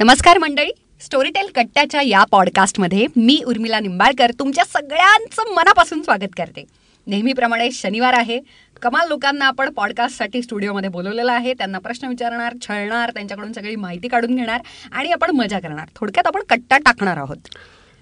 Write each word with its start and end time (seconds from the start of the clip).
नमस्कार 0.00 0.38
मंडळी. 0.38 0.70
स्टोरीटेल 1.00 1.46
कट्ट्याच्या 1.54 2.00
या 2.02 2.22
पॉडकास्टमध्ये 2.24 3.06
मी 3.16 3.40
उर्मिला 3.46 3.80
निंबाळकर 3.80 4.30
तुमच्या 4.38 4.64
सगळ्यांचं 4.64 5.54
मनापासून 5.54 6.02
स्वागत 6.02 6.34
करते. 6.36 6.64
नेहमीप्रमाणे 7.06 7.70
शनिवार 7.70 8.12
आहे. 8.12 8.38
कमाल 8.82 9.08
लोकांना 9.08 9.46
आपण 9.46 9.70
पॉडकास्टसाठी 9.70 10.42
स्टुडिओमध्ये 10.42 10.90
बोलवलेलं 10.90 11.32
आहे. 11.32 11.54
त्यांना 11.54 11.78
प्रश्न 11.78 12.08
विचारणार 12.08 12.54
छळणार 12.60 13.10
त्यांच्याकडून 13.10 13.52
सगळी 13.52 13.76
माहिती 13.76 14.08
काढून 14.08 14.36
घेणार 14.36 14.60
आणि 14.92 15.12
आपण 15.12 15.30
मजा 15.30 15.60
करणार. 15.60 15.88
थोडक्यात 15.96 16.26
आपण 16.26 16.42
कट्टा 16.48 16.78
टाकणार 16.78 17.16
आहोत. 17.16 17.48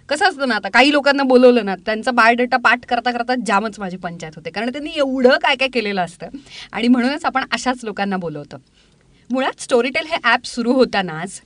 कसं 0.09 0.29
असतं 0.29 0.49
ना 0.49 0.55
आता 0.55 0.69
काही 0.69 0.93
लोकांना 0.93 1.23
बोलवलं 1.23 1.65
ना 1.65 1.77
त्यांचा 1.77 2.11
बायोडेटा 2.11 2.57
पाठ 2.57 2.87
करता 2.87 3.11
करता 3.11 3.35
जामच 3.47 3.79
माझी 3.79 3.97
पंचायत 3.97 4.33
होते. 4.37 4.51
कारण 4.51 4.73
त्यांनी 4.73 4.93
एवढं 4.97 5.39
काय 5.43 5.57
काय 5.57 5.69
केलेलं 5.69 6.01
असतं. 6.01 6.27
आणि 6.73 6.89
म्हणूनच 6.89 7.25
आपण 7.25 7.45
अशाच 7.53 7.85
लोकांना 7.85 8.17
बोलवतो. 8.17 8.57
मुळात 9.31 9.61
स्टोरीटेल 9.61 10.07
हे 10.07 10.17
ॲप 10.25 10.45
सुरू 10.45 10.73
होतानाच 10.73 11.41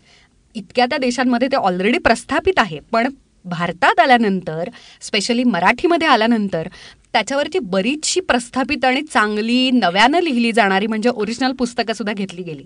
इतक्या 0.55 0.87
त्या 0.87 0.98
देशांमध्ये 0.98 1.48
ते 1.48 1.57
ऑलरेडी 1.57 1.99
प्रस्थापित 1.99 2.58
आहे. 2.58 2.79
पण 2.93 3.08
भारतात 3.45 4.00
आल्यानंतर 4.00 4.68
स्पेशली 5.00 5.45
मराठीमध्ये 5.45 6.08
आल्यानंतर 6.08 6.68
त्याच्यावरची 7.13 7.58
बरीचशी 7.58 8.21
प्रस्थापित 8.21 8.85
आणि 8.85 9.03
चांगली 9.03 9.71
नव्यानं 9.71 10.21
लिहिली 10.22 10.53
जाणारी 10.53 10.86
म्हणजे 10.86 11.11
ओरिजिनल 11.14 11.53
पुस्तकं 11.53 11.93
सुद्धा 11.93 12.13
घेतली 12.13 12.43
गेली. 12.43 12.64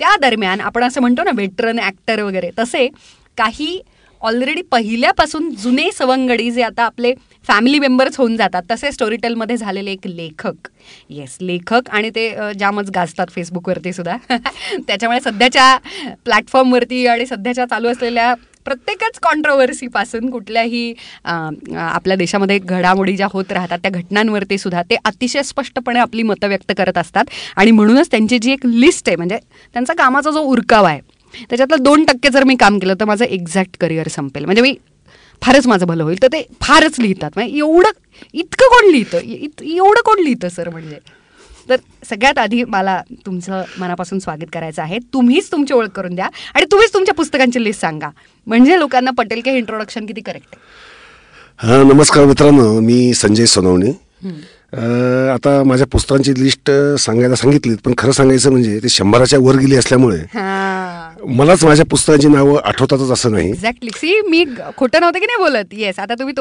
त्या 0.00 0.16
दरम्यान 0.20 0.60
आपण 0.60 0.84
असं 0.84 1.00
म्हणतो 1.00 1.22
ना 1.24 1.30
वेटरन 1.36 1.78
ॲक्टर 1.78 2.22
वगैरे 2.22 2.50
तसे 2.58 2.88
काही 3.38 3.78
ऑलरेडी 4.22 4.62
पहिल्यापासून 4.62 5.48
जुने 5.54 5.90
सवंगडी 5.92 6.50
जे 6.50 6.62
आता 6.62 6.82
आपले 6.84 7.12
फॅमिली 7.48 7.78
मेंबर्स 7.78 8.18
होऊन 8.18 8.36
जातात 8.36 8.62
तसे 8.70 8.90
स्टोरीटेलमध्ये 8.92 9.56
झालेले 9.56 9.92
एक 9.92 10.06
लेखक. 10.06 10.68
येस 11.10 11.36
लेखक 11.40 11.90
आणि 11.90 12.10
ते 12.10 12.28
जामच 12.58 12.90
गाजतात 12.94 13.26
फेसबुकवरती 13.30 13.92
सुद्धा. 13.92 14.16
त्याच्यामुळे 14.78 15.20
सध्याच्या 15.20 15.76
प्लॅटफॉर्मवरती 16.24 17.06
आणि 17.06 17.26
सध्याच्या 17.26 17.66
चालू 17.66 17.88
असलेल्या 17.88 18.34
प्रत्येकच 18.66 19.18
कॉन्ट्रोवर्सीपासून 19.22 20.28
कुठल्याही 20.30 20.92
आपल्या 21.24 22.16
देशामध्ये 22.16 22.58
घडामोडी 22.58 23.16
ज्या 23.16 23.26
होत 23.32 23.52
राहतात 23.52 23.78
त्या 23.78 23.90
घटनांवरती 23.90 24.58
सुद्धा 24.58 24.82
ते 24.82 24.96
अतिशय 25.04 25.42
स्पष्टपणे 25.42 25.98
आपली 25.98 26.22
मतं 26.22 26.48
व्यक्त 26.48 26.72
करत 26.78 26.98
असतात. 26.98 27.24
आणि 27.56 27.70
म्हणूनच 27.70 28.10
त्यांची 28.10 28.38
जी 28.38 28.52
एक 28.52 28.66
लिस्ट 28.66 29.08
आहे 29.08 29.16
म्हणजे 29.16 29.38
त्यांचा 29.74 29.94
कामाचा 29.94 30.30
जो 30.30 30.40
उरकाव 30.42 30.84
आहे 30.84 31.00
त्याच्यातलं 31.40 31.82
दोन 31.82 32.04
टक्के 32.04 32.28
जर 32.28 32.44
मी 32.44 32.56
काम 32.56 32.78
केलं 32.78 32.94
तर 33.00 33.04
माझं 33.04 33.24
एक्झॅक्ट 33.24 33.76
करिअर 33.80 34.08
संपेल. 34.08 34.44
म्हणजे 34.44 34.62
मी 34.62 34.74
फारच 35.42 35.66
माझं 35.66 35.86
भलं 35.86 36.02
होईल. 36.02 36.22
तर 36.22 36.28
ते 36.32 36.42
फारच 36.60 36.98
लिहितात. 37.00 37.30
म्हणजे 37.34 37.58
एवढं 37.58 37.90
इतकं 38.34 38.68
कोण 38.68 38.90
लिहितं? 38.90 39.18
इत 39.18 39.62
एवढं 39.62 40.02
कोण 40.04 40.22
लिहितं 40.24 40.48
सर 40.48 40.68
म्हणजे? 40.68 40.98
तर 41.68 41.76
सगळ्यात 42.04 42.38
आधी 42.38 42.62
मला 42.64 43.00
तुमचं 43.26 43.62
मनापासून 43.78 44.18
स्वागत 44.18 44.46
करायचं 44.52 44.82
आहे. 44.82 44.98
तुम्हीच 45.14 45.50
तुमची 45.52 45.74
ओळख 45.74 45.90
करून 45.94 46.14
द्या 46.14 46.28
आणि 46.54 46.66
तुम्हीच 46.72 46.92
तुमच्या 46.94 47.14
पुस्तकांची 47.14 47.62
लिस्ट 47.64 47.80
सांगा. 47.80 48.08
म्हणजे 48.46 48.78
लोकांना 48.78 49.10
पटेल 49.18 49.40
की 49.44 49.50
हे 49.50 49.58
इंट्रोडक्शन 49.58 50.06
किती 50.06 50.20
करेक्ट 50.20 50.56
हा 51.58 51.82
नमस्कार 51.82 52.24
मित्रांनो. 52.24 52.80
मी 52.80 53.12
संजय 53.14 53.46
सोनवणे. 53.46 53.92
आता 54.72 55.62
माझ्या 55.64 55.86
पुस्तकांची 55.86 56.32
लिस्ट 56.36 56.70
सांगायला 56.98 57.34
सांगितलीत 57.34 57.76
पण 57.84 57.92
खरं 57.98 58.12
सांगायचं 58.12 58.50
म्हणजे 58.50 58.78
ते 58.82 58.88
शंभराच्या 58.88 59.38
वर 59.38 59.56
गेली 59.56 59.76
असल्यामुळे 59.76 60.18
मलाच 61.30 61.64
माझ्या 61.64 61.84
पुस्तकांची 61.86 62.28
नावं 62.28 62.60
आठवतातच 62.64 63.10
असं 63.10 63.32
नाही. 63.32 63.48
एक्झॅक्टली 63.50 63.90
सी 63.96 64.20
मी 64.28 64.44
खोटं 64.76 65.00
नव्हतं 65.00 65.18
की 65.18 65.26
नाही 65.26 65.42
बोलत? 65.42 65.74
येस 65.74 65.98
आता 65.98 66.14
तुम्ही 66.14 66.34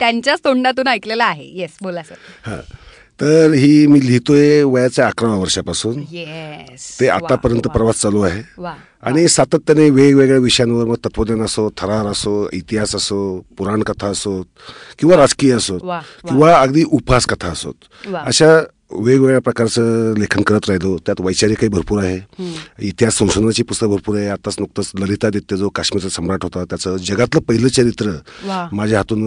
त्यांच्याच 0.00 0.40
तोंडातून 0.44 0.88
ऐकलेलं 0.88 1.24
आहे. 1.24 1.50
येस 1.54 1.76
बोला 1.82 2.02
सर 2.02 2.14
हा. 2.46 2.56
तर 3.20 3.52
ही 3.52 3.86
मी 3.86 4.06
लिहितोय 4.06 4.62
वयाच्या 4.62 5.06
अकरा 5.06 5.28
वर्षापासून. 5.28 6.04
येस 6.10 7.00
ते 7.00 7.08
आतापर्यंत 7.08 7.68
प्रवास 7.68 8.00
चालू 8.00 8.20
आहे. 8.20 8.42
आणि 9.02 9.28
सातत्याने 9.28 9.90
वेगवेगळ्या 9.90 10.38
विषयांवर 10.38 10.84
मग 10.84 10.96
तत्वज्ञान 11.04 11.42
असो 11.42 11.68
थरार 11.78 12.06
असो 12.06 12.48
इतिहास 12.52 12.94
असो 12.96 13.44
पुराण 13.58 13.82
कथा 13.82 14.06
असोत 14.06 14.44
किंवा 14.98 15.16
राजकीय 15.16 15.52
असोत. 15.52 15.80
किंवा 16.28 16.60
अगदी 16.60 16.84
उपहास 16.92 17.26
कथा 17.26 17.48
असोत. 17.48 17.74
अशा 18.14 18.60
वेगवेगळ्या 18.92 19.40
प्रकारचं 19.40 20.14
लेखन 20.18 20.42
करत 20.42 20.68
राहिलो. 20.68 20.96
त्यात 21.06 21.20
वैचारिकही 21.20 21.68
भरपूर 21.68 22.02
आहे. 22.02 22.18
इतिहास 22.88 23.18
संशोधनाची 23.18 23.62
पुस्तकं 23.62 23.90
भरपूर 23.90 24.16
आहे. 24.16 24.28
आताच 24.28 24.56
नुकतंच 24.60 24.90
ललितादित्य 24.98 25.56
जो 25.56 25.68
काश्मीरचा 25.68 26.08
सम्राट 26.08 26.44
होता 26.44 26.64
त्याचं 26.70 26.96
जगातलं 26.96 27.40
पहिलं 27.48 27.68
चरित्र. 27.68 28.10
माझ्या 28.72 28.98
हातून 28.98 29.22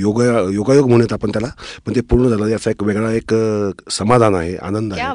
योगा 0.00 0.24
योगायोग 0.54 0.88
म्हणत 0.90 1.12
आपण 1.12 1.30
त्याला. 1.30 1.48
पण 1.86 1.94
ते 1.94 2.00
पूर्ण 2.00 2.28
झालं. 2.28 2.46
याचा 2.48 2.70
एक 2.70 2.82
वेगळा 2.82 3.12
एक 3.12 3.34
समाधान 3.90 4.34
आहे 4.34 4.54
आनंद 4.56 4.94
क्या 4.94 5.12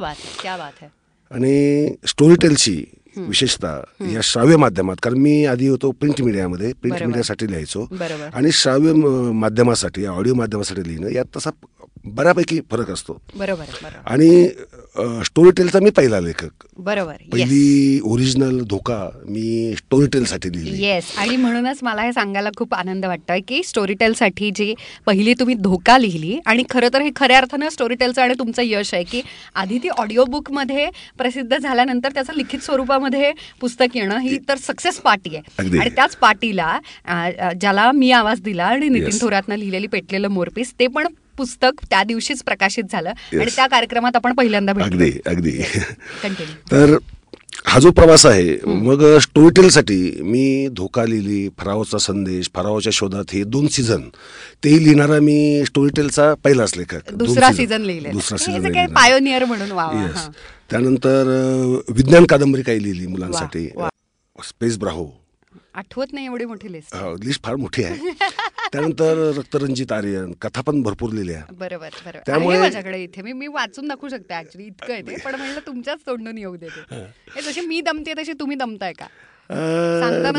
आहे 0.53 0.87
आणि 1.31 1.89
स्टोरी 2.07 2.35
टेलची 2.41 2.83
विशेषतः 3.17 3.79
या 4.11 4.21
श्राव्य 4.23 4.55
माध्यमात 4.57 4.95
कारण 5.03 5.17
मी 5.17 5.45
आधी 5.45 5.67
होतो 5.67 5.91
प्रिंट 5.91 6.21
मीडियामध्ये. 6.21 6.71
प्रिंट. 6.81 7.03
मीडियासाठी 7.03 7.47
लिहायचो. 7.47 7.87
आणि 8.33 8.51
श्राव्य 8.51 8.93
माध्यमासाठी 9.43 10.05
ऑडिओ 10.05 10.33
माध्यमासाठी 10.33 10.87
लिहिणं 10.87 11.09
यात 11.11 11.25
तसा 11.37 11.49
बऱ्यापैकी 12.05 12.59
फरक 12.71 12.89
असतो. 12.91 13.13
बरोबर 13.35 13.63
बरोबर. 13.63 13.97
आणि 14.05 15.23
स्टोरी 15.25 15.51
टेलचा 15.57 15.79
मी 15.79 15.89
पहिला 15.89 16.19
लेखक. 16.19 16.65
बरोबर 16.77 17.15
पहिली 17.31 17.99
ओरिजिनल 18.03 18.59
धोका 18.69 18.97
मी 19.25 19.73
स्टोरी 19.77 20.07
टेलसाठी 20.13 20.49
लिहिली 20.51 20.83
येस 20.83 21.11
आणि 21.17 21.35
म्हणूनच 21.37 21.79
मला 21.83 22.01
हे 22.01 22.11
सांगायला 22.13 22.49
खूप 22.57 22.73
आनंद 22.73 23.05
वाटतोय 23.05 23.39
की 23.47 23.61
स्टोरीटेलसाठी 23.63 24.51
जी 24.55 24.73
पहिली 25.05 25.33
तुम्ही 25.39 25.55
धोका 25.55 25.97
लिहिली 25.97 26.37
आणि 26.45 26.63
खरं 26.69 26.93
तर 26.93 27.01
हे 27.01 27.09
खऱ्या 27.15 27.37
अर्थानं 27.37 27.69
स्टोरीटेलचं 27.69 28.21
आणि 28.21 28.33
तुमचं 28.39 28.61
यश 28.65 28.93
आहे 28.93 29.03
की 29.03 29.21
आधी 29.55 29.77
ती 29.83 29.89
ऑडिओ 29.89 30.25
बुकमध्ये 30.25 30.89
प्रसिद्ध 31.17 31.57
झाल्यानंतर 31.57 32.11
त्याचं 32.13 32.33
लिखित 32.37 32.59
स्वरूपामध्ये 32.59 33.31
पुस्तक 33.61 33.97
येणं 33.97 34.19
ही 34.19 34.37
तर 34.49 34.57
सक्सेस 34.57 34.99
पार्टी 34.99 35.35
आहे. 35.35 35.77
आणि 35.77 35.89
त्याच 35.89 36.15
पार्टीला 36.17 36.77
ज्याला 37.53 37.91
मी 37.91 38.11
आवाज 38.11 38.41
दिला 38.41 38.65
आणि 38.65 38.89
नितीन. 38.89 39.17
थोरातनं 39.21 39.55
लिहिलेली 39.55 39.87
पेटलेलं 39.87 40.27
मोरपीस 40.29 40.73
ते 40.79 40.87
पण 40.87 41.07
पुस्तक 41.37 41.71
त्या 41.89 42.03
दिवशीच 42.03 42.43
प्रकाशित 42.43 42.83
झालं. 42.91 43.09
आणि. 43.09 43.45
त्या 43.55 43.67
कार्यक्रमात 43.67 44.15
आपण 44.15 44.33
पहिल्यांदा 44.33 44.73
अगदी 44.83 45.11
अगदी. 45.25 45.61
तर 46.71 46.97
हा 47.65 47.79
जो 47.79 47.91
प्रवास 47.91 48.25
आहे 48.25 48.57
मग 48.65 49.17
स्टोरी 49.17 49.61
टेलसाठी 49.61 50.21
मी 50.21 50.67
धोका 50.67 51.05
लिहिली 51.05 51.49
फरावचा 51.57 51.97
संदेश 51.97 52.49
फरावच्या 52.55 52.91
शोधात 52.93 53.31
हे 53.33 53.43
दोन 53.43 53.67
सीझन 53.67 54.01
तेही 54.63 54.83
लिहिणारा 54.83 55.19
मी 55.19 55.63
स्टोरी 55.65 55.89
टेलचा 55.95 56.33
पहिलाच 56.33 56.77
लेखक. 56.77 57.13
दुसरा. 57.13 57.51
सीझन 57.51 57.81
लिहिले 57.81 58.09
दुसरा 58.09 58.37
सीझन 58.37 58.85
पायोनियर 58.85 59.45
म्हणून. 59.45 59.69
त्यानंतर 60.69 61.23
विज्ञान 61.89 62.25
कादंबरी 62.25 62.61
काही 62.61 62.83
लिहिली 62.83 63.07
मुलांसाठी. 63.07 63.69
स्पेस 64.43 64.77
ब्राहो 64.77 65.22
आठवत 65.73 66.05
नाही 66.11 66.25
एवढी 66.25 66.45
मोठी 66.45 66.71
लिस्ट 66.71 66.95
लिस्ट 67.23 67.43
फार 67.43 67.55
मोठी 67.55 67.83
आहे. 67.83 68.09
त्यानंतर 68.71 69.31
रक्तरंजित 69.37 69.91
आर्यन 69.91 70.33
कथा 70.41 70.61
पण 70.61 70.81
भरपूर 70.81 71.11
लिहिल्या 71.11 71.43
बरोबर 71.51 71.87
बरोबर. 71.87 72.19
त्यामुळे- 72.25 72.61
माझ्याकडे 72.61 73.03
इथे 73.03 73.21
मी 73.21 73.33
मी 73.33 73.47
वाचून 73.47 73.87
दाखवू 73.87 74.09
शकते 74.09 74.39
ऍक्च्युली 74.39 74.67
इतकं 74.67 74.93
आहे 74.93 75.01
ते. 75.01 75.15
पण 75.15 75.35
म्हणलं 75.35 75.59
तुमच्याच 75.59 75.99
तोंडून 76.07 76.37
येऊ 76.37 76.55
देते 76.55 76.95
हे. 76.95 77.41
जशी 77.41 77.61
मी 77.61 77.81
दमते 77.81 78.13
तशी 78.13 78.33
तुम्ही 78.33 78.57
दमताय 78.57 78.93
का? 78.93 79.05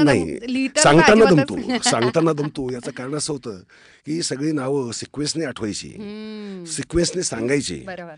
नाही. 0.03 0.39
सांगताना 0.83 1.25
दमतो. 1.25 1.79
सांगताना 1.83 2.33
दमतो. 2.33 2.73
याचं 2.73 2.91
कारण 2.91 3.15
असं 3.15 3.33
होतं 3.33 3.57
की 4.07 4.23
सगळी 4.23 4.53
नावं 4.53 4.93
सिक्वेन्सने 4.93 5.45
आठवायची. 5.45 5.91
सिक्वेन्सने 6.67 7.23
सांगायची. 7.23 7.83
बरोबर. 7.87 8.15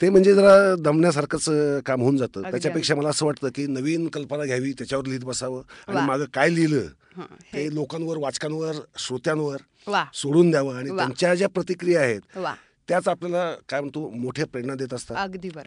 ते 0.00 0.08
म्हणजे 0.10 0.34
जरा 0.34 0.74
दमण्यासारखंच 0.78 1.44
काम 1.86 2.00
होऊन 2.02 2.16
जातं. 2.16 2.42
त्याच्यापेक्षा 2.50 2.94
मला 2.94 3.08
असं 3.08 3.26
वाटतं 3.26 3.48
की 3.54 3.66
नवीन 3.66 4.06
कल्पना 4.08 4.44
घ्यावी 4.44 4.72
त्याच्यावर 4.72 5.06
लिहित 5.06 5.24
बसावं 5.24 5.62
आणि. 5.88 6.06
मागं 6.06 6.24
काय 6.34 6.54
लिहिलं 6.54 6.86
हं, 7.16 7.24
ते 7.52 7.74
लोकांवर 7.74 8.16
वाचकांवर 8.18 8.74
श्रोत्यांवर 8.98 9.56
सोडून 10.14 10.50
द्यावं 10.50 10.76
आणि. 10.76 10.90
त्यांच्या 10.96 11.34
ज्या 11.34 11.48
प्रतिक्रिया 11.48 12.00
आहेत 12.00 12.20
त्याच 12.88 13.08
आपल्याला 13.08 13.54
काय 13.68 13.80
म्हणतो 13.80 14.08
मोठ्या 14.10 14.46
प्रेरणा 14.46 14.74
देत 14.74 14.94
असतात. 14.94 15.16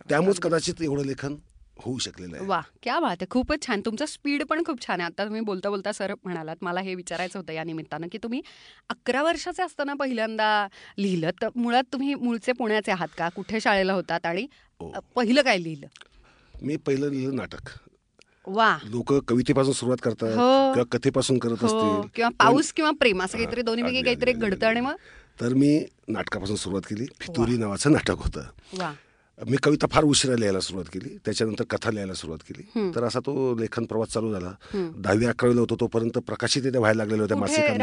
त्यामुळेच 0.09 0.39
कदाचित 0.39 0.81
एवढं 0.81 1.05
लेखन 1.05 1.35
होऊ 1.79 1.97
शकलेलं 1.97 2.37
आहे. 2.37 2.45
वा 2.45 2.61
क्या 2.83 2.99
बात 2.99 3.15
आहे. 3.21 3.25
खूपच 3.29 3.67
छान. 3.67 3.81
तुमचं 3.85 4.05
स्पीड 4.05 4.43
पण 4.43 4.63
खूप 4.63 4.87
छान 4.87 5.01
आहे. 5.01 5.09
आता 5.09 5.25
तुम्ही 5.25 5.41
बोलता 5.41 5.69
बोलता 5.69 5.91
सर 5.91 6.13
म्हणालात 6.23 6.55
मला 6.61 6.79
हे 6.79 6.95
विचारायचं 6.95 7.39
होतं 7.39 7.53
या 7.53 7.63
निमित्तानं 7.63 8.07
की 8.11 8.17
तुम्ही 8.17 8.41
अकरा 8.89 9.23
वर्षाचे 9.23 9.63
असताना 9.63 9.93
पहिल्यांदा 9.93 10.67
लिहिलं 10.97 11.29
तर 11.41 11.49
मुळात 11.55 11.83
तुम्ही 11.93 12.13
मूळचे 12.15 12.51
पुण्याचे 12.51 12.91
आहात 12.91 13.07
का? 13.17 13.29
कुठे 13.29 13.59
शाळेला 13.59 13.93
होतात 13.93 14.25
आणि 14.25 14.47
हो. 14.79 14.93
पहिलं 15.15 15.41
काय 15.41 15.57
लिहिलं? 15.57 15.87
मी 16.61 16.75
पहिलं 16.75 17.09
लिहिलं 17.09 17.35
नाटक. 17.35 17.69
वा 18.47 18.77
लोक 18.83 19.13
कवितेपासून 19.13 19.73
सुरुवात 19.73 19.97
करतात 20.03 20.27
हो. 20.27 20.73
किंवा 20.73 20.97
कथेपासून 20.97 21.37
करत 21.37 21.55
हो. 21.61 21.67
असतील. 21.67 22.09
किंवा 22.15 22.29
पाऊस 22.43 22.73
किंवा 22.73 22.91
प्रेम 22.91 23.23
असं 23.23 23.37
काहीतरी 23.37 23.61
दोन्ही 23.61 23.83
पैकी 23.83 23.97
अगदी, 23.97 24.05
काहीतरी 24.05 24.31
घडतं 24.31 24.67
आणि 24.67 24.79
मग? 24.79 24.95
तर 25.41 25.53
मी 25.53 25.85
नाटकापासून 26.07 26.55
सुरुवात 26.55 26.81
केली. 26.81 27.05
फितुरी 27.19 27.57
नावाचं 27.57 27.91
नाटक 27.91 28.15
होतं. 28.17 28.41
वा 28.73 28.93
मी 29.45 29.57
कविता 29.63 29.87
फार 29.91 30.03
उशिरा 30.03 30.35
लिहायला 30.35 30.59
सुरुवात 30.59 30.85
केली. 30.93 31.17
त्याच्यानंतर 31.25 31.63
कथा 31.63 31.91
लिहायला 31.91 32.13
सुरुवात 32.13 32.39
केली. 32.39 32.91
तर 32.95 33.03
असा 33.03 33.19
तो 33.19 33.55
लेखन 33.55 33.85
प्रवास 33.85 34.07
चालू 34.07 34.31
झाला. 34.33 34.51
दहावी 34.97 35.25
अकरावीला 35.25 35.61
होतो 35.61 35.75
तोपर्यंत 35.79 36.17
प्रकाशित 36.17 36.61
व्हायला 36.75 36.97
लागलेल्या 36.97 37.21
होत्या 37.21 37.37
मासिकांमध्ये. 37.37 37.81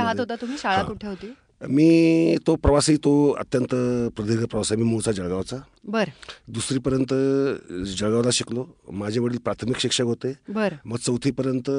मी 1.69 2.37
तो 2.47 2.57
प्रवासही 2.57 2.97
तो 2.97 3.31
अत्यंत 3.31 3.75
प्रदीर्घ 4.17 4.45
प्रवास 4.45 4.73
आहे. 4.73 4.83
मी 4.83 4.89
मूळचा 4.89 5.13
जळगावचा. 5.13 5.57
बर. 5.85 6.05
दुसरीपर्यंत 6.49 7.15
जळगावला 7.87 8.31
शिकलो. 8.33 8.67
माझे 8.93 9.21
वडील 9.21 9.39
प्राथमिक 9.39 9.79
शिक्षक 9.79 10.05
होते. 10.05 10.33
बर. 10.49 10.75
मग 10.85 10.97
चौथीपर्यंत 10.97 11.71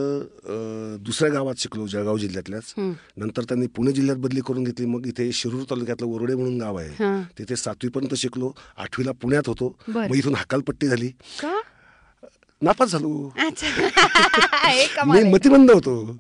दुसऱ्या 1.00 1.32
गावात 1.32 1.56
शिकलो 1.58 1.88
जळगाव 1.88 2.18
जिल्ह्यातल्याच. 2.18 2.74
नंतर 3.18 3.44
त्यांनी 3.44 3.68
पुणे 3.68 3.92
जिल्ह्यात 3.92 4.18
बदली 4.18 4.40
करून 4.48 4.64
घेतली. 4.64 4.86
मग 4.86 5.08
इथे 5.08 5.32
शिरूर 5.32 5.64
तालुक्यातलं 5.64 6.08
वरोडे 6.08 6.36
म्हणून 6.36 6.62
गाव 6.62 6.76
आहे. 6.76 7.24
तिथे 7.40 7.56
सातवीपर्यंत 7.56 8.16
शिकलो. 8.16 8.52
आठवीला 8.78 9.12
पुण्यात 9.12 9.44
होतो. 9.48 9.76
मग 9.88 10.16
इथून 10.16 10.36
हकालपट्टी 10.36 10.88
झाली. 10.88 11.12
नापास 12.62 12.90
झालो. 12.90 13.34
मी 15.08 15.18
आहे. 15.18 15.32
मतिमंद 15.32 15.72
होतो. 15.72 16.18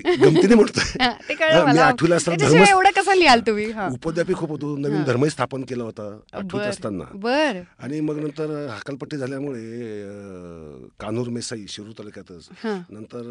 गमतीने 0.00 0.54
म्हणतोय. 0.54 0.98
मी 1.72 1.78
आठवीला 1.78 2.16
असताना 2.16 2.48
धर्म 2.48 2.64
एवढं 2.64 2.90
कसं 2.96 3.14
लिहाल 3.14 3.40
तुम्ही. 3.40 3.66
उपद्यापी 3.92 4.34
खूप 4.34 4.50
होतो. 4.50 4.76
नवीन 4.76 5.02
धर्मही 5.02 5.30
स्थापन 5.30 5.62
केला 5.62 5.84
होता 5.84 6.18
आठवीत 6.32 6.62
असताना. 6.62 7.04
बर. 7.14 7.60
आणि 7.78 8.00
मग 8.00 8.18
नंतर 8.18 8.66
हकालपट्टी 8.70 9.16
झाल्यामुळे 9.16 9.60
अ, 10.02 10.86
कान्होर 11.00 11.28
मेसाई 11.28 11.64
शिरूर 11.68 11.92
तालुक्यातच. 11.92 12.48
नंतर 12.64 13.22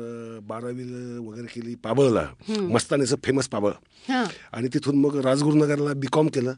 बारावी 0.44 0.84
वगैरे 1.18 1.46
केली 1.46 1.76
पाबळला. 1.76 2.26
मस्तानीचं 2.50 3.16
फेमस 3.24 3.48
पाबळ. 3.48 3.72
हा. 4.10 4.24
आणि 4.52 4.68
तिथून 4.74 4.96
मग 4.96 5.20
राजगुरुनगरला 5.26 5.94
बी 5.94 6.08
कॉम 6.12 6.28
केलं. 6.28 6.54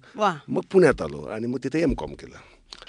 मग 0.48 0.62
पुण्यात 0.72 1.02
आलो 1.02 1.22
आणि 1.24 1.48
मग 1.48 1.58
तिथे 1.64 1.82
एम 1.82 1.94
कॉम 1.94 2.14
केलं. 2.14 2.38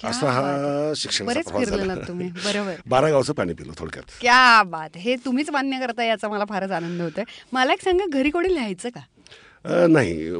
असा 0.04 0.31
हा 0.31 2.02
तुम्ही. 2.08 2.31
बरोबर. 2.31 2.75
बारा 2.87 3.10
गावचं 3.10 3.32
पाणी 3.32 3.52
पिलं 3.52 3.72
थोडक्यात. 3.78 4.04
क्या 4.20 4.62
बात 4.62 4.96
हे 4.96 5.16
तुम्हीच 5.16 5.50
मान्य 5.50 5.78
करता 5.78 6.04
याचा 6.04 6.28
मला 6.28 6.44
फारच 6.48 6.70
आनंद 6.70 7.00
होतोय. 7.02 7.25
मला 7.52 7.72
एक 7.72 7.82
सांगा 7.82 8.04
घरी 8.12 8.31
कोणी 8.31 8.54
लिहायचं 8.54 8.88
का? 8.88 9.00
नाही. 9.87 10.31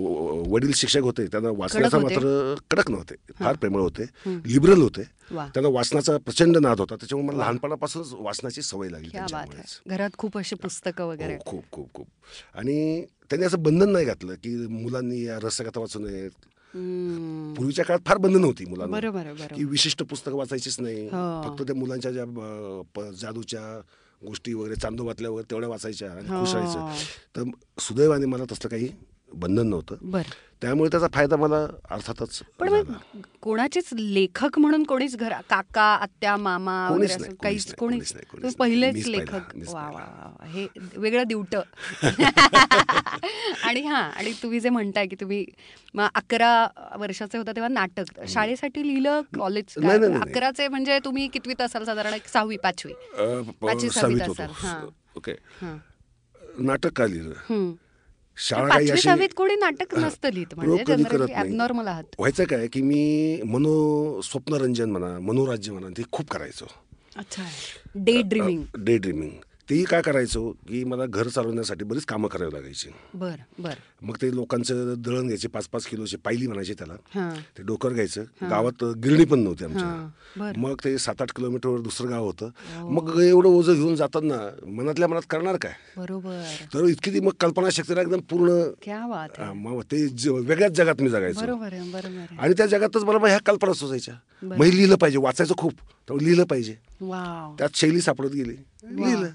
वडील 0.49 0.73
शिक्षक 0.73 1.00
होते. 1.00 1.26
त्यांना 1.26 1.49
वाचण्याचा? 1.50 1.99
मात्र 1.99 2.55
कडक 2.70 2.91
नव्हते. 2.91 3.14
फार 3.38 3.56
प्रेमळ 3.56 3.81
होते. 3.81 4.03
लिबरल 4.26 4.82
होते. 4.82 5.03
त्यांना 5.32 5.69
वाचनाचा 5.69 6.17
प्रचंड 6.17 6.56
नाद 6.56 6.81
होता. 6.81 6.97
त्याच्यामुळे 6.97 7.29
मला 7.29 7.38
लहानपणापासूनच 7.38 8.08
वाचनाची 8.12 8.62
सवय 8.62 8.88
लागली 8.88 9.08
घरात 9.87 10.11
खूप 10.19 10.38
अशी 10.38 10.56
पुस्तकं 10.56 11.05
वगैरे. 11.05 11.35
हो, 11.35 11.43
खूप 11.47 11.64
खूप 11.73 11.93
खूप. 11.94 12.06
आणि 12.55 13.05
त्यांनी 13.31 13.47
असं 13.47 13.62
बंधन 13.62 13.91
नाही 13.91 14.05
घातलं 14.05 14.35
की 14.35 14.67
मुलांनी 14.67 15.25
या 15.25 15.38
रसकथा 15.43 15.81
वाचू 15.81 15.99
नयेत. 15.99 16.31
पूर्वीच्या 17.57 17.85
काळात 17.85 18.01
फार 18.07 18.17
बंधन 18.17 18.45
होती 18.45 18.65
मुलांना 18.65 19.01
की 19.57 19.65
विशिष्ट 19.65 20.03
पुस्तकं 20.03 20.35
वाचायचीच 20.35 20.81
नाही. 20.81 21.07
हो. 21.07 21.43
फक्त 21.43 21.63
त्या 21.63 21.77
मुलांच्या 21.77 22.13
ज्या 22.13 23.11
जादूच्या 23.13 23.81
गोष्टी 24.27 24.55
वगैरे 24.55 24.75
चांदोबातल्या 24.75 25.31
वगैरे 25.31 25.51
तेवढ्या 25.51 25.69
वाचायच्या 25.69 26.11
आणि 26.11 26.29
हो. 26.29 26.41
खुश 26.41 26.55
राहायचं. 26.55 27.05
तर 27.37 27.43
सुदैवाने 27.79 28.27
मला 28.27 28.45
तसलं 28.45 28.69
काही 28.69 28.89
बंधन 29.35 29.67
नव्हतं. 29.67 29.97
बर. 30.03 30.23
त्यामुळे 30.62 30.91
त्याचा 30.91 31.06
फायदा 31.12 31.37
मला 31.37 31.56
अर्थातच 31.91 32.43
पण. 32.61 32.69
मग 32.69 32.93
कोणाचेच 33.41 33.88
लेखक 33.93 34.58
म्हणून 34.58 34.85
कोणीच 34.85 35.17
घर 35.17 35.32
काका 35.50 35.82
आत्या 35.82 36.37
मामा 36.37 36.91
वगैरे 36.91 37.35
काहीच 37.43 37.75
कोणीच. 37.75 38.14
पहिलेच 38.58 39.08
लेखक. 39.08 39.56
वा 39.69 39.91
वा. 39.91 40.47
हे 40.47 40.67
वेगळं 40.97 41.23
दिवट. 41.23 41.56
आणि 43.62 43.81
हा 43.81 43.99
आणि 43.99 44.32
तुम्ही 44.43 44.61
जे 44.61 44.69
म्हणताय 44.69 45.06
की 45.06 45.17
तुम्ही 45.20 45.47
मग 45.94 46.06
अकरा 46.14 46.67
वर्षाचे 46.99 47.38
होता 47.38 47.53
तेव्हा 47.53 47.69
नाटक. 47.69 48.05
शाळेसाठी 48.29 48.88
लिहिलं 48.88 49.20
कॉलेज. 49.38 49.87
अकराचे 50.20 50.69
म्हणजे 50.69 50.99
तुम्ही 51.05 51.29
कितवीत 51.29 51.61
असाल 51.61 51.85
साधारण? 51.85 52.12
एक 52.12 52.29
सहावी 52.29 52.56
पाचवी. 52.56 52.93
पाचवी, 53.61 53.91
सहावीत 53.91 54.20
असाल, 54.23 54.50
हां. 54.55 54.87
ओके. 55.17 55.32
नाटक 56.58 56.93
का 56.97 57.06
लिहिलं? 57.06 57.70
पाचवी 58.69 58.91
अशी 58.91 59.03
सहावीत 59.03 59.29
कोणी 59.37 59.55
नाटक 59.55 59.94
नसतं 59.94 60.33
लिहित 60.33 60.55
म्हणजे 60.56 60.85
व्हायचं 62.19 62.44
काय 62.44 62.67
की 62.67 62.83
मी 62.83 63.41
मनो 63.44 64.21
स्वप्नरंजन 64.21 64.91
म्हणा 64.91 65.19
मनोराज्य 65.19 65.73
म्हणा 65.73 65.88
ते 65.88 66.03
खूप 66.12 66.31
करायचो. 66.31 66.67
अच्छा. 67.17 67.43
डे 67.94 68.23
ड्रीमिंग 68.23 68.62
डे 68.79 68.99
ड्रीमिंग 68.99 69.31
तेही 69.71 69.85
काय 69.85 70.03
करायचो 70.03 70.51
की 70.69 70.85
मला 70.85 71.07
घर 71.07 71.29
चालवण्यासाठी 71.29 71.85
बरीच 71.85 72.05
कामं 72.05 72.29
करावी 72.29 72.55
लागायची. 72.55 72.89
बर 73.15 73.37
बर. 73.59 73.75
मग 74.03 74.17
ते 74.23 74.35
लोकांचं 74.35 74.95
दळण 74.99 75.23
घ्यायचे 75.23 75.49
पाच 75.49 75.69
पाच 75.69 75.87
किलोचे 75.87 76.17
पायली 76.17 76.47
म्हणायचे 76.47 76.75
त्याला. 76.75 76.93
हां. 76.93 77.59
ते 77.59 77.63
डोकर 77.63 77.93
घ्यायचं. 77.93 78.23
गावात 78.23 78.85
गिरणी 78.85 79.25
पण 79.25 79.39
नव्हती 79.39 79.65
हां, 79.65 79.73
आमच्या 79.73 80.09
बरं. 80.37 80.61
मग 80.61 80.75
ते 80.85 80.99
सात 80.99 81.23
आठ 81.23 81.33
किलोमीटरवर 81.37 81.81
दुसरं 81.81 82.11
गाव 82.11 82.25
होतं. 82.25 82.51
मग 82.77 83.21
एवढं 83.21 83.49
ओझं 83.49 83.75
घेऊन 83.75 83.95
जाताना 83.97 84.57
मनातल्या 84.67 85.09
मनात 85.09 85.23
करणार 85.31 85.57
काय? 85.57 85.73
बरोबर. 85.97 86.45
तर 86.75 86.85
इतकी 86.85 87.11
ती 87.11 87.21
मग 87.21 87.33
कल्पनाशक्तीला 87.41 88.01
एकदम 88.01 88.21
पूर्ण. 88.21 88.63
क्या 88.83 89.07
बात 89.07 89.29
आहे. 89.39 89.47
हा, 89.47 89.53
मग 89.53 89.83
ते 89.83 90.09
ज- 90.09 90.29
वेगळ्याच 90.29 90.73
जगात 90.73 90.95
मी 91.01 91.09
जगायचो. 91.09 91.41
बरोबर 91.41 91.73
आहे 91.73 91.93
बरोबर 91.93 92.17
आहे. 92.19 92.37
आणि 92.39 92.55
त्या 92.59 92.67
जगातच 92.67 93.05
मला 93.05 93.19
मग 93.19 93.27
ह्या 93.27 93.39
कल्पना 93.47 93.73
सुचायच्या. 93.73 94.15
मग 94.43 94.63
हे 94.63 94.77
लिहिलं 94.77 94.97
पाहिजे 94.97 95.19
वाचायचं 95.19 95.55
खूप. 95.59 95.73
तर 96.09 96.15
लिहिलं 96.15 96.45
पाहिजे. 96.45 96.75
वाव. 97.01 97.55
त्यात 97.59 97.69
शैली 97.75 98.01
सापडत 98.01 98.31
गेली. 98.31 98.55
लिहिलं. 98.85 99.29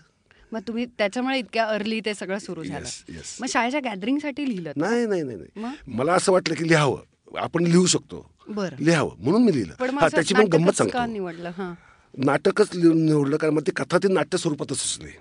मग 0.51 0.59
तुम्ही 0.67 0.85
त्याच्यामुळे 0.85 1.39
इतक्या 1.39 1.65
अर्ली 1.65 1.99
ते 1.99 2.13
सगळं 2.13 2.39
सुरू 2.39 2.63
झालं. 2.63 3.13
मग 3.41 3.47
शाळेच्या 3.49 3.79
गॅदरिंगसाठी 3.83 4.49
लिहिलं 4.49 4.71
नाही 4.75 5.05
नाही 5.05 5.23
नाही? 5.23 5.65
मला 5.87 6.13
असं 6.13 6.31
वाटलं 6.31 6.55
की 6.55 6.67
लिहावं. 6.67 7.37
आपण 7.37 7.63
लिहू 7.63 7.85
शकतो. 7.85 8.29
बरं. 8.47 8.75
लिहावं. 8.79 9.11
म्हणून 9.19 9.43
मी 9.43 9.53
लिहिलं. 9.53 10.07
त्याची 10.07 10.33
पण 10.33 10.47
गंमत 10.47 10.71
सांगतो. 10.71 11.05
निवडलं? 11.05 11.73
नाटकच 12.17 12.75
लिहून 12.75 13.05
निवडलं 13.05 13.37
कारण 13.37 13.53
मग 13.53 13.61
ती 13.61 13.71
कथा 13.71 13.97
ती 13.97 14.13
नाट्य 14.13 14.37
स्वरूपातच 14.37 14.77
सुचली 14.77 15.11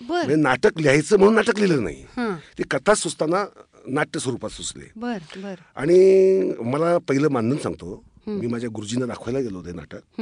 बर. 0.00 0.16
म्हणजे 0.16 0.34
नाटक 0.34 0.78
लिहायचं 0.78 1.16
म्हणून 1.18 1.34
नाटक 1.34 1.58
लिहिलं 1.58 1.84
नाही. 1.84 2.04
ती 2.58 2.62
कथा 2.62 2.94
सुचताना 2.94 3.44
नाट्य 3.86 4.20
स्वरूपात 4.20 4.50
सुचली. 4.50 4.84
आणि 5.76 6.52
मला 6.60 6.98
पहिलं 6.98 7.28
मानधन 7.28 7.56
सांगतो. 7.56 8.04
मी 8.26 8.46
माझ्या 8.46 8.70
गुरुजींना 8.74 9.06
दाखवायला 9.06 9.40
गेलो 9.40 9.62
ते 9.62 9.72
नाटक. 9.72 10.20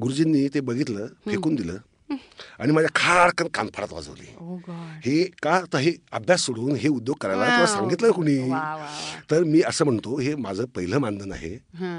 गुरुजींनी 0.00 0.48
ते 0.48 0.60
बघितलं 0.60 1.06
फेकून 1.06 1.54
दिलं. 1.54 1.76
आणि 2.58 2.72
माझ्या 2.72 2.90
खाडकन 2.94 3.46
कानफाडात 3.54 3.92
वाजवली 3.92 4.26
हे 5.04 5.22
का 5.42 5.60
तर 5.72 5.78
हे 5.78 5.92
अभ्यास 6.12 6.44
सोडून 6.44 6.74
हे 6.74 6.88
उद्योग 6.88 7.16
करायला 7.20 7.46
तुला. 7.46 7.66
सांगितलं 7.68 8.10
कुणी 8.10 8.38
तर 9.30 9.42
मी 9.44 9.62
असं 9.62 9.84
म्हणतो 9.84 10.18
हे 10.18 10.34
माझं 10.36 10.64
पहिलं 10.66 10.98
मानधन 10.98 11.32
आहे 11.32 11.54
हा 11.74 11.94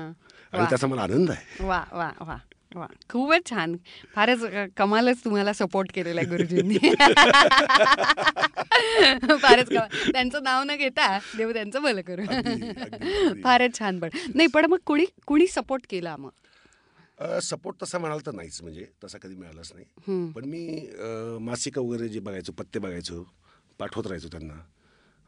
आणि 0.54 0.66
त्याचा 0.70 0.88
मला 0.88 1.02
आनंद 1.02 1.32
आहे 1.32 1.66
वा 1.66 1.84
वा 1.94 2.10
वा 2.20 2.38
वा 2.76 2.86
खूपच 3.10 3.50
छान 3.50 3.76
फारच 4.16 4.44
कमालच 4.78 5.24
तुम्हाला 5.26 5.54
सपोर्ट 5.54 5.92
केलेला 5.94 6.22
आहे 6.22 6.30
गुरुजींनी 6.30 6.78
फारच 9.38 9.70
कमाल 9.70 10.12
त्यांचं 10.12 10.44
नाव 10.44 10.64
न 10.64 10.76
घेता 10.76 11.18
देव 11.38 11.52
त्यांचं 11.52 11.82
भलं 11.82 12.02
करू 12.02 12.26
फारच 13.44 13.78
छान 13.80 14.00
पण 14.00 14.10
नाही 14.36 14.48
पण 14.48 14.66
मग 14.66 14.78
कुणी 14.86 15.06
कुणी 15.28 15.48
सपोर्ट 15.48 15.84
केला 15.90 16.16
मग 16.18 16.30
सपोर्ट 17.22 17.84
तसा 17.84 17.98
म्हणाल 17.98 18.20
तर 18.26 18.32
नाहीच 18.32 18.62
म्हणजे 18.62 18.86
तसा 19.04 19.18
कधी 19.18 19.36
मिळालाच 19.36 19.72
नाही. 19.76 19.86
पण 20.32 20.46
मी 20.46 20.90
मासिकं 21.42 21.82
वगैरे 21.82 22.08
जे 22.10 22.20
बघायचो 22.20 22.52
पत्ते 22.52 22.80
बघायचो 22.80 23.24
पाठवत 23.80 24.08
राहायचो 24.08 24.28
त्यांना 24.28 24.54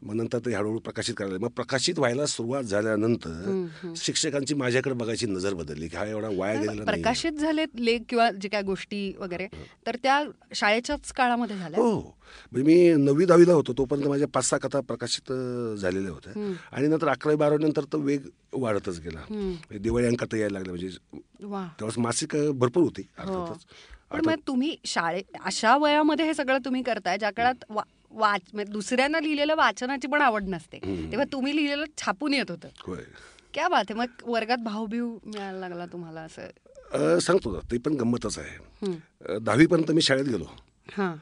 मग 0.02 0.14
नंतर 0.14 0.38
ते 0.38 0.54
हळूहळू 0.54 0.78
प्रकाशित 0.78 1.14
करायला 1.14 1.38
मग 1.38 1.50
प्रकाशित 1.56 1.98
व्हायला 1.98 2.24
सुरुवात 2.26 2.62
झाल्यानंतर 2.64 3.92
शिक्षकांची 3.96 4.54
माझ्याकडे 4.54 4.94
बघायची 4.94 5.26
नजर 5.26 5.54
बदलली 5.54 5.88
की 5.88 5.96
हा 5.96 6.04
एवढा 6.06 6.28
वाया 6.28 6.54
गेलेला 6.54 6.72
नाही 6.74 6.84
प्रकाशित 6.86 7.32
झालेत 7.32 7.80
लेख 7.80 8.00
किंवा 8.08 8.30
जे 8.32 8.48
काय 8.48 8.62
गोष्टी 8.62 9.12
वगैरे 9.18 9.46
तर 9.86 9.96
त्या 10.02 10.22
शाळेच्याच 10.54 11.12
काळामध्ये 11.12 11.56
झाल्या? 11.56 11.80
हो. 11.80 12.00
म्हणजे 12.52 12.64
मी 12.66 13.04
नववी 13.04 13.24
दहावीला 13.24 13.52
होतो 13.52 13.72
तोपर्यंत 13.78 14.08
माझ्या 14.08 14.28
पाच 14.28 14.44
सहा 14.44 14.58
कथा 14.58 14.80
प्रकाशित 14.80 15.32
झालेल्या 15.78 16.12
होत्या. 16.12 16.32
आणि 16.72 16.86
नंतर 16.88 17.08
अकरावी 17.08 17.36
बारावी 17.36 17.64
नंतर 17.64 17.84
तो 17.92 17.98
वेग 18.00 18.28
वाढतच 18.52 19.00
गेला. 19.00 19.24
म्हणजे 19.30 19.78
दिवाळी 19.78 20.06
अंकात 20.06 20.34
यायला 20.34 20.58
लागल्या 20.58 20.72
म्हणजे 20.72 20.88
त्यावेळेस 21.42 21.98
मासिक 21.98 22.36
भरपूर 22.54 22.82
होती 22.82 23.02
हो. 23.18 23.22
अर्थातच. 23.22 23.64
पण 24.10 24.26
मग 24.26 24.40
तुम्ही 24.46 24.76
शाळे 24.84 25.22
अशा 25.44 25.76
वयामध्ये 25.76 26.24
हे 26.26 26.34
सगळं 26.34 26.58
तुम्ही 26.64 26.82
करताय 26.82 27.18
ज्या 27.18 27.30
काळात 27.30 27.64
वाच 28.12 28.40
म्हणजे 28.54 28.72
दुसऱ्यांना 28.72 29.20
लिहिलेलं 29.20 29.54
वाचनाची 29.54 30.06
पण 30.06 30.22
आवड 30.22 30.48
नसते. 30.48 30.78
तेव्हा 30.78 31.24
तुम्ही 31.32 31.56
लिहिलेलं 31.56 31.84
छापून 31.98 32.34
येत 32.34 32.50
होतं. 32.50 32.68
क्या 33.54 33.68
बात 33.68 33.84
आहे. 33.90 33.94
मग 33.94 34.28
वर्गात 34.28 34.58
भावभिव 34.58 35.06
मिळायला 35.24 35.58
लागला 35.58 35.86
तुम्हाला 35.86 36.20
असं? 36.20 37.18
सांगतो 37.18 37.60
ते 37.72 37.78
पण 37.78 37.94
गंमतच 37.94 38.38
आहे. 38.38 39.38
दहावीपर्यंत 39.38 39.90
मी 39.90 40.02
शाळेत 40.02 40.24
गेलो. 40.24 40.44
हां. 40.96 41.14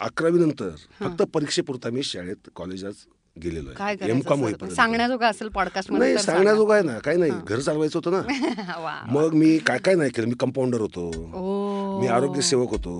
अकरावी 0.00 0.38
नंतर 0.38 0.68
फक्त 1.00 1.22
परीक्षेपुरता 1.22 1.90
मी 1.90 2.02
शाळेत 2.02 2.48
कॉलेजात 2.56 3.06
गेलेलो 3.36 3.70
काय 3.76 3.96
आहे 4.02 4.74
सांगण्याजोगं 4.74 5.26
असेल 5.26 5.48
पॉडकास्ट 5.48 5.92
नाही 5.92 6.18
सांगण्याजोगं 6.18 6.74
आहे 6.74 6.82
ना. 6.82 6.98
काही 6.98 7.16
नाही. 7.16 7.30
घर 7.46 7.60
चालवायचं 7.60 7.98
होतं 7.98 8.12
ना. 8.12 9.04
मग 9.12 9.34
मी 9.34 9.58
काय 9.58 9.78
काय 9.78 9.94
नाही 9.94 10.10
केलं. 10.10 10.26
मी 10.26 10.34
कंपाऊंडर 10.40 10.80
होतो. 10.80 11.10
मी 12.00 12.06
आरोग्य 12.06 12.40
सेवक 12.40 12.70
होतो. 12.70 12.94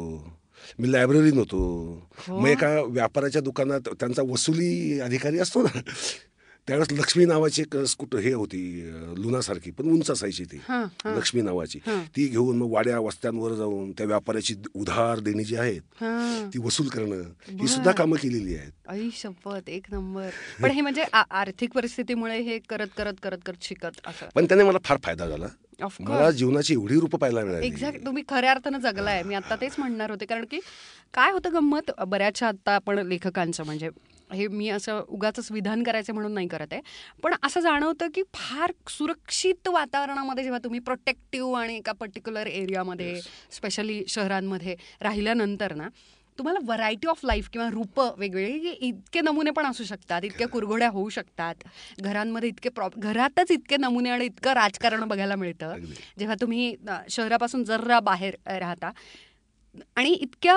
मी 0.79 0.93
लायब्ररीन 0.93 1.39
होतो. 1.39 2.09
मग 2.29 2.49
एका 2.49 2.81
व्यापाराच्या 2.83 3.43
दुकानात 3.43 3.89
त्यांचा 4.01 4.23
वसुली 4.23 5.01
अधिकारी 5.01 5.39
असतो 5.39 5.63
ना 5.63 5.81
त्यावेळेस 6.69 6.99
लक्ष्मी 6.99 7.25
नावाची 7.25 7.63
एक 7.63 7.77
स्कूटर 7.77 8.19
हे 8.19 8.33
होती 8.33 8.89
अं, 8.91 9.15
लुनासारखी 9.17 9.71
पण 9.71 9.87
उंच 9.91 10.11
असायची 10.11 10.45
ती. 10.45 10.57
लक्ष्मी 11.07 11.43
नावाची. 11.43 11.79
ती 12.17 12.27
घेऊन 12.27 12.57
मग 12.57 12.71
वाड्या 12.73 12.99
वस्त्यांवर 12.99 13.53
जाऊन 13.55 13.93
त्या 13.93 14.07
व्यापाऱ्याची 14.07 14.55
उधार 14.75 15.19
देणी 15.19 15.45
जी 15.45 15.57
आहेत 15.57 16.05
ती 16.55 16.59
वसूल 16.59 16.89
करणं 16.89 17.23
ही 17.61 17.69
सुद्धा 17.69 17.93
कामं 17.93 18.17
केलेली 18.17 18.57
आहेत. 18.57 19.11
शपथ 19.13 19.69
एक 19.69 19.83
नंबर. 19.93 20.29
पण 20.63 20.71
हे 20.71 20.81
म्हणजे 20.81 21.05
आर्थिक 21.31 21.73
परिस्थितीमुळे 21.73 22.41
हे 22.41 22.59
करत 22.59 22.89
करत 22.97 23.15
करत 23.23 23.39
करत 23.47 23.63
शिकत 23.63 24.01
पण 24.35 24.45
त्याने 24.45 24.65
मला 24.65 24.79
फार 24.85 24.99
फायदा 25.03 25.27
झाला. 25.27 25.47
मला 25.81 26.31
जीवनाची 26.31 26.73
एवढी 26.75 26.95
रूपं 27.01 27.19
पाहायला 27.19 27.45
मिळाली. 27.45 27.67
एक्झॅक्ट 27.67 28.05
तुम्ही 28.07 28.23
खऱ्या 28.29 28.51
अर्थानं 28.51 28.79
जगलाय. 28.81 29.23
मी 29.23 29.35
आता 29.35 29.57
तेच 29.57 29.75
म्हणणार 29.79 30.11
होते 30.11 30.27
कारण 30.27 30.45
की 30.51 30.61
काय 31.15 31.31
होतं 31.33 31.53
गंमत? 31.53 31.91
बऱ्याचशा 32.07 32.49
आता 32.49 32.75
आपण 32.75 33.07
लेखकांचं 33.09 33.65
म्हणजे 33.65 33.91
हे 34.33 34.47
मी 34.49 34.69
असं 34.69 35.01
उगाच 35.09 35.51
विधान 35.51 35.83
करायचं 35.83 36.15
म्हणून 36.15 36.33
नाही 36.33 36.49
करत 36.49 36.73
आहे. 36.73 36.81
पण 37.23 37.35
असं 37.43 37.61
जाणवतं 37.61 38.09
की 38.15 38.23
फार 38.35 38.73
सुरक्षित 38.89 39.69
वातावरणामध्ये 39.69 40.45
जेव्हा 40.45 40.59
तुम्ही 40.65 40.81
प्रोटेक्टिव्ह 40.81 41.59
आणि 41.59 41.77
एका 41.77 41.93
पर्टिक्युलर 41.93 42.47
एरियामध्ये 42.47 43.21
स्पेशली 43.51 44.03
शहरांमध्ये 44.09 44.77
राहिल्यानंतर 45.01 45.75
ना 45.75 45.89
तुम्हाला 46.39 46.59
व्हरायटी 46.65 47.07
ऑफ 47.09 47.25
लाईफ 47.25 47.49
किंवा 47.53 47.69
रूपं 47.71 48.11
वेगवेगळी 48.19 48.71
इतके 48.89 49.21
नमुने 49.21 49.51
पण 49.51 49.67
असू 49.67 49.85
शकतात 49.85 50.25
इतक्या 50.25 50.49
कुरघोड्या 50.49 50.89
होऊ 50.89 51.09
शकतात. 51.09 51.55
घरांमध्ये 52.01 52.49
इतके 52.49 52.69
प्रॉ 52.69 52.89
घरातच 52.97 53.51
इतके 53.51 53.77
नमुने 53.77 54.11
आणि 54.11 54.25
इतकं 54.25 54.53
राजकारण 54.55 55.05
बघायला 55.09 55.37
मिळतं. 55.37 55.75
जेव्हा 56.19 56.37
तुम्ही 56.41 56.75
शहरापासून 57.11 57.65
जरा 57.65 58.01
बाहेर 58.01 58.37
राहता 58.49 58.91
आणि 59.97 60.11
इतक्या 60.11 60.55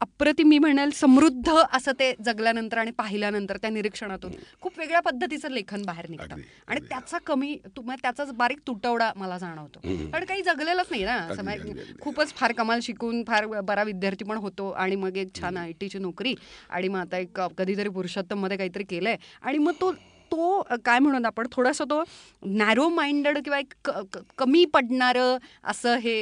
अप्रतिम 0.00 0.48
मी 0.48 0.58
म्हणेल 0.58 0.90
समृद्ध 0.90 1.52
असं 1.72 1.92
ते 1.92 2.12
जगल्यानंतर 2.24 2.78
आणि 2.78 2.90
पाहिल्यानंतर 2.90 3.56
त्या 3.56 3.70
निरीक्षणातून 3.70 4.32
खूप 4.60 4.78
वेगळ्या 4.78 5.00
पद्धतीचं 5.00 5.50
लेखन 5.50 5.82
बाहेर 5.82 6.06
निघतं. 6.08 6.34
आणि 6.68 6.80
त्याचा 6.80 7.18
कमी 7.18 7.56
तुम्हाला 7.76 8.00
त्याचाच 8.02 8.32
बारीक 8.32 8.58
तुटवडा 8.66 9.10
मला 9.16 9.38
जाणवतो. 9.38 9.80
कारण 10.12 10.24
काही 10.24 10.42
जगलेलंच 10.42 10.86
नाही 10.90 11.04
ना. 11.04 11.18
म्हणजे. 11.42 11.84
खूपच 12.00 12.34
फार 12.34 12.52
कमाल 12.52 12.80
शिकून 12.82 13.22
फार 13.24 13.46
बरा 13.60 13.82
विद्यार्थी 13.82 14.24
पण 14.24 14.36
होतो 14.36 14.70
आणि 14.70 14.96
मग 14.96 15.16
एक 15.16 15.34
छान 15.40 15.56
आय 15.56 15.72
टीची 15.80 15.98
नोकरी 15.98 16.34
आणि 16.70 16.88
मग 16.88 17.00
आता 17.00 17.18
एक 17.18 17.40
कधीतरी 17.58 17.88
पुरुषोत्तममध्ये 17.88 18.56
काहीतरी 18.56 18.84
केलंय 18.84 19.16
आणि 19.42 19.58
मग 19.58 19.72
तो 19.80 19.92
तो 20.32 20.62
काय 20.84 20.98
म्हणून 20.98 21.26
आपण 21.26 21.46
थोडासा 21.52 21.84
तो 21.84 22.02
नॅरो 22.42 22.88
माइंडेड 22.88 23.38
किंवा 23.38 23.58
एक 23.58 23.90
कमी 24.38 24.64
पडणारं 24.64 25.36
असं 25.64 25.96
हे 25.98 26.16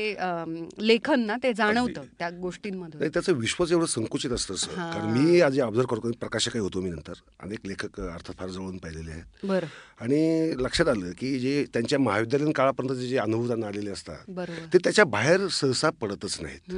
लेखन 0.81 1.21
ना 1.21 1.37
ते 1.43 1.53
जाणवतं. 1.53 2.03
त्या 2.19 2.31
गोष्टींमधून. 2.31 2.99
नाही 2.99 3.11
त्याचं 3.15 3.33
विश्वच 3.33 3.73
एवढं 3.73 3.87
संकुचित 3.87 4.31
असतं 4.31 4.55
सर. 4.55 4.75
कारण 4.75 5.11
मी 5.13 5.41
आधी 5.41 5.61
ऑब्झर्व 5.61 5.87
करतो 5.87 6.11
प्रकाशकही 6.21 6.61
होतो 6.61 6.81
मी 6.81 6.91
नंतर. 6.91 7.13
अनेक 7.41 7.67
लेखक 7.67 8.01
अर्थात 8.01 8.35
फार 8.39 8.49
जवळून 8.49 8.77
पाहिलेले 8.77 9.11
आहेत. 9.11 9.47
बरं. 9.47 9.67
आणि 10.01 10.53
लक्षात 10.59 10.89
आलं 10.89 11.11
की 11.19 11.39
जे 11.39 11.65
त्यांच्या 11.73 11.99
महाविद्यालयीन 11.99 12.53
काळापर्यंत 12.53 12.97
जे 12.99 13.17
अनुभव 13.19 13.47
त्यांना 13.47 13.67
आलेले 13.67 13.91
असतात 13.91 14.31
ते 14.73 14.79
त्याच्या 14.79 15.05
बाहेर 15.05 15.47
सहसा 15.51 15.91
पडतच 16.01 16.39
नाहीत. 16.43 16.75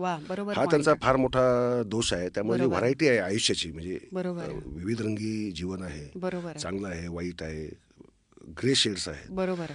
हा 0.00 0.64
त्यांचा. 0.64 0.94
फार 1.02 1.16
मोठा 1.16 1.42
दोष 1.86 2.12
आहे. 2.12 2.28
त्यामुळे. 2.28 2.64
व्हरायटी 2.64 3.08
आहे 3.08 3.18
आयुष्याची 3.18 3.70
म्हणजे. 3.72 3.98
विविध 4.14 5.00
रंगी 5.00 5.50
जीवन 5.50 5.82
आहे. 5.82 6.08
बरोबर 6.16 6.48
आहे. 6.48 6.58
चांगलं 6.64 6.88
आहे 6.88 7.08
वाईट 7.08 7.42
आहे 7.42 7.66
ग्रे 8.62 8.74
शेड्स 8.74 9.08
आहेत. 9.08 9.30
बरोबर 9.30 9.70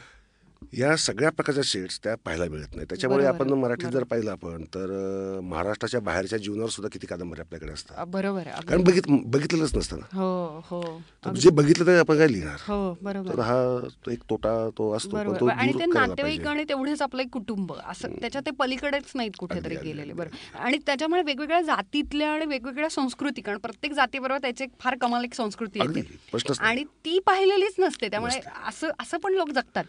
या 0.74 0.96
सगळ्या 0.98 1.30
प्रकारच्या 1.32 1.64
शेड्स 1.66 2.00
त्या 2.04 2.14
पाहायला 2.16 2.46
मिळत 2.46 2.76
नाही 2.76 2.86
त्याच्यामुळे 2.90 3.24
बरोबर 3.24 3.36
आपण. 3.36 3.54
मराठीत 3.60 3.84
जर 3.84 3.90
बरोबर. 3.90 4.04
पाहिलं 4.06 4.32
आपण 4.32 4.64
तर 4.66 5.40
महाराष्ट्राच्या 5.44 6.00
बाहेरच्या 6.00 6.38
जीवनावर 6.40 6.70
सुद्धा 6.70 6.90
किती 6.94 7.08
कादंबऱ्या 7.08 7.44
आपल्याकडे 7.46 7.72
असतात 7.72 8.06
बरोबर 8.08 8.44
कारण. 8.44 8.84
बघित 8.84 9.04
बघितलेलंच 9.26 9.76
नसतं 9.76 9.98
ना 10.00 10.18
हो 10.18 10.60
हो. 10.66 11.32
जे 11.36 11.50
बघितलं 11.50 11.86
ते 11.86 11.98
आपण 12.00 12.18
काय 12.18 12.28
लिहिणार 12.28 12.58
हो 12.68 12.94
बरोबर 13.02 13.30
तर 13.30 13.40
हा 13.40 14.12
एक 14.12 14.24
तोटा 14.30 14.54
तो 14.78 14.92
असतो 14.94 15.10
बरोबर 15.10 15.52
आणि 15.52 15.74
ते 15.80 15.86
नातेवाईक. 15.86 16.48
आणि 16.48 16.64
तेवढेच 16.70 17.02
आपलं 17.02 17.22
एक 17.22 17.30
कुटुंब 17.34 17.74
असं 17.74 18.14
त्याच्या 18.22 18.42
ते 18.42 18.52
पलीकडेच 18.60 19.12
नाहीत 19.16 19.32
कुठेतरी 19.40 19.76
गेलेले 19.76 20.02
अगदी. 20.02 20.14
बरं 20.14 20.60
आणि 20.60 20.78
त्याच्यामुळे 20.86 21.22
वेगवेगळ्या 21.22 21.62
जातीतल्या 21.62 22.32
आणि 22.32 22.46
वेगवेगळ्या 22.46 22.90
संस्कृती 22.90 23.42
कारण 23.42 23.58
प्रत्येक 23.58 23.94
जातीबरोबर 23.94 24.42
त्याची 24.42 24.64
एक 24.64 24.70
फार 24.80 24.96
कमाल 25.02 25.24
एक 25.24 25.34
संस्कृती 25.34 25.80
येते 25.80 26.54
आणि 26.60 26.84
ती 27.06 27.20
पाहिलेलीच 27.20 27.76
नसते 27.80 28.08
त्यामुळे 28.10 28.40
असं 28.68 28.90
असं 29.00 29.18
पण 29.18 29.34
लोक 29.34 29.52
जगतात. 29.52 29.84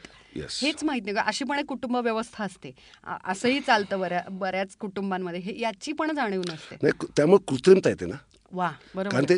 हेच 0.62 0.84
माहीत 0.84 1.02
नाही. 1.04 1.16
अशी 1.26 1.44
पण 1.44 1.58
एक 1.58 1.66
कुटुंब 1.66 1.96
व्यवस्था 1.96 2.44
असते. 2.44 2.72
असंही 3.24 3.60
चालतं 3.60 4.00
बऱ्या 4.00 4.22
बऱ्याच 4.30 4.76
कुटुंबांमध्ये. 4.80 5.40
हे 5.40 5.60
याची 5.60 5.92
पण 5.92 6.14
जाणीव 6.16 6.42
नसते. 6.48 6.76
नाही 6.82 7.06
त्यामुळे 7.16 7.44
कृत्रिमता 7.48 7.88
येते 7.90 8.06
ना. 8.06 8.16
वा 8.52 8.70
बरोबर. 8.94 9.10
कारण 9.10 9.24
ते 9.24 9.34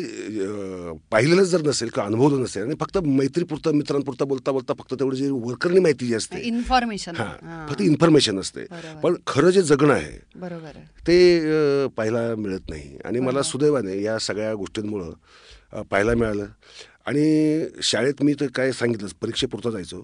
पाहिलेलंच 1.11 1.47
जर 1.47 1.61
नसेल 1.61 1.89
किंवा 1.89 2.05
अनुभवलं 2.07 2.41
नसेल 2.43 2.63
आणि 2.63 2.75
फक्त 2.79 2.97
मैत्रीपुरतं 2.97 3.75
मित्रांपुरतं 3.75 4.27
बोलता 4.27 4.51
बोलता 4.51 4.73
फक्त 4.79 4.93
तेवढी 4.99 5.17
जी 5.17 5.29
वर्करनी 5.31 5.79
माहिती 5.79 6.07
जी 6.07 6.15
असते. 6.15 6.39
इन्फॉर्मेशन 6.41 7.15
हा 7.15 7.67
फक्त 7.69 7.81
इन्फॉर्मेशन 7.81 8.39
असते. 8.39 8.65
पण 9.03 9.15
खरं 9.27 9.49
जे 9.49 9.61
जगणं 9.61 9.93
आहे 9.93 10.39
बरोबर 10.39 10.77
ते 11.07 11.87
पाहायला 11.87 12.23
मिळत 12.35 12.69
नाही. 12.69 12.97
आणि 13.05 13.19
मला 13.19 13.41
सुदैवाने 13.43 14.01
या 14.01 14.17
सगळ्या 14.19 14.53
गोष्टींमुळं 14.55 15.11
पाहायला 15.81 16.13
मिळालं. 16.13 16.45
आणि 17.05 17.65
शाळेत 17.83 18.21
मी 18.23 18.33
तर 18.39 18.47
काय 18.55 18.71
सांगितलं 18.71 19.07
परीक्षेपुरतं 19.21 19.71
जायचो. 19.71 19.99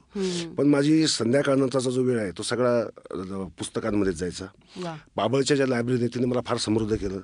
पण 0.57 0.67
माझी 0.67 1.07
संध्याकाळनंतरचा 1.07 1.89
जो 1.89 2.01
वेळ 2.03 2.19
आहे 2.19 2.31
तो 2.37 2.43
सगळा 2.43 3.43
पुस्तकांमध्येच 3.57 4.15
जायचा. 4.15 4.45
बाबळच्या 5.15 5.57
ज्या 5.57 5.67
लायब्ररी 5.67 6.07
तिने 6.07 6.25
मला 6.25 6.41
फार 6.45 6.57
समृद्ध 6.57 6.95
केलं. 6.95 7.19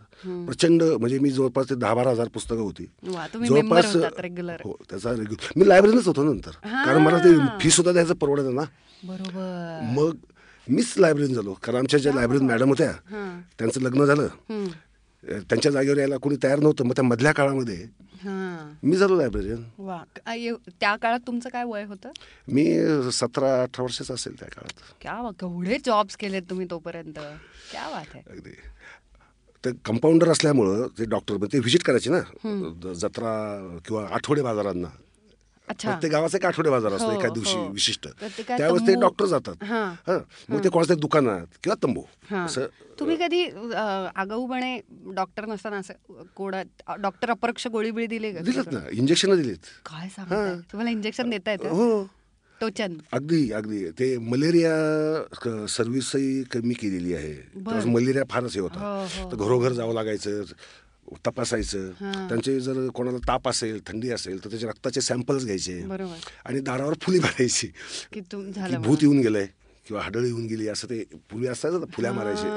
प्रचंड 0.46 0.84
म्हणजे 0.84 1.20
मी 1.20 1.30
जवळपास 1.30 1.70
ते 1.70 1.76
दहा 1.76 1.94
बारा 1.94 2.10
हजार 2.10 2.28
पुस्तकं 2.34 2.62
होती. 2.62 2.86
रेग्युलर 4.22 4.62
हो 4.64 4.78
त्याचा 4.90 5.12
रेग्युलर 5.12 5.60
मी 5.60 5.68
लायब्ररीलाच 5.68 6.08
होतो 6.08 6.24
नंतर. 6.24 6.52
कारण 6.66 7.02
मला 7.02 7.18
ते 7.18 7.36
फी 7.62 7.70
सुद्धा 7.70 7.92
द्यायचं 7.92 8.14
परवडत 8.14 8.54
ना. 8.54 8.64
बरोबर. 9.04 9.80
मग 9.96 10.16
मीच 10.68 10.94
लायब्ररीत 10.98 11.36
झालो. 11.36 11.54
कारण 11.64 11.78
आमच्या 11.78 12.00
ज्या 12.00 12.14
लायब्ररीत 12.14 12.42
मॅडम 12.42 12.70
होत्या 12.70 12.92
त्यांचं 13.60 13.82
लग्न 13.82 14.06
झालं. 14.06 14.28
त्यांच्या 15.26 15.72
जागेवर 15.72 15.98
यायला 15.98 16.18
कोणी 16.18 16.36
तयार 16.44 16.60
नव्हतं. 16.60 16.84
मग 16.86 16.94
त्या 16.96 17.04
मधल्या 17.04 17.32
काळामध्ये 17.32 17.86
मी 18.84 18.96
झालो 18.98 19.16
लायब्ररीयन 19.16 19.64
त्या 20.80 20.96
काळात 20.96 21.20
तुमचं 21.28 21.50
काय 21.50 21.64
वय 21.64 21.84
होतं? 21.84 22.12
मी 22.48 22.66
सतरा 23.12 23.62
अठरा 23.64 23.84
वर्षाचा 23.84 24.14
असेल 24.14 24.40
त्या 24.40 24.48
काळात. 24.48 24.80
क्या 25.02 25.32
केवढे 25.40 25.78
जॉब्स 25.86 26.16
केलेत 26.18 26.42
तुम्ही 26.50 26.68
तोपर्यंत. 26.70 27.20
क्या 27.72 27.90
बात 27.90 28.06
आहे. 28.14 28.24
अगदी. 28.30 28.56
ते 29.64 29.72
कंपाऊंडर 29.86 30.30
असल्यामुळं 30.30 30.88
ते 31.00 31.06
डॉक्टर 31.06 31.46
ते 31.54 31.60
व्हिजिट 31.60 31.84
करायचे 31.84 32.10
ना. 32.10 32.94
जत्रा 32.94 33.34
किंवा 33.86 34.08
आठवडे 34.12 34.42
बाजारांना. 34.42 34.88
प्रत्येक 35.68 36.12
गावाचा 36.12 36.38
एक 36.38 36.46
आठवडे 36.46 36.70
बाजार 36.70 36.94
असतो 36.94 37.08
हो, 37.08 37.18
एका 37.20 37.30
दिवशी 37.34 37.58
हो. 37.58 37.68
विशिष्ट. 37.72 38.08
ते 38.08 38.44
काय 38.44 38.58
त्यावेळेस 38.58 38.88
ते 38.88 38.94
डॉक्टर 39.02 39.26
जातात. 39.26 39.64
मग 40.50 40.64
ते 40.64 40.70
कोणाच्या 40.70 40.96
दुकानात 40.96 41.58
किंवा 41.64 41.76
तंबू. 41.84 42.02
असं 42.36 42.66
तुम्ही 43.00 43.16
कधी 43.20 43.44
आगाऊपणे 44.16 44.80
डॉक्टर 45.16 45.46
नसताना 45.46 45.78
असं 45.78 46.24
कोणात 46.36 46.92
डॉक्टर 47.00 47.30
अपरोक्ष 47.30 47.68
गोळी 47.68 47.92
बिळी 47.92 48.08
दिली 48.08 48.32
का? 48.34 48.42
दिलेत 48.42 48.72
ना 48.74 48.80
इंजेक्शन 48.92 49.36
दिलेत. 49.36 49.66
काय 49.86 50.10
सांगताय? 50.10 50.56
तुम्हाला 50.72 50.92
इंजेक्शन 50.92 51.30
देता 51.30 51.52
येतं? 51.52 51.70
हो. 51.70 52.04
टोचन 52.62 52.94
अगदी 53.14 53.52
अगदी. 53.52 53.84
ते 54.00 54.18
मलेरिया 54.18 55.68
सर्व्हिसही 55.70 56.44
कमी 56.52 56.74
केलेली 56.74 57.14
आहे. 57.14 57.34
मलेरिया 57.92 58.24
फारच 58.30 58.54
हे 58.54 58.60
हो, 58.60 58.68
होता 58.68 59.08
हो, 59.16 59.32
तर 59.32 59.36
घरोघर 59.36 59.72
जावं 59.74 59.94
लागायचं 59.94 60.44
तपासायचं 61.28 61.90
त्यांचे 62.28 62.60
जर 62.60 62.88
कोणाला 62.90 63.18
ताप 63.18 63.50
असेल 63.50 63.82
थंडी 63.88 64.10
असेल 64.10 64.46
तर 64.46 64.50
त्याचे 64.50 64.68
रक्ताचे 64.68 65.02
सॅम्पल्स 65.02 65.46
घ्यायचे. 65.46 65.82
आणि 66.46 66.60
दारावर 66.60 66.94
फुली 67.02 67.20
मारायची. 67.20 67.68
भूत 68.78 68.98
येऊन 69.02 69.20
गेलंय 69.20 69.48
किंवा 69.88 70.02
हाडळ 70.02 70.26
येऊन 70.26 70.46
गेली 70.46 70.68
असं 70.68 70.90
ते 70.90 71.04
पूर्वी 71.04 71.48
असायचं 71.48 71.86
फुल्या 71.86 72.14
मारायचे. 72.14 72.48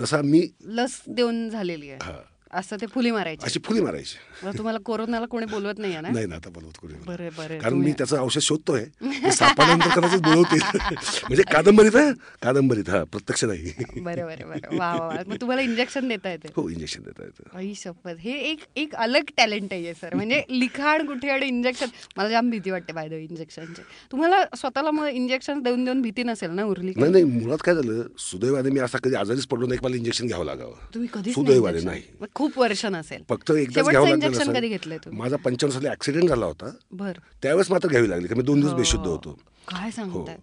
तसा 0.00 0.22
मी 0.22 0.48
लस 0.64 1.02
देऊन 1.08 1.50
झालेली 1.50 1.90
आहे. 1.90 1.98
हा. 2.02 2.16
असं 2.54 2.76
ते 2.80 2.86
फुली 2.86 3.10
मारायची. 3.10 3.44
अशी 3.44 3.60
फुली 3.64 3.80
मारायची. 3.80 4.16
तुम्हाला 4.58 4.78
कोरोनाला 4.84 5.26
कोणी 5.26 5.46
बोलवत 5.46 5.78
नाही 5.78 6.00
ना? 6.00 6.08
नाही 6.10 6.26
ना 6.26 6.34
आता 6.36 6.50
बोलवत 6.50 6.76
कोणी 6.80 6.94
मला. 6.94 7.04
बरं 7.06 7.28
बरं 7.36 7.58
कारण 7.58 7.74
मी 7.74 7.92
त्याचं 7.92 8.18
औषध 8.18 8.40
शोधतोय. 8.40 8.84
ते 8.84 9.30
सापडल्यानंतर 9.32 9.98
कदाचित 10.00 10.20
बोलवते 10.20 10.56
म्हणजे 11.24 11.42
कादंबरीत 11.52 11.96
हा? 11.96 12.10
कादंबरीत 12.42 12.90
हा 12.90 13.02
प्रत्यक्ष 13.04 13.44
नाही. 13.44 13.72
बरं 13.96 14.26
बरं 14.26 14.48
बरं. 14.48 14.76
वा 14.78 14.92
वा 14.96 15.22
मग 15.26 15.36
तुम्हाला 15.40 15.62
इंजेक्शन 15.62 16.08
देता 16.08 16.30
येते. 16.30 16.48
हो 16.56 16.68
इंजेक्शन 16.68 17.02
देता 17.02 17.22
येतं. 17.22 17.56
आई 17.58 17.72
शपथ. 17.76 18.14
हे 18.18 18.32
एक 18.50 18.64
एक 18.76 18.94
अलग 18.94 19.30
टॅलेंट 19.36 19.72
आहे 19.72 19.94
सर 19.94 20.14
म्हणजे 20.14 20.42
लिखाण 20.50 21.06
कुठे 21.06 21.30
आणि 21.30 21.46
इंजेक्शन 21.46 21.86
मला 22.16 22.28
जाम 22.28 22.50
भीती 22.50 22.70
वाटते 22.70 22.92
बाय 22.92 23.08
द 23.08 23.12
इंजेक्शनची 23.12 23.82
तुम्हाला 24.12 24.42
स्वतःला 24.56 24.90
मग 24.90 25.06
इंजेक्शन 25.08 25.62
देऊन 25.62 25.84
देऊन 25.84 26.02
भीती 26.02 26.22
नसेल 26.22 26.50
ना 26.50 26.64
उरली 26.64 26.92
नाही 26.96 27.12
नाही 27.12 27.24
मुळात 27.24 27.58
काय 27.64 27.74
झालं 27.74 28.02
सुदैवाने 28.18 28.70
मी 28.70 28.80
असा 28.80 28.98
कधी 29.04 29.14
आजारीच 29.14 29.46
पडलो 29.46 29.66
नाही 29.66 29.80
मला 29.82 29.96
इंजेक्शन 29.96 30.26
घ्यावं 30.26 30.44
लागावं. 30.44 30.74
तुम्ही 30.94 31.08
कधीच 31.12 31.34
सुदैवाने? 31.34 31.80
नाही. 31.80 32.02
खूप 32.44 32.58
वर्ष 32.58 32.84
नसेल. 32.84 33.22
फक्त 33.28 33.52
शेवटचं 33.52 33.90
घ्यावं 33.90 34.08
इंजेक्शन 34.08 34.52
लागलं 34.52 34.76
कधी 34.76 35.16
माझा 35.16 35.36
पंचावन्न 35.36 35.78
साली 35.78 35.88
ऍक्सिडेंट 35.88 36.28
झाला 36.28 36.46
होता. 36.46 36.70
बर. 36.92 37.12
त्यावेळेस 37.42 37.70
मात्र 37.70 37.88
घ्यावी 37.88 38.10
लागली 38.10 38.28
की 38.28 38.34
मी 38.34 38.42
दोन 38.42 38.60
दिवस 38.60 38.72
बेशुद्ध 38.72 39.06
होतो. 39.06 39.38
काय 39.68 39.84
हो. 39.84 39.90
सांगताय? 39.90 40.36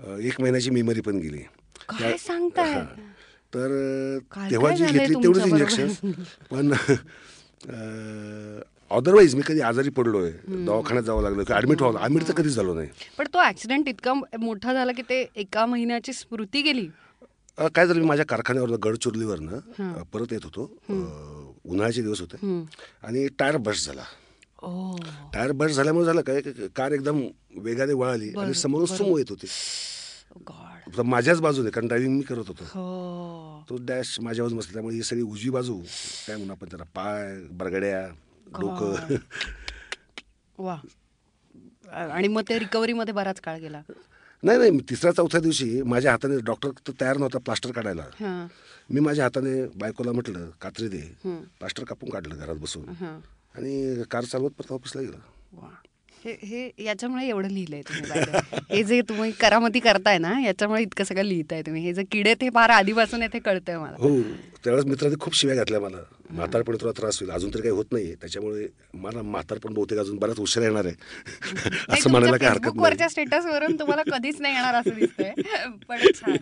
अ, 0.00 0.16
एक 0.16 0.40
महिन्याची 0.40 0.70
मेमरी 0.70 1.00
पण 1.00 1.16
गेली. 1.16 1.38
काय 1.38 1.98
त्या- 2.00 2.16
सांगताय? 2.16 2.72
हा. 2.72 2.82
तर 3.54 4.18
तेव्हा 4.50 4.76
जी 4.76 4.84
घेतली 4.84 5.14
तेवढीच? 5.14 5.42
इंजेक्शन 5.42 6.10
पण 6.50 6.72
अदरवाईज 8.90 9.34
मी 9.34 9.42
कधी 9.46 9.60
आजारी 9.60 9.90
पडलोय. 9.90 10.32
दवाखान्यात 10.48 11.04
जावं 11.04 11.22
लागलं 11.22 11.42
किंवा 11.42 11.58
ऍडमिट 11.58 11.82
व्हावं 11.82 12.04
ऍडमिट 12.04 12.28
तर 12.28 12.32
कधीच 12.32 12.52
झालो 12.52 12.74
नाही. 12.74 12.88
पण 13.18 13.26
तो 13.34 13.44
ऍक्सिडेंट 13.44 13.88
इतका 13.88 14.14
मोठा 14.38 14.72
झाला 14.72 14.92
की 14.92 15.02
ते 15.02 15.26
एका 15.36 15.66
महिन्याची 15.66 16.12
स्मृती 16.12 16.62
गेली? 16.62 16.88
काय 17.58 17.86
झालं 17.86 18.00
मी 18.00 18.06
माझ्या 18.06 18.26
कारखान्यावर 18.26 18.70
गडचिरोलीवरनं 18.70 19.58
परत 20.02 20.26
येत 20.32 20.40
होतो. 20.44 20.76
उन्हाळ्याचे 21.64 22.02
दिवस 22.02 22.20
होते 22.20 22.36
आणि 23.02 23.26
टायर 23.38 23.56
बस्ट 23.56 23.86
झाला. 23.86 24.04
टायर 25.34 25.52
बस्ट 25.52 25.74
झाल्यामुळे 25.74 26.06
झालं 26.06 26.20
काय 26.20 26.40
कार 26.76 26.92
एकदम 26.92 27.20
वेगाने 27.58 27.92
वळाली 27.92 28.30
आणि 28.38 28.54
समोरून 28.54 28.86
सुमो 28.86 29.18
येत 29.18 29.30
होती. 29.30 29.46
तर 30.96 31.02
माझ्याच 31.02 31.40
बाजूने 31.40 31.70
कारण 31.70 31.86
ड्रायव्हिंग 31.86 32.16
मी 32.16 32.22
करत 32.22 32.48
होतो. 32.48 32.64
हो. 32.64 33.64
तो 33.68 33.76
डॅश 33.86 34.16
माझ्या 34.20 34.44
बाजून 34.44 34.58
बसला 34.58 34.72
त्यामुळे 34.72 34.94
ही 34.96 35.02
सगळी 35.02 35.22
उजवी 35.22 35.50
बाजू 35.50 35.78
काय 36.26 36.36
म्हणू 36.36 36.52
आपण 36.52 36.68
त्याला 36.68 36.84
पाय 36.94 37.36
बरगड्या 37.50 38.06
डोकं. 38.60 39.16
वा. 40.58 40.76
आणि 41.92 42.28
मग 42.28 42.42
ते 42.48 42.58
रिकव्हरीमध्ये 42.58 43.14
बराच 43.14 43.40
काळ 43.40 43.58
गेला. 43.58 43.80
नाही 44.42 44.58
नाही 44.58 44.78
तिसऱ्या 44.90 45.12
चौथ्या 45.12 45.40
दिवशी 45.40 45.82
माझ्या 45.82 46.10
हाताने 46.10 46.38
डॉक्टर 46.40 46.90
तयार 47.00 47.16
नव्हता 47.16 47.38
प्लास्टर 47.38 47.72
काढायला. 47.72 48.02
मी 48.90 49.00
माझ्या 49.00 49.24
हाताने 49.24 49.66
बायकोला 49.76 50.12
म्हटलं 50.12 50.50
कात्री 50.60 50.88
दे. 50.88 51.00
प्लास्टर 51.26 51.84
कापून 51.84 52.10
काढलं 52.10 52.36
घरात 52.36 52.56
बसून. 52.56 52.88
आणि 53.56 54.02
कार 54.10 54.24
चालवत 54.24 54.50
परत 54.50 54.72
ऑफिसला 54.72 55.02
गेलं. 55.02 55.18
हे 56.24 56.36
हे 56.42 56.70
याच्यामुळे 56.84 57.26
एवढं 57.28 57.48
लिहिलंय 57.48 57.80
तुम्ही. 57.82 58.40
हे 58.70 58.82
जे 58.84 59.00
तुम्ही 59.00 59.30
करामती 59.32 59.80
करताय 59.80 60.18
ना 60.18 60.38
याच्यामुळे 60.40 60.82
इतकं 60.82 61.04
सगळं 61.04 61.24
लिहिताय 61.24 61.62
तुम्ही. 61.62 61.82
हे 61.82 61.92
जे 61.94 62.02
किडे 62.12 62.34
ते 62.34 62.48
फार 62.50 62.70
आधीपासून 62.70 63.22
येथे 63.22 63.38
कळतंय 63.38 63.78
मला. 63.78 63.96
हो 63.98 64.10
त्यावेळेस 64.64 64.86
मित्रांनी 64.86 65.16
खूप 65.20 65.34
शिव्या 65.34 65.56
घातल्या 65.56 65.80
मला. 65.80 66.02
म्हातारपणी 66.30 66.76
तुला 66.80 66.92
त्रास 66.92 67.18
होईल. 67.20 67.30
अजून 67.30 67.50
तरी 67.54 67.62
काही 67.62 67.74
होत 67.74 67.84
नाही 67.92 68.14
त्याच्यामुळे 68.14 68.66
मला 68.94 69.22
म्हातारपण 69.22 69.72
बहुतेक 69.74 69.98
अजून 69.98 70.18
बराच 70.18 70.38
उशीर 70.40 70.62
येणार 70.62 70.84
आहे. 70.84 70.94
असं 71.88 72.10
म्हणायला 72.10 72.36
काही 72.36 72.50
हरकत 72.50 72.64
फेसबुकवरच्या 72.64 73.06
नाही. 73.06 73.10
स्टेटस 73.10 73.46
वरून 73.46 73.78
तुम्हाला 73.78 74.02
कधीच 74.10 74.40
नाही 74.40 74.54
येणार 74.54 74.74
असं 74.74 74.94
दिसतंय. 74.94 75.32
पण 75.88 76.06
छान. 76.14 76.36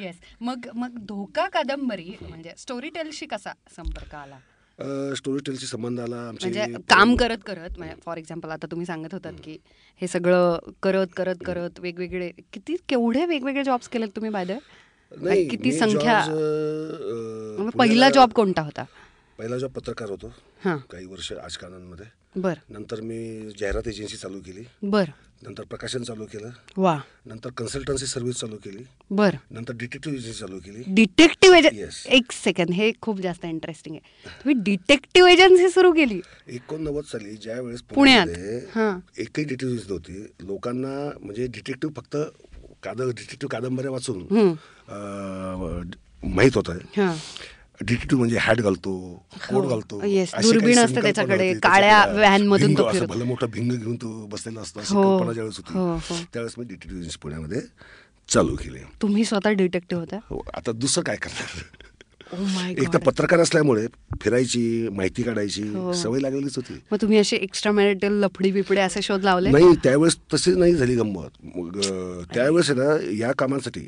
येस 0.00 0.16
मग 0.40 0.68
मग 0.74 0.98
धोका 0.98 1.48
कादंबरी 1.48 2.14
म्हणजे 2.20 2.52
स्टोरी 2.58 2.88
टेलशी 2.88 3.26
कसा 3.26 3.52
संपर्क 3.76 4.14
आला? 4.14 4.38
स्टोरी 5.16 5.42
टेलची 5.46 5.66
संबंध 5.66 6.00
आला 6.00 6.30
म्हणजे 6.32 6.64
काम 6.88 7.16
करत 7.16 7.38
करत 7.46 7.70
फॉर 8.04 8.16
एक्झाम्पल 8.16 8.50
आता 8.50 8.66
तुम्ही 8.70 8.86
सांगत 8.86 9.08
होतात 9.12 9.32
की 9.44 9.58
हे 10.00 10.06
सगळं 10.06 10.58
करत 10.82 11.06
करत 11.16 11.34
करत 11.44 11.70
वेगवेगळे 11.78 12.30
किती 12.52 12.76
केवढे 12.88 13.24
वेगवेगळे 13.24 13.64
जॉब्स 13.64 13.88
केलेत 13.88 14.08
तुम्ही 14.08 14.30
बाय 14.30 15.44
किती 15.44 15.72
संख्या? 15.72 16.24
पहिला 17.78 18.10
जॉब 18.10 18.32
कोणता 18.32 18.62
होता? 18.62 18.84
पहिला 19.38 19.58
जॉब 19.58 19.70
पत्रकार 19.70 20.10
होतो. 20.10 20.32
हां. 20.64 20.76
काही 20.78 21.06
वर्ष 21.06 21.32
आजकानांमध्ये 21.32 22.06
बर. 22.40 22.54
नंतर 22.68 23.00
मी 23.00 23.50
जाहिरात 23.60 23.88
एजन्सी 23.88 24.16
चालू 24.16 24.40
केली. 24.40 24.64
बर. 24.82 25.04
नंतर 25.42 25.64
प्रकाशन 25.64 26.02
चालू 26.02 26.24
केलं. 26.24 26.50
वा. 26.76 27.00
नंतर 27.26 27.50
कन्सल्टन्सी 27.50 28.06
सर्व्हिस 28.06 28.36
चालू 28.36 28.56
केली. 28.56 28.84
बर. 29.10 29.36
नंतर 29.50 29.74
डिटेक्टिव्ह 29.74 30.18
एजन्सी 30.18 30.38
चालू 30.40 30.58
केली. 30.58 30.82
डिटेक्टिव्ह. 30.88 31.56
एजन्सी 31.58 32.16
एक 32.16 32.32
सेकंड 32.32 32.70
हे 32.70 32.92
खूप 33.00 33.20
जास्त 33.20 33.44
इंटरेस्टिंग 33.44 33.96
आहे. 33.96 34.02
तुम्ही 34.28 34.62
डिटेक्टिव्ह 34.62 35.30
एजन्सी 35.30 35.68
सुरू 35.68 35.92
केली. 35.92 36.20
एकोणनव्वद 36.48 37.04
साली 37.04 37.36
ज्या 37.36 37.60
वेळेस 37.60 37.82
पुण्यात. 37.82 38.28
एकही 39.18 39.44
डिटेक्टिव्ह 39.44 39.74
नव्हती. 39.74 40.26
लोकांना 40.40 41.18
म्हणजे 41.20 41.46
डिटेक्टिव्ह 41.46 41.94
फक्त 41.94 42.16
काद 42.82 43.02
डिटेक्टिव्ह 43.02 43.48
कादंबऱ्या 43.48 43.90
वाचून 43.90 44.26
माहीत 46.24 46.52
होत 46.54 46.70
हां. 46.70 47.16
डिटेक्टिव्ह 47.80 48.18
म्हणजे 48.18 48.38
हॅट 48.40 48.60
घालतो 48.60 48.92
कोट 49.48 49.66
घालतो 49.66 49.96
हो. 49.96 50.02
अशी 50.22 50.42
दुर्बीण 50.42 50.78
असते 50.78 51.02
त्याच्याकडे, 51.02 51.48
होती. 51.48 51.58
काळ्या 51.58 51.98
असं 52.82 52.98
फिरतो. 52.98 53.12
भलं 53.14 53.24
मोठं 53.24 53.46
भिंग 53.50 53.70
घेऊन 53.72 53.96
तो 53.96 54.26
बसलेला 54.26 54.60
असतो 54.60 54.80
अशी 54.80 54.94
हो, 54.94 55.02
कल्पना 55.18 55.32
ज्यावेळेस 55.32 55.60
हो, 55.68 55.80
हो. 55.80 55.92
होती 55.92 56.24
त्यावेळेस 56.32 56.54
मी 56.58 56.64
एजन्सी 56.72 57.18
पुण्यामध्ये 57.22 57.60
चालू 58.28 58.56
केली 58.56 58.78
तुम्ही 59.02 59.24
स्वतः 59.24 59.50
डिटेक्टिव्ह 59.50 60.02
होता 60.02 60.18
हो 60.30 60.42
आता 60.54 60.72
दुसरं 60.72 61.04
काय 61.04 61.16
करणार 61.16 61.62
एक 62.78 62.92
तर 62.92 62.98
पत्रकार 62.98 63.40
असल्यामुळे 63.40 63.86
फिरायची 64.22 64.88
माहिती 64.88 65.22
काढायची 65.22 65.62
हो. 65.62 65.92
सवय 65.92 66.20
लागलेलीच 66.20 66.56
होती. 66.56 66.78
मग 66.92 66.98
तुम्ही 67.02 67.18
असे 67.18 67.36
एक्स्ट्रा 67.36 67.72
मॅरिटल 67.72 68.12
लफडी 68.12 68.52
बिपडे 68.52 68.80
असे 68.80 69.02
शोध 69.02 69.24
लावले? 69.24 69.50
नाही 69.50 69.74
त्यावेळेस 69.84 70.16
तशी 70.34 70.50
नाही 70.50 70.74
झाली 70.74 70.94
गंमत. 70.94 71.56
मग 71.56 71.80
त्यावेळेस 72.34 72.70
ना 72.70 73.16
या 73.18 73.32
कामासाठी 73.32 73.80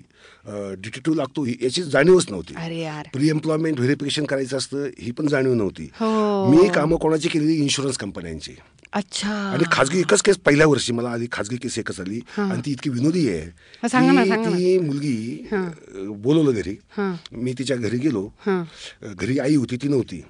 डिटेक्टिव्ह 0.49 1.17
लागतो 1.17 1.45
ही- 1.45 1.65
याची 1.65 1.83
जाणीवच 1.83 2.27
नव्हती. 2.31 2.55
अरे 2.57 2.81
यार. 2.81 3.07
प्री 3.13 3.29
एम्प्लॉयमेंट 3.29 3.77
व्हेरिफिकेशन 3.79 4.25
करायचं 4.25 4.57
असतं 4.57 4.87
ही 4.99 5.11
पण 5.11 5.27
जाणीव 5.27 5.55
नव्हती. 5.55 5.89
हो. 5.93 6.49
मी 6.49 6.69
कामं 6.75 6.97
कोणाची 6.97 7.29
केलेली? 7.29 7.55
इन्शुरन्स 7.55 7.97
कंपन्यांची 7.97 8.53
अच्छा. 8.93 9.29
आणि 9.29 9.65
खाजगी 9.73 9.99
एकच 9.99 10.23
केस 10.23 10.37
पहिल्या 10.37 10.67
वर्षी 10.67 10.93
मला 10.93 11.09
आली 11.11 11.27
खाजगी 11.33 11.57
केस 11.57 11.79
एकच 11.79 12.01
आली. 12.01 12.21
आणि 12.39 12.61
ती 12.67 12.71
इतकी 12.71 12.91
विनोदी 12.91 13.29
आहे. 13.29 13.51
ती 13.85 14.79
मुलगी 14.79 15.49
बोलवलं 16.07 16.51
घरी. 16.51 16.77
मी 17.33 17.53
तिच्या 17.59 17.77
घरी 17.77 17.99
गेलो. 17.99 18.32
घरी 19.03 19.39
आई 19.39 19.57
होती 19.57 19.77
ती 19.77 19.89
नव्हती. 19.89 20.23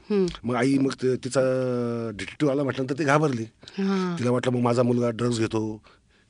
मग 0.45 0.55
आई 0.55 0.79
मग 0.79 0.93
तिचा 1.05 1.41
डिटेक्टिव्ह 2.15 2.53
आला 2.53 2.63
म्हटल्यानंतर 2.63 2.99
ती 2.99 3.05
घाबरली. 3.05 3.45
तिला 4.19 4.31
वाटलं 4.31 4.53
मग 4.53 4.61
माझा 4.61 4.83
मुलगा 4.83 5.11
ड्रग्ज 5.11 5.39
घेतो. 5.39 5.83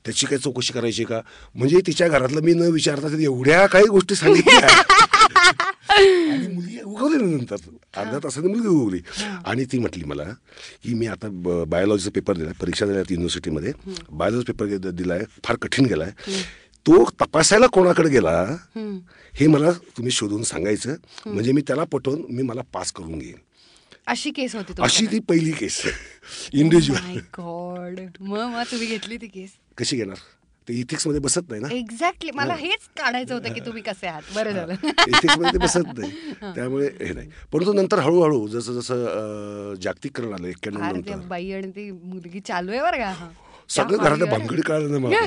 त्याची 0.05 0.25
काही 0.25 0.41
चौकशी 0.41 0.73
करायची 0.73 1.03
का? 1.03 1.21
म्हणजे 1.55 1.79
तिच्या 1.87 2.07
घरातलं 2.07 2.41
मी 2.41 2.53
न 2.53 2.61
विचारता 2.61 3.21
एवढ्या 3.21 3.65
काही 3.65 3.85
गोष्टी 3.85 4.15
सांगितल्या. 4.15 4.81
मुलगी 6.53 6.79
उगवली 6.83 7.23
नंतर. 7.23 7.55
अर्ध्या 7.97 8.19
तासाने 8.23 8.47
मुलगी 8.47 8.67
उगवली. 8.67 8.99
आणि 9.45 9.65
ती 9.65 9.79
म्हटली 9.79 10.03
मला 10.03 10.23
की 10.83 10.93
मी 10.93 11.07
आता 11.07 11.27
बायोलॉजीचा 11.67 12.09
पेपर 12.15 12.37
दिला 12.37 12.51
परीक्षा 12.61 12.85
दिल्या 12.85 13.01
युनिव्हर्सिटीमध्ये 13.01 13.71
बायोलॉजी 14.11 14.51
पेपर 14.51 14.89
दिलाय 14.89 15.23
फार 15.43 15.55
कठीण 15.61 15.85
गेलाय. 15.85 16.11
तो 16.85 17.03
तपासायला 17.21 17.67
कोणाकडे 17.67 18.09
गेला 18.09 18.31
हे 19.33 19.47
मला 19.47 19.71
तुम्ही 19.71 20.11
शोधून 20.11 20.43
सांगायचं. 20.43 20.95
म्हणजे 21.25 21.51
मी 21.51 21.61
त्याला 21.61 21.83
पटवून 21.83 22.21
मी 22.29 22.43
मला 22.43 22.61
पास 22.73 22.91
करून 22.91 23.17
घेईन. 23.19 23.35
अशी 24.07 24.31
केस 24.31 24.55
होती 24.55 24.73
अशी 24.81 25.05
ती 25.05 25.19
पहिली 25.19 25.51
केस. 25.51 25.81
इंडिव्हिज्युअल. 26.53 27.01
माय 27.01 27.15
गॉड 27.37 27.99
मग 28.21 28.61
तुम्ही 28.71 28.87
घेतली 28.87 29.17
ती 29.17 29.27
केस? 29.27 29.49
कशी 29.77 29.97
घेणार? 29.97 30.17
ते 30.67 30.73
इथिक्समध्ये 30.73 31.19
बसत 31.19 31.49
नाही 31.49 31.61
ना? 31.61 31.67
एक्झॅक्टली 31.71 32.31
मला 32.31 32.53
हेच 32.53 32.87
काढायचं 32.97 33.33
होतं 33.33 33.53
की 33.53 33.59
तुम्ही 33.59 33.81
कसे 33.81 34.07
आहात. 34.07 34.21
बरं 34.35 34.51
झालं. 34.51 34.73
इथिक्समध्ये 34.83 35.59
बसत 35.59 35.97
नाही. 35.97 36.11
त्यामुळे 36.55 36.87
हे 37.01 37.13
नाही. 37.13 37.29
परंतु 37.53 37.73
नंतर 37.73 37.99
हळूहळू 37.99 38.47
जसं 38.47 38.73
जसं 38.73 39.73
जागतिकरण 39.81 40.33
आलं 40.33 40.47
एक्क्याण्णव 40.47 41.27
बाई 41.27 41.51
आणि 41.51 41.71
ती 41.71 41.89
मुलगी 41.91 42.39
चालू 42.39 42.71
आहे 42.71 42.81
बरं 42.81 42.97
का. 42.97 43.29
सगळं 43.75 43.97
बाईवर- 43.97 44.29
भानगडी 44.29 44.61
कळालं 44.61 44.91
ना 44.91 44.97
मला. 44.99 45.25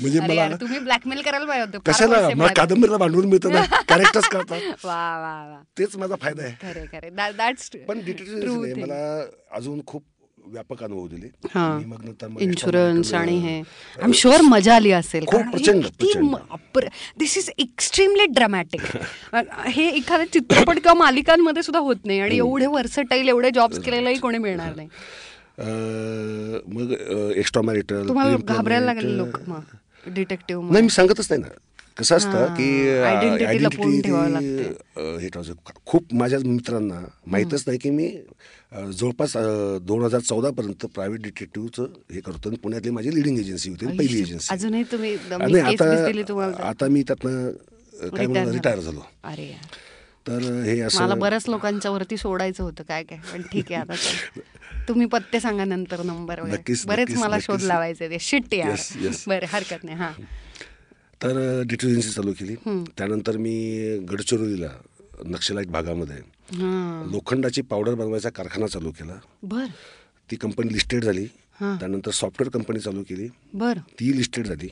म्हणजे 0.00 0.20
मला 0.20 0.48
तुम्ही 0.60 0.78
ब्लॅकमेल 0.78 1.20
करायला 1.22 1.46
पाहिजे 1.46 1.78
कशाला? 1.86 2.28
मला. 2.36 2.52
कादंबरीला 2.52 2.96
भांडवल 2.96 3.24
मिळतं 3.24 3.52
ना. 3.52 3.62
कॅरेक्टर्स 3.88 4.28
कळतात. 4.28 4.60
वा 4.84 5.18
वा 5.18 5.34
वा. 5.50 5.60
तेच 5.78 5.96
माझा 5.96 6.14
फायदा 6.20 6.42
आहे. 6.42 6.54
खरे 6.62 6.84
खरे. 6.92 7.10
दॅट्स 7.10 7.70
पण 7.88 8.00
डिटेक्टिव्ह 8.04 8.74
मला 8.80 9.24
अजून 9.56 9.80
खूप 9.86 10.04
व्यापक 10.46 10.82
अनुभव 10.84 11.06
दिले. 11.08 11.26
इन्शुरन्स 12.40 13.12
आणि 13.14 13.36
हे. 13.38 13.56
आय 13.58 14.04
एम 14.04 14.12
शुअर 14.12 14.40
मजा 14.40 14.74
आली 14.76 14.90
असेल. 14.90 15.24
दिस 17.18 17.36
इज 17.38 17.50
एक्स्ट्रीमली 17.58 18.26
ड्रामॅटिक 18.26 18.82
हे 19.66 19.88
एखाद्या 19.88 20.26
चित्रपट 20.32 20.74
किंवा 20.74 20.94
मालिकांमध्ये 20.94 21.62
सुद्धा 21.62 21.80
होत 21.80 22.04
नाही 22.04 22.20
आणि 22.20 22.36
एवढे 22.36 22.66
वर्सटाईल 22.66 23.28
एवढे 23.28 23.50
जॉब्स 23.54 23.78
केलेलाही 23.78 24.18
कोणी 24.18 24.38
मिळणार 24.38 24.76
नाही. 24.76 24.88
मग 25.58 26.92
एक्स्ट्रा 27.36 27.62
मॅरिटल 27.62 28.08
तुम्हाला 28.08 28.36
घाबरायला 28.36 28.84
लागले 28.84 29.16
लोक 29.16 29.38
मग 29.48 29.76
डिटेक्टिव्ह 30.06 30.70
नाही 30.70 30.82
मी 30.82 30.90
सांगतच 30.90 31.26
नाही 31.30 31.42
ना. 31.42 31.48
कसं 31.98 32.16
असतं 32.16 32.54
की 32.54 32.66
आयडेंटिटी. 33.00 34.10
हे 35.20 35.28
खूप 35.86 36.14
माझ्या 36.14 36.38
मित्रांना 36.44 37.00
माहीतच 37.26 37.64
नाही 37.66 37.78
की 37.78 37.90
मी 37.90 38.08
जवळपास 38.72 39.36
दोन 39.82 40.02
हजार 40.04 40.20
चौदा 40.20 40.50
पर्यंत 40.50 40.86
प्रायव्हेट 40.94 41.22
डिटेक्टिव्हचं 41.22 41.86
हे 42.12 42.20
करतो. 42.20 42.48
आणि 42.48 42.56
पुण्यातली 42.62 42.90
माझी 42.90 43.14
लिडिंग 43.14 43.38
एजन्सी 43.38 43.70
होती 43.70 43.86
पहिली 43.86 44.20
एजन्सी 44.20 44.48
अजूनही 44.54 44.82
तुम्ही 44.92 45.60
आता 45.60 46.66
आता 46.68 46.88
मी 46.88 47.02
त्यातनं 47.02 47.50
काय 48.16 48.26
म्हणून 48.26 48.52
रिटायर 48.52 48.80
झालो. 48.80 49.02
तर 50.26 50.42
हे 50.64 50.74
मला 50.74 50.86
असं 50.86 51.18
बऱ्याच 51.18 51.48
लोकांच्या 51.48 51.90
वरती 51.90 52.16
सोडायचं 52.16 52.62
होतं 52.64 52.84
काय 52.88 53.02
काय 53.02 53.18
पण 53.32 53.42
ठीक 53.42 53.72
आहे 53.72 53.80
आता. 53.80 54.40
तुम्ही 54.88 55.06
पत्ते 55.06 55.40
सांगा 55.40 55.64
नंतर 55.64 56.02
नंबर 56.02 56.40
वगैरे. 56.40 56.74
बरेच 56.86 57.14
मला 57.16 57.38
शोध. 57.40 57.62
लावायचे 57.62 58.16
शिट्टी. 58.20 58.60
बरं 59.26 59.46
हरकत 59.48 59.84
नाही 59.84 59.96
हा. 59.96 60.10
तर 61.22 61.62
डिटेल 61.66 61.90
एजन्सी 61.90 62.10
चालू 62.10 62.32
केली. 62.32 62.54
त्यानंतर 62.96 63.36
मी 63.36 63.54
गडचिरोलीला 64.10 64.70
नक्षलाईट 65.26 65.68
भागामध्ये 65.68 66.16
लोखंडाची 67.12 67.62
पावडर 67.62 67.94
बनवायचा 67.94 68.30
कारखाना 68.30 68.66
चालू 68.66 68.90
केला. 68.90 69.14
बर. 69.42 69.66
ती 70.30 70.36
कंपनी 70.36 70.72
लिस्टेड 70.72 71.04
झाली. 71.04 71.26
त्यानंतर 71.60 72.10
सॉफ्टवेअर 72.10 72.50
कंपनी 72.50 72.78
चालू 72.80 73.02
केली. 73.02 73.28
बर. 73.54 73.78
ती 74.00 74.16
लिस्टेड 74.16 74.46
झाली. 74.46 74.68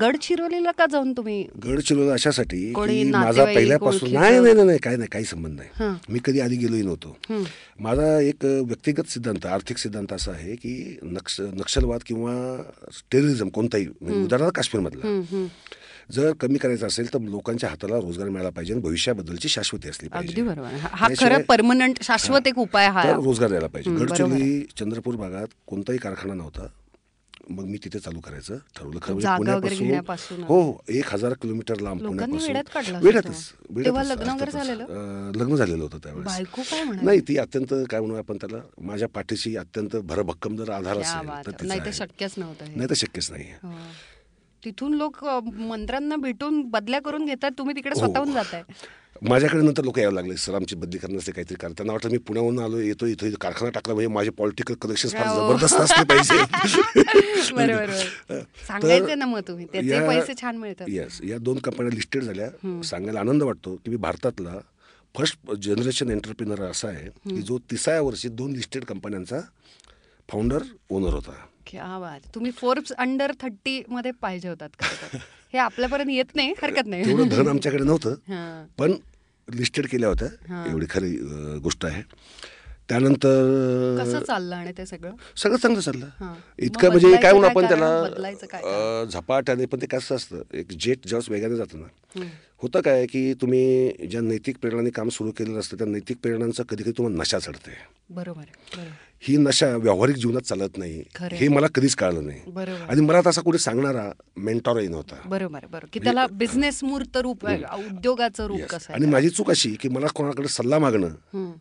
गडचिरोलीला 0.00 0.70
का 0.70 0.86
जाऊन 0.86 1.12
तुम्ही? 1.12 1.46
गडचिरोली 1.66 2.10
अशासाठी 2.10 2.72
माझा 3.10 3.44
पहिल्यापासून? 3.44 4.12
नाही 4.12 4.40
नाही 4.40 4.54
नाही 4.54 4.78
काही 4.78 4.96
नाही 4.96 5.08
काही 5.12 5.24
संबंध. 5.24 5.60
नाही. 5.60 5.90
मी 6.08 6.18
कधी 6.24 6.40
आधी 6.40 6.56
गेलोही 6.56 6.82
नव्हतो. 6.82 7.16
माझा 7.80 8.20
एक 8.20 8.44
व्यक्तिगत 8.44 9.10
सिद्धांत 9.10 9.46
आर्थिक 9.46 9.78
सिद्धांत 9.78 10.12
असा 10.12 10.30
आहे 10.30 10.54
की 10.54 10.98
नक्ष 11.02 11.40
नक्षलवाद 11.40 12.00
किंवा 12.06 12.62
टेररिझम 13.12 13.48
कोणताही 13.48 13.86
म्हणजे 14.00 14.24
उदाहरणार्थ 14.24 14.54
काश्मीरमधला. 14.54 15.46
जर 16.12 16.32
कमी 16.32 16.58
करायचं 16.58 16.86
असेल 16.86 17.14
तर 17.14 17.18
लोकांच्या 17.18 17.68
हाताला 17.68 17.96
रोजगार 17.96 18.28
मिळाला 18.28 18.50
पाहिजे 18.50 18.72
आणि 18.72 18.82
भविष्याबद्दलची 18.82 19.48
शाश्वती 19.48 19.88
असली 19.88 20.08
पाहिजे. 20.08 21.42
परमनंट 21.42 22.02
शाश्वत 22.02 22.46
एक 22.46 22.58
उपाय 22.58 22.88
हा. 22.88 23.02
रोजगार 23.12 23.48
द्यायला 23.48 23.66
पाहिजे. 23.66 23.90
गडचिरोली 23.90 24.66
चंद्रपूर 24.80 25.14
भागात 25.14 25.46
कोणताही 25.66 25.98
कारखाना 25.98 26.34
नव्हता. 26.34 26.66
मग 27.50 27.64
मी 27.64 27.78
तिथे 27.84 27.98
चालू 27.98 28.20
करायचं 28.20 28.56
ठरवलं 28.76 28.98
खरं 29.02 29.14
म्हणजे 29.14 29.76
पुण्यापासून 29.78 30.42
हो 30.42 30.60
हो 30.62 30.76
एक 30.88 31.12
हजार 31.14 31.32
किलोमीटर 31.32 31.80
लांब 31.80 32.00
पुण्यापासून 32.06 32.50
वेड्यातच 33.02 33.52
लग्न. 34.10 34.34
झालेलं? 34.50 34.84
अं, 34.84 35.32
लग्न 35.34 35.56
झालेलं 35.56 35.82
होतं 35.82 35.98
त्यावेळेस? 35.98 37.02
नाही 37.02 37.20
ती 37.20 37.36
अत्यंत 37.38 37.74
काय 37.90 38.00
म्हणू 38.00 38.14
आपण 38.14 38.36
त्याला 38.36 38.58
माझ्या 38.80 39.08
पाठीशी 39.08 39.56
अत्यंत 39.56 39.96
भरभक्कम 39.96 40.56
जर 40.56 40.70
आधार 40.70 40.98
असेल 40.98 41.66
नाही 41.66 41.80
तर. 41.80 41.90
शक्यच 41.90 42.34
नव्हतं. 42.36 42.76
नाही 42.76 42.88
तर 42.90 42.94
शक्यच 42.94 43.30
नाही 43.30 43.44
हो. 43.62 43.72
तिथून 44.64 44.94
लोक 44.94 45.24
मंत्र्यांना 45.58 46.16
भेटून 46.16 46.62
बदल्या 46.62 47.00
करून 47.00 47.24
घेतात 47.26 47.50
तुम्ही 47.58 47.74
तिकडे 47.76 48.00
हो. 48.00 48.06
स्वतःहून 48.06 48.32
जाताय 48.32 48.62
माझ्याकडे 49.22 49.62
नंतर 49.62 49.84
लोक 49.84 49.98
यायला 49.98 50.14
लागले 50.14 50.36
सर 50.36 50.54
आमची 50.54 50.76
बदली 50.76 50.98
करण्याचे 50.98 51.32
काहीतरी 51.32 51.54
कारण. 51.54 51.72
त्यांना 51.72 51.92
वाटलं 51.92 52.10
मी 52.10 52.18
पुण्याहून 52.18 52.58
आलो 52.58 52.78
येतो 52.78 53.06
इथं 53.06 53.26
इथं 53.26 53.36
कारखाना 53.40 53.70
टाकला 53.70 53.94
म्हणजे 53.94 54.08
माझे 54.08 54.30
पॉलिटिकल 54.30 54.74
कनेक्शन 54.74 55.08
फार. 55.08 55.26
जबरदस्त 55.26 55.76
असले 55.76 56.04
पाहिजे. 56.04 56.52
येस 60.88 61.22
या 61.22 61.38
दोन 61.38 61.58
कंपन्या 61.58 61.94
लिस्टेड 61.94 62.22
झाल्या. 62.22 62.82
सांगायला 62.82 63.20
आनंद 63.20 63.42
वाटतो 63.42 63.76
की 63.76 63.90
मी 63.90 63.96
भारतातला 63.96 64.58
फर्स्ट 65.14 65.38
जनरेशन 65.62 66.10
एंटरप्रिनर 66.10 66.62
असा 66.62 66.88
आहे 66.88 67.30
की 67.30 67.42
जो 67.42 67.58
तिसाव्या 67.70 68.02
वर्षी 68.02 68.28
दोन 68.28 68.52
लिस्टेड 68.52 68.84
कंपन्यांचा 68.84 69.40
फाउंडर 70.28 70.62
ओनर 70.90 71.14
होता. 71.14 71.32
तुम्ही 72.34 72.50
फोर्ब्स 72.50 72.92
अंडर 72.92 73.32
थर्टी 73.40 73.82
मध्ये 73.88 74.10
पाहिजे 74.22 74.48
होतात. 74.48 74.68
हे 75.52 75.58
आपल्यापर्यंत 75.58 76.10
येत 76.10 76.24
नाही 76.34 76.54
हरकत 76.62 76.86
नाही. 76.86 77.02
धन 77.28 77.48
आमच्याकडे 77.48 77.84
नव्हतं. 77.84 78.14
पण 78.78 78.92
लिस्टेड 79.54 79.86
केल्या 79.86 80.08
होत्या. 80.08 80.28
एवढी 80.70 80.86
खरी 80.90 81.16
गोष्ट 81.62 81.84
आहे. 81.84 82.02
त्यानंतर 82.88 83.98
कसं 83.98 84.22
चाललं 84.24 84.54
आणि 84.56 84.72
ते 84.78 84.86
सगळं? 84.86 85.10
सगळं 85.36 85.56
चांगलं 85.56 85.80
चाललं. 85.80 86.06
इतकं 86.58 86.88
म्हणजे 86.88 87.16
काय 87.16 87.32
म्हणू 87.32 87.40
काय 87.40 87.50
आपण? 87.50 87.66
त्याला 87.68 89.04
झपाट्याने 89.12 89.66
पण 89.66 89.80
ते 89.82 89.86
कसं 89.86 90.14
असतं 90.16 90.42
एक 90.52 90.72
जेट 90.72 91.06
ज्यावेळेस 91.06 91.30
वेगाने 91.30 91.56
जातं 91.56 91.80
ना. 91.80 92.24
होतं 92.62 92.80
काय 92.80 93.06
की 93.06 93.32
तुम्ही 93.40 94.06
ज्या 94.06 94.20
नैतिक 94.20 94.58
प्रेरणाने 94.58 94.90
काम 94.90 95.08
सुरू 95.08 95.30
केलेलं 95.30 95.58
असतं 95.58 95.76
त्या 95.76 95.86
नैतिक 95.86 96.16
प्रेरणांचा 96.22 96.62
कधी 96.68 96.82
कधी 96.82 96.92
तुम्हाला 96.98 97.18
नशा 97.18 97.38
चढते. 97.38 97.76
बरोबर 98.10 98.44
ही 99.22 99.36
नशा 99.36 99.76
व्यावहारिक 99.76 100.16
जीवनात 100.16 100.40
चालत 100.40 100.78
नाही. 100.78 101.02
हे 101.32 101.48
मला 101.48 101.66
कधीच 101.66 101.94
कळलं 101.94 102.26
नाही. 102.26 102.40
आणि 102.88 103.00
मला 103.00 103.20
तसा 103.26 103.40
कुठे 103.40 103.58
सांगणारा 103.58 104.10
मेंटॉरही 104.36 104.88
नव्हता 104.88 105.14
बरोबर 105.24 105.58
बरोबर. 105.58 105.78
की 105.92 106.00
त्याला 106.00 106.26
बिझनेस 106.26 106.84
मूर्त 106.84 107.16
रूप 107.16 107.46
उद्योगाचं 107.46 108.46
रूप. 108.46 108.60
कसं 108.60 108.92
आणि 108.94 109.06
माझी 109.06 109.28
चूक 109.28 109.50
अशी 109.50 109.74
की 109.80 109.88
मला 109.88 110.06
कोणाकडे 110.06 110.48
सल्ला 110.48 110.78
मागणं 110.78 111.08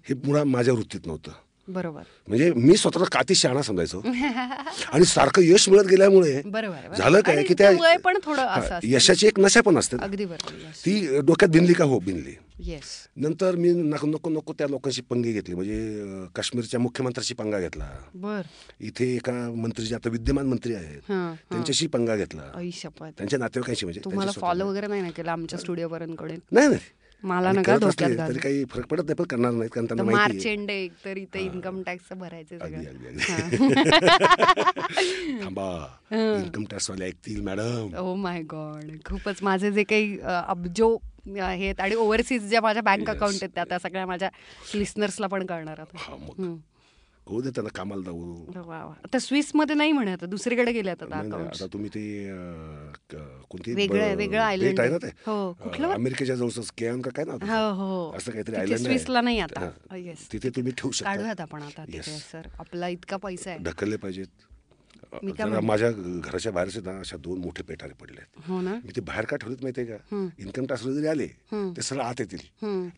हे 0.09 0.13
मुळात 0.13 0.45
माझ्या 0.45 0.73
वृत्तीत 0.73 0.99
नव्हतं. 1.05 1.31
बरोबर. 1.67 2.01
म्हणजे 2.27 2.53
मी 2.53 2.77
स्वतःला 2.77 3.05
काती 3.05 3.35
शहाणा 3.35 3.61
समजायचो. 3.61 3.99
आणि 4.93 5.05
सारखं 5.05 5.41
यश 5.41 5.69
मिळत 5.69 5.85
गेल्यामुळे. 5.85 6.41
झालं 6.97 7.19
काय 7.19 7.43
की 7.43 7.53
त्या. 7.53 8.79
यशाची 8.83 9.27
एक 9.27 9.39
नशा 9.39 9.61
पण 9.61 9.77
असते. 9.77 9.97
ती 10.85 11.19
डोक्यात 11.19 11.49
भिनली 11.49 11.73
का? 11.73 11.85
हो 11.85 11.99
येस 12.07 12.37
नंतर 13.23 13.55
मी 13.55 13.69
नको 13.73 14.07
नको 14.07 14.29
नको 14.29 14.53
त्या 14.57 14.67
लोकांशी 14.67 15.01
पंगे 15.09 15.31
घेतले. 15.31 15.55
म्हणजे 15.55 16.25
काश्मीरच्या 16.35 16.79
मुख्यमंत्र्याशी 16.79 17.33
पंगा 17.33 17.59
घेतला. 17.59 17.89
बर. 18.15 18.41
इथे 18.81 19.05
एका 19.15 19.33
मंत्री 19.55 19.85
जे 19.85 19.95
आता 19.95 20.09
विद्यमान 20.09 20.47
मंत्री 20.47 20.73
आहेत. 20.75 21.01
त्यांच्याशी 21.09 21.87
पंगा 21.87 22.15
घेतला. 22.15 22.51
त्यांच्या 22.55 23.39
नातेवाईकांशी 23.39 23.85
म्हणजे 23.85 24.01
तुम्हाला 24.05 24.31
फॉलो 24.39 24.67
वगैरे 24.67 24.87
नाही 24.87 25.01
ना 25.01 25.09
केलं 25.17 25.31
आमच्या 25.31 25.59
स्टुडिओ 25.59 25.87
पर्यंत 25.89 26.15
कडे 26.19 26.35
नाही 26.51 26.67
नाही. 26.67 26.79
मला 27.23 27.51
नका. 27.51 27.75
तरी 27.77 28.39
काही 28.39 28.63
फरक 28.71 28.85
पडत 28.87 29.03
नाही 29.03 29.15
पण 29.15 29.25
करणार 29.29 29.51
नाहीत 29.51 29.69
कारण 29.73 29.85
त्यांना 29.87 30.03
मार्च. 30.11 30.45
एंड 30.45 30.69
एक 30.69 30.91
तर 31.05 31.17
इथे 31.17 31.39
इन्कम 31.39 31.81
टॅक्स 31.85 32.13
भरायचे 32.17 32.57
थांबा. 35.43 35.71
इन्कम 36.11 36.63
टॅक्स 36.71 36.89
वाले 36.89 37.05
ऐकतील 37.05 37.41
मॅडम 37.45 37.95
ओ 37.99 38.15
माय 38.15 38.41
गॉड 38.51 38.91
खूपच 39.05 39.43
माझे 39.43 39.71
जे 39.71 39.83
काही 39.83 40.17
अब्जो 40.23 40.97
आहेत. 41.37 41.79
आणि 41.79 41.95
ओव्हरसीज 41.95 42.49
ज्या 42.49 42.61
माझ्या 42.61 42.81
बँक. 42.81 43.09
अकाउंट 43.09 43.35
आहेत 43.35 43.49
त्या 43.55 43.63
त्या 43.63 43.79
सगळ्या 43.79 44.05
माझ्या 44.05 44.29
लिस्नर्सला 44.75 45.27
पण 45.27 45.45
कळणार 45.45 45.79
आता. 45.79 45.97
हा. 45.97 46.55
होऊ 47.27 47.41
दे 47.41 47.49
त्यांना 47.49 47.69
कामाला 47.69 48.01
जाऊ. 48.01 48.45
आता 48.89 49.19
स्विसमध्ये 49.19 49.75
नाही 49.75 49.91
म्हणे 49.91 50.11
आता 50.11 50.25
दुसरीकडे 50.25 50.71
गेले 50.71 50.89
आता 50.89 51.65
तुम्ही 51.73 51.89
ते 51.89 52.31
कोणती 53.49 53.73
वेगळं 53.73 54.15
वेगळं 54.15 54.49
island 54.49 54.79
आहे 54.79 54.89
ना. 54.89 54.97
ते? 54.97 55.07
हो, 55.07 55.53
कुठलं? 55.53 55.87
अमेरिकेच्या 55.87 56.35
का 57.01 57.09
काय 57.09 57.25
ना 57.25 57.31
हो 57.31 57.73
हो. 57.73 58.17
असं 58.17 58.31
काहीतरी 58.31 58.55
आयलंड 58.55 58.79
स्विसला 58.79 59.21
नाही 59.21 59.39
आता. 59.39 59.69
येस 59.95 60.33
तिथे 60.33 60.49
तुम्ही 60.49 60.71
ठेवू 60.71 60.91
शकता. 60.91 61.11
काढूयात 61.11 61.41
आपण 61.41 61.61
आता 61.61 61.85
तिथे. 61.85 62.01
सर. 62.01 62.41
आपला 62.59 62.87
इतका 62.87 63.17
पैसा 63.17 63.49
आहे. 63.49 63.59
ढकलले 63.59 63.95
पाहिजेत. 63.95 64.27
जरा? 65.13 65.59
माझ्या 65.59 65.91
घराच्या 65.91 66.51
बाहेर 66.51 66.69
सुद्धा 66.69 66.99
अशा 66.99 67.17
दोन 67.17 67.37
मोठे 67.39 67.63
पेटारे 67.63 67.93
पडले 67.93 68.19
आहेत. 68.19 68.49
हो 68.49 68.61
ना? 68.61 68.73
मी 68.73 68.91
ते 68.95 69.01
बाहेर 69.01 69.25
का 69.25 69.37
ठेवलेत 69.37 69.57
माहितीये 69.61 69.87
का. 69.87 70.29
इन्कम 70.39 70.65
टॅक्स 70.65 70.83
जरी 70.83 71.07
आले. 71.07 71.27
ते 71.53 71.81
सरळ 71.81 72.01
आत 72.01 72.13
येतील. 72.19 72.39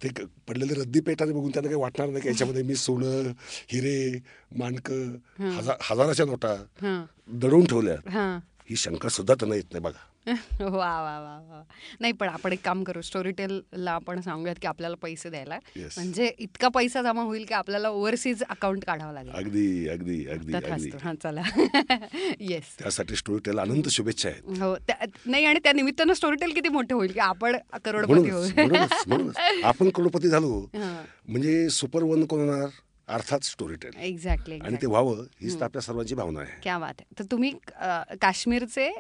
ते 0.04 0.26
पडलेले 0.48 0.74
रद्दी 0.74 1.00
पेटारे 1.00 1.32
बघून 1.32 1.50
त्यांना 1.50 1.70
काही 1.70 1.82
वाटणार 1.82 2.10
नाही 2.10 2.22
की 2.22 2.28
याच्यामध्ये 2.28 2.64
मी 2.64 2.76
सोनं 2.76 3.32
हिरे 3.72 4.20
माणकं 4.58 5.16
हजार 5.44 5.76
हजाराच्या 5.82 6.26
नोटा 6.26 6.56
दडवून 7.32 7.66
ठेवल्या. 7.66 7.96
हां. 8.10 8.40
ही 8.70 8.76
शंका 8.76 9.10
सुद्धा 9.10 9.34
त्यांना 9.34 9.56
येत 9.56 9.72
नाही 9.72 9.84
बघा. 9.84 10.11
वा 10.62 11.02
वा 11.02 11.20
वा 11.20 11.38
वा. 11.50 11.64
नाही 12.00 12.14
पण 12.14 12.28
आपण 12.28 12.54
एक 12.54 12.60
काम 12.66 12.84
करू 12.84 13.02
स्टोरी 13.02 13.32
टेलला 13.32 13.92
आपण 13.92 14.22
सांगूयात 14.22 14.56
की 14.62 14.68
आपल्याला 14.68 14.96
पैसे 14.96 15.30
द्यायला. 15.30 15.56
Yes. 15.56 15.94
म्हणजे 15.98 16.32
इतका 16.40 16.68
पैसा 16.68 17.02
जमा 17.02 17.22
होईल 17.22 17.46
की 17.46 17.54
आपल्याला 17.54 17.90
ओव्हरसीज 17.90 18.44
अकाउंट 18.50 18.86
काढावं 18.86 19.14
लागेल. 19.14 19.32
अगदी 19.32 19.88
अगदी 19.88 20.26
हा 21.04 21.14
चला. 21.24 21.42
येस 22.40 22.76
त्यासाठी 22.80 23.16
स्टोरी 23.16 23.40
टेल 23.46 23.60
अनंत 23.60 23.90
शुभेच्छा 23.90 24.30
आहेत. 24.30 24.62
हो 24.62 24.76
नाही 25.26 25.46
आणि 25.46 25.60
त्या 25.60 25.74
निमित्तानं 25.74 26.14
स्टोरी 26.14 26.36
टेल 26.36 26.54
किती 26.54 26.70
मोठे 26.70 26.94
होईल 26.94 27.12
की 27.12 27.20
आपण 27.20 27.58
करोडपती 27.86 28.30
होऊ. 28.30 28.46
आपण 29.64 29.90
करोडपती 29.90 30.28
झालो. 30.28 30.70
म्हणजे 30.74 31.70
सुपर 31.70 32.04
वन 32.04 32.26
कोण 32.26 32.40
होणार? 32.40 32.70
अर्थात 33.08 33.40
स्टोरी 33.40 33.76
टेल 33.76 33.92
एक्झॅक्टली 34.00 34.60
आणि 34.60 34.76
ते 34.76 34.88
व्हावं 34.88 35.24
हीच 35.42 35.62
आपल्या 35.62 35.82
सर्वांची 35.82 36.16
भावना 36.16 36.40
आहे. 36.40 36.60
क्या 36.64 36.80
बात 36.80 36.94
आहे. 37.00 37.20
तर 37.20 37.24
तुम्ही 37.32 37.52
काश्मीरचे 38.22 38.92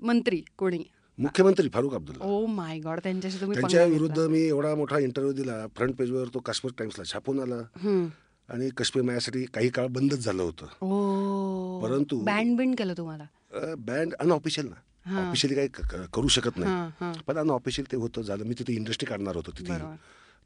मंत्री 0.00 0.42
कोणी? 0.56 0.84
मुख्यमंत्री 1.18 1.68
Farooq 1.68 1.90
Abdullah. 1.92 2.24
Oh 2.24 2.46
my 2.46 2.78
God 2.78 3.00
त्यांच्याशी 3.02 3.40
तुम्ही 3.40 3.60
त्यांच्या 3.60 3.84
विरुद्ध. 3.84 4.18
मी 4.18 4.40
एवढा 4.40 4.74
मोठा 4.74 4.98
इंटरव्ह्यू 4.98 5.34
दिला. 5.34 5.66
फ्रंट 5.66 5.96
पेजवर 5.96 6.28
तो 6.34 6.38
काश्मीर 6.38 6.72
टाइम्सला 6.78 7.04
छापून 7.04 7.40
आला. 7.40 7.54
आणि 8.48 8.68
काश्मीर 8.68 9.04
माझ्यासाठी 9.04 9.44
काही 9.44 9.68
काळ 9.68 9.86
बंदच 9.86 10.18
झालं 10.18 10.42
होतं. 10.42 10.86
ओ 10.86 11.80
परंतु- 11.80 12.24
बँड 12.24 12.56
बिंड 12.56 12.74
केलं 12.78 12.94
तुम्हाला? 12.98 13.24
बँड 13.78 14.12
अनऑफिशियल 14.12 14.66
ना. 14.66 15.28
ऑफिशियली 15.28 15.54
काही 15.54 15.68
करू 16.12 16.28
शकत. 16.28 16.50
नाही. 16.56 17.12
पण 17.26 17.38
अनऑफिशियल 17.38 17.92
ते 17.92 17.96
होतं 17.96 18.22
झालं. 18.22 18.44
मी 18.44 18.54
तिथे 18.58 18.72
इंडस्ट्री 18.72 19.06
काढणार 19.06 19.36
होतो 19.36 19.50
तिथे. 19.50 19.72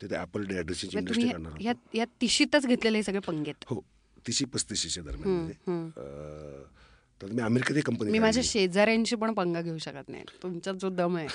तिथे 0.02 0.14
ड्रेसिंगची 0.16 0.96
म्हणजे 0.96 0.98
इंडस्ट्री 0.98 1.28
काढणार 1.28 1.74
या 1.94 2.04
तिशीतच 2.20 2.66
घेतलेले 2.66 3.02
सगळे 3.02 3.18
पंगेत. 3.18 3.54
हो. 3.66 3.80
तिशी 4.26 4.44
पस्तीसच्या 4.44 5.02
दरम्यान. 5.02 5.46
अं, 5.90 6.62
तर 7.20 7.32
मी 7.32 7.42
अमेरिकेत 7.42 7.82
कंपनी 7.86 8.10
मी 8.10 8.18
माझ्या 8.18 8.42
शेजाऱ्यांशी 8.46 9.16
पण 9.16 9.32
पंगा 9.32 9.60
घेऊ 9.60 9.78
शकत 9.78 10.08
नाही. 10.08 10.24
तुमचा 10.42 10.72
जो 10.72 10.88
दम 10.90 11.16
आहे 11.16 11.26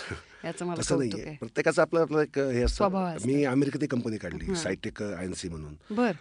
याचं 0.46 0.66
मला 0.66 0.82
तसं 0.82 1.02
आहे. 1.02 1.36
प्रत्येकाचं 1.40 1.82
आपलं 1.82 2.02
आपलं 2.02 2.22
एक 2.22 2.40
हे 2.40 2.62
असतं. 2.64 3.18
मी 3.26 3.44
अमेरिकेत 3.46 3.88
कंपनी 3.92 4.18
काढली 4.18 4.56
सायटेक 4.56 5.02
आय 5.04 5.26
एन 5.26 5.34
सी 5.34 5.50
म्हणून. 5.50 5.76
बर. 5.92 6.12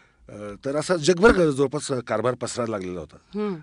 तर 0.65 0.77
असं 0.77 0.97
जगभर 0.97 1.33
जवळपास 1.51 1.91
कारभार 2.07 2.35
पसरायला 2.43 2.71
लागलेला 2.71 3.01
होता. 3.01 3.17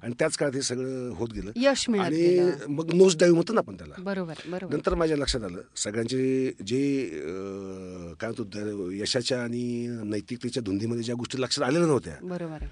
आणि 0.03 0.13
त्याच 0.19 0.35
काळात 0.37 0.55
हे 0.55 0.61
सगळं 0.61 1.13
होत 1.17 1.29
गेलं. 1.35 1.51
यश. 1.55 1.85
आणि 1.89 2.51
मग 2.69 2.93
नोज 2.93 3.17
डाईव्ह 3.19 3.35
म्हणतो 3.35 3.53
ना 3.53 3.59
आपण 3.59 3.75
त्याला. 3.75 3.93
बरोबर 3.99 4.41
बरोबर. 4.47 4.75
नंतर 4.75 4.95
माझ्या 4.95 5.17
लक्षात 5.17 5.43
आलं 5.43 5.61
सगळ्यांचे 5.75 6.51
जे 6.67 6.83
काय 8.19 8.29
म्हणतो 8.29 8.91
यशाच्या 8.91 9.41
आणि 9.43 9.87
नैतिकतेच्या 10.03 10.63
धुंदीमध्ये 10.63 11.03
ज्या 11.03 11.15
गोष्टी 11.15 11.41
लक्षात 11.41 11.65
आलेल्या 11.67 11.87
नव्हत्या 11.87 12.15
बरोबर 12.21 12.65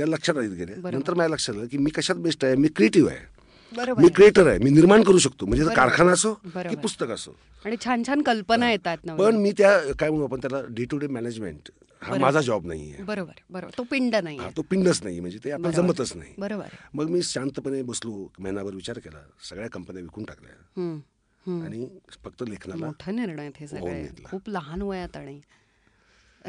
त्या 0.00 0.06
लक्षात 0.08 0.34
गेल्या 0.34 0.74
बरोबर. 0.74 0.90
नंतर 0.90 1.14
माझ्या 1.14 1.28
लक्षात 1.28 1.54
आलं 1.54 1.66
की 1.66 1.78
मी 1.78 1.90
कशात 1.90 2.16
बेस्ट 2.16 2.44
आहे? 2.44 2.56
मी 2.56 2.68
क्रिएटिव्ह 2.68 3.10
आहे. 3.10 3.92
मी. 3.98 4.08
क्रिएटर 4.08 4.46
आहे. 4.46 4.58
मी 4.58 4.70
निर्माण 4.70 5.02
करू 5.02 5.18
शकतो. 5.18 5.46
म्हणजे. 5.46 5.74
कारखाना 5.76 6.12
असो 6.12 6.32
की. 6.44 6.76
पुस्तक 6.76 7.10
असो. 7.10 7.34
आणि 7.64 7.76
छान 7.84 8.02
छान 8.06 8.22
कल्पना 8.22 8.70
येतात 8.70 9.10
पण 9.18 9.36
मी 9.36 9.52
त्या 9.58 9.92
काय 9.92 10.10
म्हणू 10.10 10.24
आपण 10.24 10.38
त्याला 10.38 10.60
डे 10.70 10.84
टू 10.84 10.98
डे 10.98 11.06
मॅनेजमेंट 11.06 11.68
हा 12.02 12.18
माझा 12.18 12.40
जॉब 12.40 12.66
नाही 12.66 12.92
आहे. 12.92 13.02
बरोबर 13.02 13.40
बरोबर. 13.50 13.78
तो 13.78 13.82
पिंड 13.82 14.16
नाही 14.16 14.38
तो 14.56 14.62
पिंडच 14.62 15.02
नाही 15.04 15.20
म्हणजे 15.20 15.38
ते 15.44 15.50
आपण 15.50 15.70
जमतच 15.70 16.16
नाही. 16.16 16.34
बरोबर. 16.38 16.74
मग 16.94 17.10
मी 17.10 17.22
शांतपणे 17.22 17.82
बसलो 17.82 18.32
महिनाभर 18.38 18.74
विचार 18.74 18.98
केला. 18.98 19.22
सगळ्या 19.50 19.68
कंपन्या 19.68 20.02
विकून 20.02 20.24
टाकल्या. 20.24 21.62
आणि 21.64 21.86
फक्त 22.24 22.42
लेखनाला 22.48 22.86
मोठा 22.86 23.12
निर्णय 23.12 23.50
आहेत. 23.60 24.24
खूप 24.24 24.48
लहान 24.48 24.82
वयात 24.82 25.16
आणि 25.16 25.40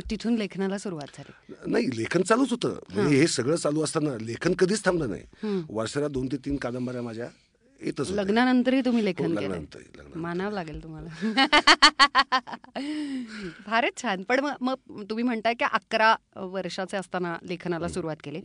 तिथून 0.09 0.35
लेखनाला 0.35 0.77
सुरुवात 0.77 1.17
झाली. 1.17 1.53
नाही 1.65 1.97
लेखन 1.97 2.21
चालूच 2.21 2.51
होतं. 2.51 2.79
म्हणजे 2.93 3.17
हे. 3.17 3.27
सगळं 3.27 3.55
चालू 3.55 3.81
असताना 3.81 4.17
लेखन 4.21 4.53
कधीच 4.53 4.85
थांबलं 4.85 5.09
नाही. 5.09 5.63
वर्षाला 5.69 6.07
दोन 6.07 6.27
ते 6.27 6.37
तीन 6.37 6.55
कादंबऱ्या 6.57 7.01
माझ्या 7.01 7.27
येतच. 7.81 8.11
लग्नानंतरही 8.11 8.81
तुम्ही 8.81 9.01
हो, 9.01 9.05
लेखन 9.05 9.23
केलं 9.23 9.41
लग्नानंतर 9.41 9.79
लग्नानंतर. 9.79 10.19
मानावं 10.19 10.53
लागेल 10.53 10.83
तुम्हाला. 10.83 11.09
फारच 13.65 14.01
छान. 14.01 14.23
पण 14.23 14.39
मग 14.39 14.53
मग 14.61 15.03
तुम्ही 15.03 15.23
म्हणताय 15.23 15.53
की 15.53 15.65
अकरा 15.65 16.15
वर्षाचे 16.35 16.97
असताना 16.97 17.37
लेखनाला 17.43 17.87
सुरुवात 17.87 18.15
केली. 18.23 18.41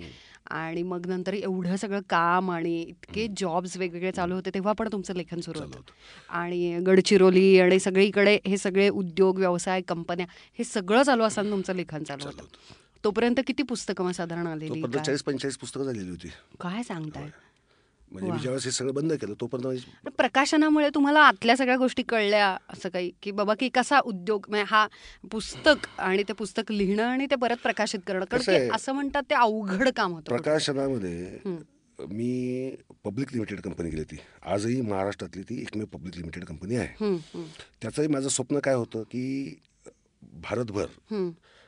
आणि 0.51 0.83
मग 0.83 1.07
नंतर 1.07 1.35
एवढं 1.35 1.77
सगळं 1.77 2.01
काम 2.11 2.51
आणि 2.51 2.81
इतके 2.83 3.27
जॉब्स 3.37 3.77
वेगवेगळे 3.77 4.13
चालू 4.13 4.35
होते 4.35 4.51
तेव्हा 4.55 4.73
पण 4.73 4.89
तुमचं 4.93 5.15
लेखन 5.15 5.41
सुरू 5.41 5.61
होतं. 5.61 5.81
आणि 6.29 6.79
गडचिरोली 6.87 7.61
आणि 7.61 7.81
सगळीकडे 7.81 8.39
हे 8.47 8.57
सगळे 8.57 8.89
उद्योग 8.89 9.39
व्यवसाय 9.39 9.81
कंपन्या 9.81 10.27
हे 10.59 10.65
सगळं 10.65 11.03
चालू 11.03 11.23
असताना 11.23 11.51
तुमचं 11.51 11.75
लेखन 11.75 12.03
चालू 12.03 12.25
होतं. 12.25 12.45
तोपर्यंत 13.05 13.41
किती 13.47 13.63
पुस्तकं 13.63 14.05
मग 14.05 14.11
साधारण 14.11 14.47
आलेली? 14.47 14.83
चाळीस 14.83 15.23
पंचेचाळीस 15.23 15.57
पुस्तकं 15.57 15.85
झालेली 15.85 16.11
होती. 16.11 16.29
काय 16.61 16.83
सांगताय? 16.83 17.31
म्हणजे. 18.11 18.31
मी 18.33 18.39
ज्यावेळेस 18.39 18.65
हे 18.65 18.71
सगळं 18.71 18.95
बंद 18.95 19.13
केलं 19.13 19.35
तोपर्यंत 19.41 20.09
प्रकाशनामुळे 20.17 20.89
तुम्हाला 20.95 21.21
आतल्या 21.21 21.57
सगळ्या 21.57 21.77
गोष्टी 21.77 22.03
कळल्या 22.03 22.57
असं 22.69 22.89
काही? 22.89 23.11
की 23.23 23.31
बाबा 23.31 23.55
की 23.61 23.69
कसा 23.69 23.99
उद्योग 24.05 24.47
म्हणजे 24.49 24.65
हा 24.69 24.87
पुस्तक 25.31 25.87
आणि 25.99 26.23
ते 26.23 26.33
पुस्तक 26.33 26.73
लिहिणं 26.73 27.03
आणि 27.03 27.27
ते 27.31 27.37
परत 27.37 27.57
प्रकाशित 27.63 28.01
करणं? 28.07 28.25
कारण 28.25 28.43
कसं? 28.43 28.75
असं 28.75 28.93
म्हणतात 28.93 29.23
ते 29.31 29.35
अवघड 29.35 29.89
काम 29.97 30.13
होतं. 30.13 30.29
प्रकाशनामध्ये 30.29 31.55
मी 31.99 32.71
पब्लिक 33.05 33.33
लिमिटेड 33.33 33.61
कंपनी 33.61 33.91
केली 33.91 34.01
होती. 34.01 34.17
आजही 34.43 34.81
महाराष्ट्रातली 34.81 35.43
ती 35.43 35.61
एकमेव 35.61 35.87
पब्लिक 35.87 36.17
लिमिटेड 36.17 36.45
कंपनी 36.45 36.77
आहे. 36.77 37.17
त्याचंही 37.83 38.09
माझं 38.09 38.29
स्वप्न 38.29 38.59
काय 38.59 38.75
होतं 38.75 39.03
की 39.03 39.55
भारतभर. 40.43 40.87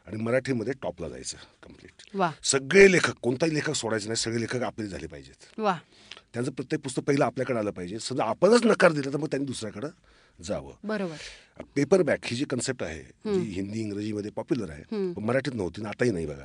आणि 0.07 0.23
मराठीमध्ये 0.23 0.73
टॉपला 0.83 1.09
जायचं 1.09 1.37
कंप्लीट 1.63 2.17
वा. 2.17 2.31
सगळे 2.43 2.91
लेखक 2.93 3.19
कोणताही 3.23 3.55
लेखक 3.55 3.73
सोडायचे 3.73 4.07
नाही 4.07 4.17
सगळे 4.17 4.41
लेखक 4.41 4.63
आपले 4.63 4.87
झाले 4.87 5.07
पाहिजेत. 5.07 5.61
वा. 5.61 5.77
त्यांचं 6.35 6.51
प्रत्येक 6.53 6.81
पुस्तक 6.83 7.03
पहिलं 7.03 7.25
आपल्याकडे 7.25 7.59
आलं 7.59 7.71
पाहिजे. 7.71 7.99
समजा 7.99 8.25
आपणच 8.25 8.65
नकार 8.65 8.93
दिला 8.93 9.13
तर 9.13 9.19
मग 9.19 9.27
त्यांनी 9.27 9.47
दुसऱ्याकडं 9.47 9.89
जावं. 10.39 10.73
बरोबर. 10.85 11.17
पेपर 11.77 12.03
बॅक 12.03 12.27
ही 12.27 12.37
जी 12.37 12.45
कन्सेप्ट 12.45 12.83
आहे 12.83 13.03
जी 13.35 13.51
हिंदी 13.53 13.81
इंग्रजीमध्ये 13.81 14.31
पॉप्युलर 14.31 14.71
आहे 14.71 14.83
पण 15.13 15.25
मराठीत 15.25 15.55
नव्हती 15.55 15.81
आणि 15.81 15.89
आताही 15.89 16.11
नाही 16.11 16.27
बघा. 16.27 16.45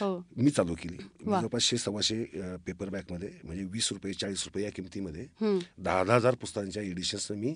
हो. 0.00 0.16
मी 0.36 0.50
चालू 0.50 0.74
केली. 0.74 0.96
जवळपासशे 1.24 1.76
सव्वाशे 1.78 2.22
पेपर 2.66 2.88
बॅकमध्ये 2.88 3.30
म्हणजे 3.44 3.64
वीस 3.72 3.88
रुपये 3.92 4.12
चाळीस 4.12 4.44
रुपये 4.44 4.64
या 4.64 4.70
किमतीमध्ये 4.74 5.26
दहा 5.42 6.02
दहा 6.04 6.16
हजार 6.16 6.34
पुस्तकांच्या 6.34 6.82
एडिशन्स 6.82 7.30
मी 7.32 7.54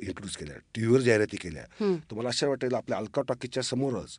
इंट्रोड्यूस 0.00 0.36
केल्या. 0.36 0.56
टी 0.74 0.80
व्हीवर 0.80 1.00
जाहिराती 1.00 1.36
केल्या. 1.36 1.64
हम्म. 1.80 1.96
तुम्हाला 1.96 2.28
अशा 2.28 2.48
वाटेल 2.48 2.74
आपल्या 2.74 2.98
अल्का 2.98 3.22
टॉकीजच्या 3.28 3.62
समोरच 3.62 4.18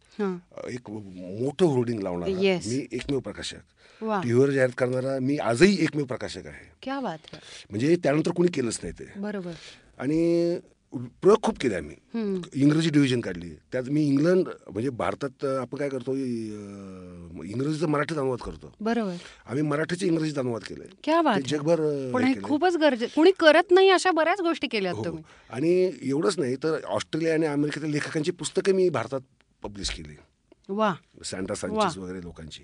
एक 0.69 0.89
मोठं 0.89 1.65
होर्डिंग 1.65 1.99
लावणारा. 1.99 2.31
मी 2.31 2.87
एकमेव 2.91 3.19
प्रकाशक. 3.19 3.57
वा. 4.01 4.21
टी 4.23 4.31
व्हीवर 4.31 4.49
जाहिरात 4.49 4.73
करणारा 4.77 5.19
मी 5.19 5.37
आजही 5.37 5.77
एकमेव 5.83 6.05
प्रकाशक 6.05 6.47
आहे. 6.47 6.71
क्या 6.83 6.99
बात 6.99 7.17
है. 7.33 7.39
म्हणजे 7.69 7.95
त्यानंतर 7.95 8.31
कोणी 8.31 8.51
केलंच 8.53 8.79
नाही 8.83 8.93
ते. 8.99 9.19
बरोबर. 9.19 9.51
आणि 9.97 10.55
प्रयोग 10.93 11.41
खूप 11.43 11.57
केले 11.59 11.75
आम्ही. 11.75 11.95
इंग्रजी 12.53 12.89
डिव्हिजन 12.89 13.21
काढली. 13.21 13.49
त्यात 13.71 13.89
मी 13.89 14.05
इंग्लंड 14.07 14.47
म्हणजे 14.69 14.89
भारतात 14.89 15.45
आपण 15.45 15.77
काय 15.77 15.89
करतो 15.89 16.15
इंग्रजीचा 16.15 17.87
मराठीत 17.87 18.17
अनुवाद 18.17 18.39
करतो. 18.39 18.73
बरोबर. 18.81 19.15
आम्ही 19.45 19.63
मराठीचे 19.63 20.07
इंग्रजीत 20.07 20.37
अनुवाद 20.39 20.61
केले. 20.61 20.83
है. 21.07 21.41
जगभर 21.41 21.79
हे 21.79 22.05
हे 22.07 22.33
केलंय. 22.33 22.41
खूपच 22.43 22.77
गरजे 22.77 23.07
कोणी 23.07 23.31
करत 23.39 23.71
नाही 23.71 23.89
अशा 23.89 24.11
बऱ्याच 24.11 24.41
गोष्टी 24.41 24.67
केल्यात 24.67 24.95
हो 24.95 25.05
तुम्ही. 25.05 25.23
आणि 25.49 25.91
एवढंच 26.01 26.39
नाही 26.39 26.55
तर 26.55 26.79
ऑस्ट्रेलिया 26.85 27.33
आणि 27.33 27.45
अमेरिकेतील 27.45 27.91
लेखकांची 27.91 28.31
पुस्तकं 28.31 28.73
मी 28.73 28.89
भारतात 28.89 29.21
पब्लिश 29.63 29.89
केली. 29.89 30.15
वा. 30.69 30.93
सँटा 31.25 31.55
सांचेस 31.55 31.97
वगैरे 31.97 32.21
लोकांची. 32.23 32.63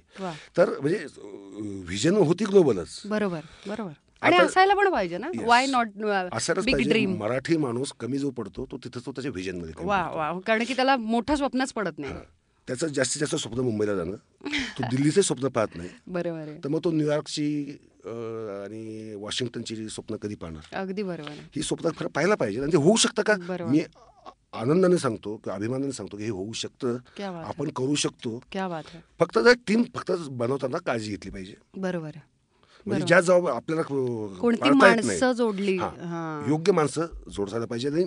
तर 0.57 0.69
म्हणजे 0.79 1.05
व्हिजन 1.85 2.15
होती 2.15 2.45
ग्लोबलच 2.45 3.01
बरोबर 3.05 3.39
बरोबर. 3.67 3.91
आणि 4.23 4.37
असायला 4.37 4.73
पण 4.73 4.91
पाहिजे 4.91 5.17
ना. 5.17 5.27
Why 5.45 5.65
not 5.65 5.87
big 6.65 6.87
dream 6.89 7.15
Marathi 7.17 7.57
माणूस 7.57 7.93
कमी 7.99 8.17
जो 8.17 8.29
पडतो 8.29 8.65
तो 8.71 8.77
तिथं 8.77 8.99
तो 9.05 9.11
त्याच्या 9.11 9.31
व्हिजनमध्ये 9.31 9.73
वा. 9.85 10.09
वा. 10.09 10.39
कारण 10.47 10.63
की 10.63 10.73
त्याला 10.73 10.97
मोठं 10.97 11.35
स्वप्नच 11.35 11.73
पडत 11.73 11.99
नाही. 11.99 12.13
त्याचं 12.67 12.87
जास्तीत 12.87 13.19
जास्त 13.19 13.35
स्वप्न 13.35 13.59
मुंबईला 13.59 13.95
जाणं. 13.95 14.15
तो 14.45 14.83
दिल्लीचे 14.91 15.21
स्वप्न 15.21 15.47
पाहत 15.47 15.75
नाही. 15.75 15.89
बरोबर 16.07 16.49
तर 16.63 16.69
मग 16.69 16.79
तो 16.83 16.91
न्यूयॉर्कची 16.91 17.77
आणि 18.05 19.15
वॉशिंग्टनची 19.15 19.89
स्वप्न 19.89 20.15
कधी 20.15 20.35
पाहणार? 20.35 20.75
अगदी 20.75 21.03
बरोबर 21.03 21.31
ही 21.55 21.61
स्वप्न 21.61 21.89
खरं 21.97 22.07
पाहायला 22.07 22.35
पाहिजे. 22.35 22.61
आणि 22.61 22.71
ते 22.71 22.77
होऊ 22.77 22.95
शकतं 22.95 23.23
का. 23.23 23.35
मी 23.65 23.81
आनंदाने 24.53 24.97
सांगतो 24.97 25.35
किंवा 25.37 25.55
अभिमानाने 25.55 25.91
सांगतो 25.91 26.17
की 26.17 26.23
हे 26.23 26.29
होऊ 26.29 26.53
शकतं. 26.53 26.97
आपण 27.23 27.69
करू 27.69 27.95
शकतो. 27.95 28.39
फक्त 29.19 29.39
जर 29.39 29.53
टीम 29.67 29.83
फक्त 29.95 30.11
बनवताना 30.31 30.77
काळजी 30.77 31.09
घेतली 31.09 31.31
पाहिजे. 31.31 31.53
बरोबर 31.77 32.11
म्हणजे 32.85 33.05
ज्या 33.07 33.19
जबाब 33.21 33.47
आपल्याला 33.47 34.73
माणसं. 34.73 35.31
जोडली 35.33 35.75
योग्य 36.49 36.71
माणसं 36.71 37.05
जोडायला 37.35 37.65
पाहिजे 37.65 37.89
आणि 37.89 38.05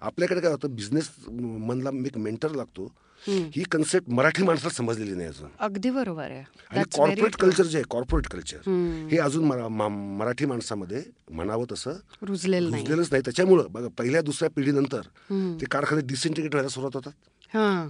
आपल्याकडे 0.00 0.40
काय 0.40 0.50
होतं 0.50 0.74
बिझनेस 0.74 1.10
मनला 1.30 1.90
एक 2.06 2.18
मेंटर 2.18 2.54
लागतो. 2.54 2.92
ही 3.22 3.62
कन्सेप्ट 3.72 4.08
मराठी 4.10 4.42
माणसाला 4.44 4.70
समजलेली 4.74 5.14
नाही 5.14 5.28
अजून 5.28 5.48
अगदी 5.58 5.90
बरोबर 5.90 6.22
आहे 6.22 6.42
आणि 6.70 6.82
कॉर्पोरेट. 6.96 7.36
कल्चर 7.36 7.64
जे 7.64 7.78
आहे 7.78 7.84
कॉर्पोरेट 7.90 8.26
कल्चर. 8.32 8.68
हे 9.10 9.18
अजून 9.18 9.44
मराठी 10.16 10.46
माणसामध्ये 10.46 11.02
म्हणावं 11.30 11.64
तसं 11.72 11.96
रुजलेलं 12.22 12.70
नाही 12.70 12.82
रुजलेलंच 12.82 13.08
नाही 13.10 13.22
त्याच्यामुळं 13.24 13.66
बघा 13.72 13.88
पहिल्या 13.98 14.20
दुसऱ्या 14.22 14.50
पिढीनंतर. 14.56 15.00
ते 15.60 15.66
कारखाने 15.70 16.06
डिसइंटिग्रेट 16.06 16.54
व्हायला 16.54 16.68
सुरुवात 16.68 16.96
होतात 16.96 17.12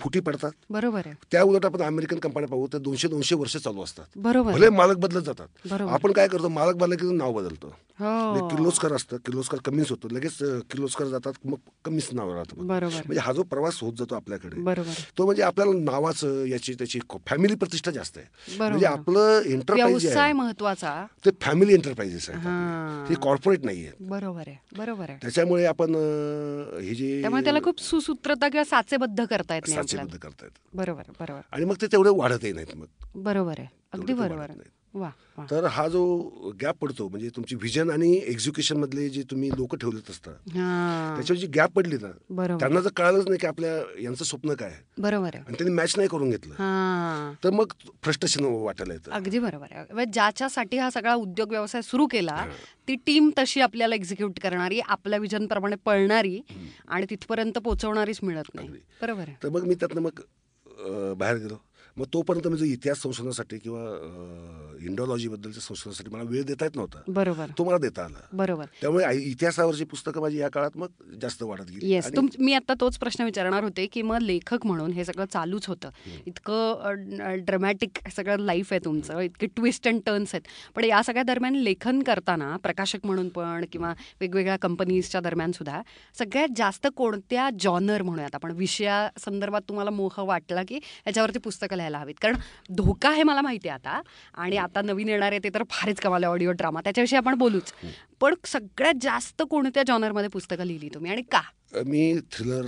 फुटी 0.01 0.21
पडतात. 0.21 0.51
बरोबर 0.71 1.07
त्या 1.33 1.43
उलट 1.43 1.67
आपण 1.67 1.83
अमेरिकन 1.83 2.19
कंपन्या 2.19 2.49
पाहू 2.49 2.67
तर 2.73 2.79
दोनशे 2.79 3.09
दोनशे 3.09 3.35
वर्ष 3.35 3.57
चालू 3.57 3.83
असतात. 3.83 4.05
बरोबर 4.17 4.53
भले 4.53 4.69
मालक 4.71 4.97
बदलत 4.97 5.23
जातात. 5.23 5.73
आपण 5.83 6.13
काय 6.13 6.29
करतो 6.29 6.49
मालक 6.49 6.75
बदलला 6.75 6.95
की 6.97 7.17
नाव 7.17 7.33
बदलतो. 7.33 7.73
किर्लोस्कर 8.01 8.93
असतं 8.93 9.17
किर्लोस्कर 9.17 9.59
कमीच 9.65 9.91
होतं. 9.91 10.09
लगेच 10.13 10.37
किर्लोस्कर 10.71 11.05
जातात 11.05 11.33
मग 11.45 11.57
कमीच 11.85 12.09
नाव 12.13 12.33
राहतं 12.35 12.63
म्हणजे 12.63 13.19
हा 13.19 13.33
जो 13.33 13.43
प्रवास 13.43 13.81
होत 13.81 13.93
जातो 13.99 14.15
आपल्याकडे 14.15 14.61
बरोबर. 14.61 14.93
तो 15.19 15.25
म्हणजे 15.25 15.43
आपल्याला 15.43 15.73
नावाचं 15.81 16.45
याची 16.45 16.75
त्याची 16.75 17.01
फॅमिली 17.27 17.55
प्रतिष्ठा 17.55 17.91
जास्त 17.91 18.19
आहे. 18.19 18.57
म्हणजे 18.59 18.87
आपलं 18.87 19.41
एंटरप्राइज 19.47 19.97
जे 19.99 20.07
व्यवसाय 20.07 20.23
आहे 20.25 20.33
महत्त्वाचा. 20.33 21.07
ते 21.25 21.31
फॅमिली 21.41 21.75
एंटरप्राइजेस 21.75 22.29
आहे. 22.31 22.39
हा. 22.39 23.05
हे 23.09 23.15
कॉर्पोरेट 23.15 23.65
नाही 23.65 23.87
आहे. 23.87 24.05
बरोबर 24.09 24.43
आहे 24.47 24.57
बरोबर 24.79 25.11
आहे. 25.11 25.19
त्याच्यामुळे 25.23 25.65
आपण 25.65 25.95
हे 26.83 26.95
जे 26.95 27.21
त्यामुळे 27.21 27.45
त्याला 27.45 27.59
खूप 27.65 27.81
सुसूत्रता 27.81 28.49
किंवा 28.49 28.65
साचेबद्ध 28.65 29.25
करता 29.25 29.55
येत 29.55 29.63
नाही 29.69 29.79
आपल्याला. 29.79 29.83
साचेबद्ध 29.83 30.19
करतायत 30.19 30.77
बरोबर 30.77 31.03
बरोबर. 31.21 31.41
आणि 31.53 31.65
मग 31.65 31.75
ते 31.81 31.87
तेवढे 31.87 32.11
वाढतही 32.11 32.53
नाहीत 32.53 32.77
मग. 32.77 32.87
बरोबर 33.15 33.55
आहे. 33.59 33.69
अगदी 33.93 34.13
ते 34.13 34.19
बरोबर. 34.19 34.51
आहे. 34.51 34.76
वा 34.97 35.11
तर 35.51 35.65
हा 35.67 35.87
जो 35.89 36.03
गॅप 36.63 36.77
पडतो 36.81 37.09
म्हणजे 37.09 37.29
तुमची 37.37 37.55
व्हिजन 37.55 37.91
आणि 37.91 38.13
एक्झिक्युशन 38.27 38.77
मधले 38.77 39.09
जे 39.09 39.23
तुम्ही 39.31 39.49
लोक 39.51 39.75
ठेवलेत 39.77 40.11
असतात 40.11 40.35
त्याच्यावर 40.47 41.39
जी 41.41 41.47
गॅप 41.47 41.73
पडली 41.73 41.97
ना 41.97 42.11
त्यांना 42.59 42.81
जर 42.81 42.91
कळालंच 42.97 43.27
नाही 43.27 43.39
की 43.39 43.47
आपल्या 43.47 43.75
यांचं 44.03 44.25
स्वप्न 44.25 44.55
काय 44.55 44.75
बरोबर 44.99 45.35
आहे. 45.35 45.45
आणि 45.47 45.57
त्यांनी 45.59 45.75
मॅच 45.75 45.95
नाही 45.97 46.09
करून 46.09 46.31
घेतलं. 46.31 46.55
हा. 46.55 47.33
तर 47.45 47.51
मग 47.51 47.73
फ्रस्ट्रेशन 48.03 48.45
वाटायला 48.45 48.95
येतं. 48.95 49.11
अगदी 49.11 49.39
बरोबर 49.39 49.67
आहे. 49.71 50.05
ज्याच्यासाठी 50.05 50.79
हा 50.79 50.91
सगळा 50.91 51.15
उद्योग 51.15 51.51
व्यवसाय 51.51 51.83
सुरू 51.83 52.07
केला 52.07 52.45
ती 52.89 52.95
टीम 53.07 53.31
तशी 53.39 53.61
आपल्याला 53.61 53.95
एक्झिक्यूट 53.95 54.39
करणारी 54.41 54.81
आपल्या 54.81 55.19
विजन 55.19 55.47
प्रमाणे 55.47 55.77
पळणारी 55.77 56.41
आणि 56.89 57.07
तिथपर्यंत 57.11 57.59
पोहोचवणारीच 57.59 58.19
मिळत 58.23 58.55
नाही. 58.55 58.69
बरोबर 59.03 59.21
आहे. 59.21 59.37
तर 59.43 59.49
मग 59.49 59.67
मी 59.67 59.75
त्यातनं 59.75 60.01
मग 60.01 60.21
बाहेर 61.19 61.37
गेलो. 61.37 61.57
मग 61.97 62.05
तोपर्यंत 62.13 62.47
मी 62.47 62.57
जो 62.57 62.65
इतिहास 62.65 63.03
संशोधनासाठी 63.03 63.59
किंवा 63.59 63.83
इंडोलॉजीबद्दलच्या 64.81 65.63
संशोधनासाठी 65.63 66.11
मला 66.11 66.23
वेळ 66.23 66.43
देता 66.43 66.65
येत 66.65 66.77
नव्हता. 66.77 67.01
बरोबर. 67.09 67.51
तो 67.59 67.65
मला 67.65 67.79
देता 67.79 68.05
आला. 68.05 68.21
बरोबर. 68.33 68.65
त्यामुळे 68.81 69.17
इतिहासावरची 69.19 69.85
पुस्तकं 69.85 70.21
माझी 70.21 70.39
या 70.39 70.49
काळात 70.49 70.77
मग 70.77 70.89
जास्त 71.23 71.43
वाढत 71.43 71.71
गेली. 71.71 71.93
येस 71.93 72.11
मी 72.39 72.53
आता 72.53 72.75
तोच 72.81 72.99
प्रश्न 72.99 73.25
विचारणार 73.25 73.63
होते 73.63 73.87
की 73.87 74.03
मग 74.03 74.19
लेखक 74.23 74.67
म्हणून 74.67 74.93
हे 74.93 75.05
सगळं 75.05 75.25
चालूच 75.33 75.67
होतं. 75.67 75.91
इतकं 76.27 76.95
ड्रमॅटिक 77.47 77.99
सगळं 78.17 78.39
लाईफ 78.39 78.73
आहे 78.73 78.85
तुमचं. 78.85 79.21
इतके 79.21 79.47
ट्विस्ट 79.47 79.89
अँड 79.89 80.01
टर्न्स 80.07 80.35
आहेत. 80.35 80.49
पण 80.75 80.85
या 80.85 81.03
सगळ्या 81.03 81.23
दरम्यान 81.23 81.55
लेखन 81.55 82.03
करताना 82.03 82.57
प्रकाशक 82.57 83.07
म्हणून 83.07 83.29
पण 83.29 83.65
किंवा 83.73 83.95
वेगवेगळ्या 84.21 84.57
कंपनीजच्या 84.57 85.21
दरम्यान 85.21 85.53
सुद्धा 85.53 85.81
सगळ्यात 86.19 86.49
जास्त 86.57 86.87
कोणत्या 86.97 87.49
जॉनर 87.61 88.03
म्हणूयात 88.03 88.35
आपण? 88.35 88.51
विषया 88.51 89.09
संदर्भात 89.19 89.63
तुम्हाला 89.69 89.91
मोह 89.91 90.21
वाटला 90.23 90.63
की 90.69 90.75
याच्यावरती 91.07 91.39
पुस्तकं 91.39 91.77
लिहायला 91.89 91.99
हवीत. 91.99 92.15
कारण 92.23 92.37
धोका 92.77 93.11
हे 93.11 93.23
मला 93.23 93.41
माहिती 93.41 93.69
आहे 93.69 93.79
आता. 93.79 94.01
आणि 94.35 94.57
आता 94.57 94.83
नवीन 94.83 95.09
येणारे 95.09 95.39
ते 95.39 95.49
तर 95.55 95.63
फारच 95.71 96.01
कमाल 96.01 96.25
ऑडिओ 96.25 96.51
ड्रामा. 96.51 96.81
त्याच्याविषयी 96.81 97.17
आपण 97.17 97.35
बोलूच. 97.35 97.73
पण 98.21 98.35
सगळ्यात 98.45 98.95
जास्त 99.01 99.43
कोणत्या 99.51 99.83
जॉनरमध्ये 99.87 100.29
पुस्तकं 100.29 100.65
लिहिली 100.65 100.89
तुम्ही 100.95 101.11
आणि 101.11 101.23
का? 101.23 101.41
मी 101.87 102.21
थ्रिलर 102.33 102.67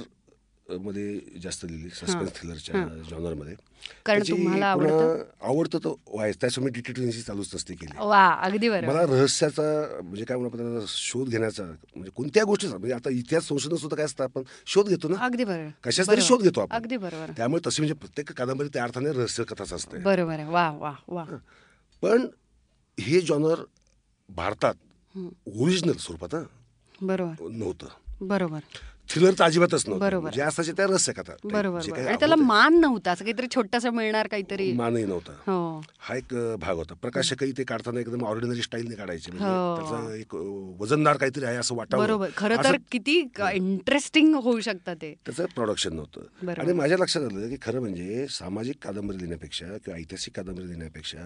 मध्ये 0.71 1.21
जास्त 1.43 1.65
लिहिली 1.65 1.89
सस्पेन्स 1.89 2.35
थ्रिलरच्या 2.35 2.87
जॉनरमध्ये 3.11 3.55
आवडतं? 4.63 5.79
तो 5.85 6.01
व्हायच. 6.07 6.37
त्याच्यामुळे 6.41 6.73
डिटेक्टिव्हची 6.73 7.23
चालूच 7.23 7.55
नसते 7.55 7.75
केली. 7.75 8.69
मला 8.69 9.03
रहस्याचा 9.03 9.63
म्हणजे 10.03 10.25
काय 10.25 10.37
म्हणू 10.37 10.51
आपण 10.51 10.85
शोध 10.89 11.29
घेण्याचा 11.29 11.65
म्हणजे 11.65 12.11
कोणत्या 12.11 12.45
गोष्टीचा? 12.45 12.77
म्हणजे 12.79 12.95
आता 12.95 13.11
इतिहास 13.11 13.45
संशोधन 13.45 13.77
सुद्धा 13.77 13.97
काय 13.97 14.05
असतं 14.05 14.25
आपण 14.25 14.43
शोध 14.67 14.89
घेतो 14.89 15.09
ना? 15.09 15.25
अगदी 15.25 15.45
बरोबर 15.45 15.69
कशाचा 15.85 16.13
तरी. 16.13 16.21
शोध 16.21 16.43
घेतो 16.43 16.61
आपण? 16.61 16.77
अगदी 16.77 16.97
बरोबर. 16.97 17.33
त्यामुळे 17.37 17.69
तशी 17.69 17.83
म्हणजे 17.83 17.95
प्रत्येक 17.95 18.33
कादंबरी 18.33 18.69
त्या 18.69 18.83
अर्थाने 18.83 19.13
रहस्य 19.13 19.45
कथाच 19.45 19.73
असते. 19.73 19.99
बरोबर 19.99 20.45
वा 20.45 20.71
वा 20.71 20.93
वा. 21.09 21.25
पण 22.03 22.27
हे 23.01 23.21
जॉनर 23.21 23.63
भारतात 24.29 24.75
ओरिजिनल 25.47 25.93
स्वरूपात 25.93 26.35
बरोबर. 27.03 27.49
नव्हतं. 27.51 27.87
बरोबर. 28.21 28.59
थ्रिलर 29.11 29.33
तर 29.39 29.45
अजिबातच 29.45 29.85
नव्हतं. 29.89 30.05
बरोबर. 30.07 30.31
जे 30.31 30.41
असायचे 30.43 30.73
त्या 30.73 30.87
रहस्य 30.87 31.13
कथा 31.13 31.33
बरोबर 31.45 31.81
त्याला 32.19 32.37
मान 32.37 32.81
नव्हता 32.81 33.11
असं 33.11 33.25
काहीतरी 33.25 33.47
छोटस 33.55 33.87
मिळणार 33.87 34.27
काहीतरी. 34.27 34.73
मानही 34.73 35.05
नव्हता. 35.05 35.33
हो. 35.33 35.83
हा 35.99 36.17
एक 36.17 36.35
भाग 36.61 36.77
होता. 36.77 36.95
प्रकाशकही 36.95 37.53
ते 37.53 37.65
काढताना 37.65 38.01
एकदम 38.01 38.25
ऑर्डिनरी 38.25 38.63
स्टाईलने 38.63 38.95
काढायचे. 38.95 39.33
म्हणजे 39.33 39.47
हो. 39.47 39.77
त्याचं 39.77 40.15
एक 40.15 40.35
वजनदार 40.81 41.17
काहीतरी 41.17 41.45
आहे 41.45 41.57
असं 41.57 41.75
वाटावं. 41.75 42.05
बरोबर. 42.05 42.29
खरं 42.37 42.57
तर 42.65 42.77
किती 42.93 43.19
इंटरेस्टिंग 43.53 44.35
होऊ 44.35 44.61
शकतं 44.61 44.95
ते. 44.95 45.15
त्याचं 45.27 45.45
प्रोडक्शन 45.55 45.95
नव्हतं. 45.95 46.51
आणि 46.61 46.73
माझ्या 46.73 46.99
लक्षात 46.99 47.23
आलं 47.23 47.49
की 47.49 47.57
खरं 47.63 47.81
म्हणजे 47.81 48.27
सामाजिक 48.31 48.77
कादंबरी 48.83 49.17
लिहिण्यापेक्षा 49.17 49.67
किंवा 49.67 49.99
ऐतिहासिक 49.99 50.37
कादंबरी 50.37 50.67
लिहिण्यापेक्षा 50.67 51.19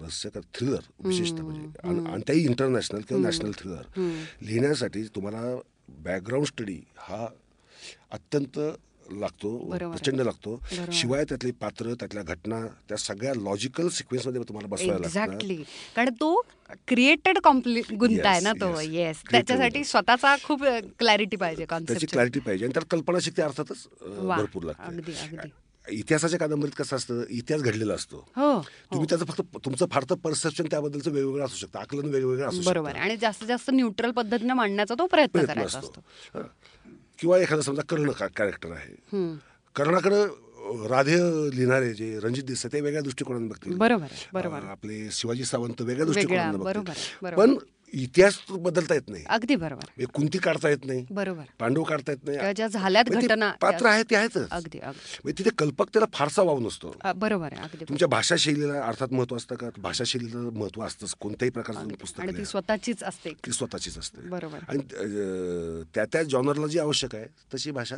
रहस्य 0.00 0.28
थ्रिलर 0.28 0.80
विशेषतः 1.04 1.42
म्हणजे 1.42 1.88
आणि- 1.88 2.06
आणि 2.06 2.22
त्याही 2.26 2.42
इंटरनॅशनल 2.44 3.00
किंवा 3.00 3.22
नॅशनल 3.22 3.50
थ्रिलर 3.50 4.00
लिहिण्यासाठी 4.42 5.02
तुम्हाला 5.02 5.60
बॅकग्राऊंड 5.88 6.46
स्टडी 6.46 6.80
हा 6.98 7.26
अत्यंत 8.10 8.58
लागतो. 9.12 9.70
प्रचंड 9.90 10.20
लागतो. 10.20 10.60
शिवाय 10.92 11.24
त्यातली 11.24 11.50
पात्र 11.50 11.94
त्यातल्या 11.94 12.22
घटना 12.22 12.60
त्या 12.88 12.96
सगळ्या 12.96 13.34
लॉजिकल 13.34 13.88
सिक्वेन्समध्ये 13.88 14.42
तुम्हाला 14.42 14.68
बसवायला 14.68 15.06
एक्झॅक्टली 15.06 15.62
कारण 15.96 16.10
तो 16.10 16.40
क्रिएटेड 16.88 17.38
कॉम्प्लि 17.38 17.82
गुंता 17.96 18.28
आहे 18.30 18.40
ना 18.40 18.52
तो. 18.52 18.80
येस 18.80 19.22
त्याच्यासाठी. 19.30 19.84
स्वतःचा 19.84 20.36
खूप 20.42 20.64
क्लॅरिटी 20.98 21.36
पाहिजे 21.36 21.64
त्याची 21.64 22.06
क्लॅरिटी 22.06 22.40
पाहिजे 22.40 22.64
आणि 22.64 22.72
त्यात 22.74 22.86
कल्पनाशक्ती 22.90 23.42
अर्थातच 23.42 23.86
अ, 24.02 24.06
वा. 24.08 24.36
भरपूर 24.36 24.62
लागते. 24.62 25.48
इतिहासाच्या 25.88 26.38
कादंबरीत 26.38 26.72
कसं 26.76 26.96
असतं? 26.96 27.24
इतिहास 27.30 27.62
घडलेला 27.62 27.94
असतो. 27.94 28.16
हो 28.36 28.62
तुम्ही 28.62 29.06
त्याचं 29.08 29.24
फक्त 29.24 29.40
तुमचं 29.64 29.86
फार 29.86 30.04
तर 30.10 30.14
परसेप्शन 30.14 30.64
त्याबद्दलचं 30.70 31.10
वेगवेगळं 31.10 31.44
असू 31.44 31.56
शकतं. 31.56 31.78
आकलन 31.78 32.08
वेगवेगळं 32.08 32.48
असू 32.48 32.62
बरोबर. 32.62 32.96
आणि 32.96 33.16
जास्तीत 33.16 33.48
जास्त 33.48 33.70
न्यूट्रल 33.72 34.10
पद्धतीने 34.10 34.52
मांडण्याचा 34.52 34.94
तो 34.98 35.06
प्रयत्न 35.06 35.60
असतो. 35.60 36.02
हं. 36.34 36.42
किंवा 37.18 37.38
एखादा 37.38 37.62
समजा 37.62 37.82
कर्ण 37.82 38.10
कॅरेक्टर 38.10 38.70
आहे. 38.72 38.96
कर्णाकडं 39.74 40.26
राधे 40.64 41.16
लिहिणारे 41.56 41.92
जे 41.94 42.18
रणजित 42.22 42.44
देसाई 42.44 42.72
ते 42.72 42.80
वेगळ्या 42.80 43.02
दृष्टिकोनाने 43.02 43.48
बघतील. 43.48 43.76
बरोबर 43.76 44.06
बरोबर. 44.32 44.64
आपले 44.64 45.08
शिवाजी 45.12 45.44
सावंत 45.44 45.82
वेगळ्या 45.82 46.06
बघतील. 46.06 46.66
बरोबर. 47.22 47.34
पण 47.34 47.56
इतिहास 47.92 48.38
बदलता 48.50 48.94
येत 48.94 49.08
नाही. 49.08 49.24
अगदी 49.28 49.56
बरोबर 49.56 50.04
कुंती 50.04 50.38
काढता 50.38 50.68
येत 50.68 50.84
नाही. 50.84 51.04
बरोबर 51.10 51.42
पांडव 51.58 51.82
काढता 51.82 52.12
येत 52.12 52.24
नाही. 52.24 52.54
ज्या 52.54 52.66
झाल्यात 52.66 53.04
म्हणजे 53.08 53.26
घटना 53.28 53.50
पात्र 53.60 53.86
आहे 53.86 54.02
ते 54.02 54.16
आहेतच. 54.16 54.48
अगदी 54.50 54.78
म्हणजे 54.78 55.32
तिथे 55.38 55.50
कल्पकतेला 55.58 56.06
फारसा 56.12 56.42
वाव 56.42 56.58
नसतो. 56.58 56.94
बरोबर 57.16 57.52
आहे 57.52 57.62
अगदी 57.62 57.84
तुमच्या 57.84 58.08
भाषाशैलीला 58.08 58.80
अर्थात 58.82 59.12
महत्त्व 59.12 59.36
असतं 59.36 59.54
का? 59.54 59.68
भाषाशैलीला 59.78 60.38
महत्त्व 60.38 60.82
असतंच 60.82 61.14
कोणत्याही 61.20 61.50
प्रकारचं 61.50 61.88
पुस्तक. 62.00 62.40
स्वतःचीच 62.46 63.02
असते. 63.02 63.32
ती 63.46 63.52
स्वतःचीच 63.52 63.98
असते. 63.98 64.28
बरोबर. 64.28 64.58
आणि 64.68 64.82
त्या 65.94 66.04
त्या 66.04 66.22
जॉनरला 66.22 66.66
जी 66.66 66.78
आवश्यक 66.78 67.14
आहे 67.14 67.26
तशी 67.54 67.70
भाषा 67.70 67.96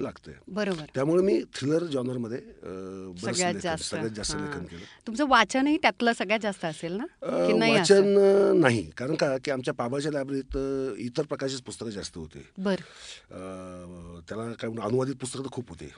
लागते 0.00 0.32
बरोबर. 0.48 0.84
त्यामुळे 0.94 1.22
मी 1.22 1.42
थ्रिलर 1.54 1.84
जॉनरमध्ये 1.84 2.38
अं, 2.38 3.12
बरंच 3.22 3.36
सगळ्यात 3.36 3.60
जास्त. 3.62 3.84
सगळ्यात 3.84 4.10
जास्त. 4.10 4.34
लेखन 4.36 4.64
केलं. 4.64 4.84
तुमचं 5.06 5.28
वाचनही 5.28 5.76
त्यातलं 5.76 6.12
सगळ्यात 6.12 6.40
जास्त 6.40 6.64
असेल 6.64 6.92
ना? 6.92 7.04
वाचन 7.70 8.08
नाही. 8.60 8.82
कारण 8.90 9.14
का 9.14 9.36
की 9.44 9.50
आमच्या 9.50 9.74
पाबाच्या 9.74 10.12
लायब्ररीत 10.12 10.56
इतर 10.98 11.22
प्रकारचीच 11.22 11.60
पुस्तकं 11.60 11.90
जास्त 11.90 12.18
होते. 12.18 12.46
बर. 12.58 12.80
त्याला 14.28 14.52
काय 14.52 14.70
म्हणू, 14.70 14.80
अनुवादित 14.80 15.14
पुस्तकं 15.14 15.44
तर 15.44 15.48
खूप 15.52 15.68
होते. 15.68 15.90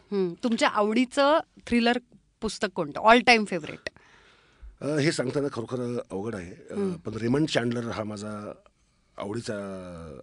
तुमच्या 0.43 0.69
आवडीचं 0.69 1.39
थ्रिलर 1.67 1.99
पुस्तक 2.43 2.69
कोणतं? 2.75 3.01
ऑल 3.01 3.21
टाइम 3.21 3.45
फेवरेट 3.45 3.89
हे 5.01 5.13
सांगताना 5.13 5.49
खरोखर 5.53 5.81
अवघड 6.11 6.35
आहे. 6.35 6.53
पण 7.05 7.15
रेमंड 7.15 7.49
चॅन्डलर 7.49 7.89
हा 7.89 8.05
माझा 8.05 8.53
आवडीचा 9.19 9.55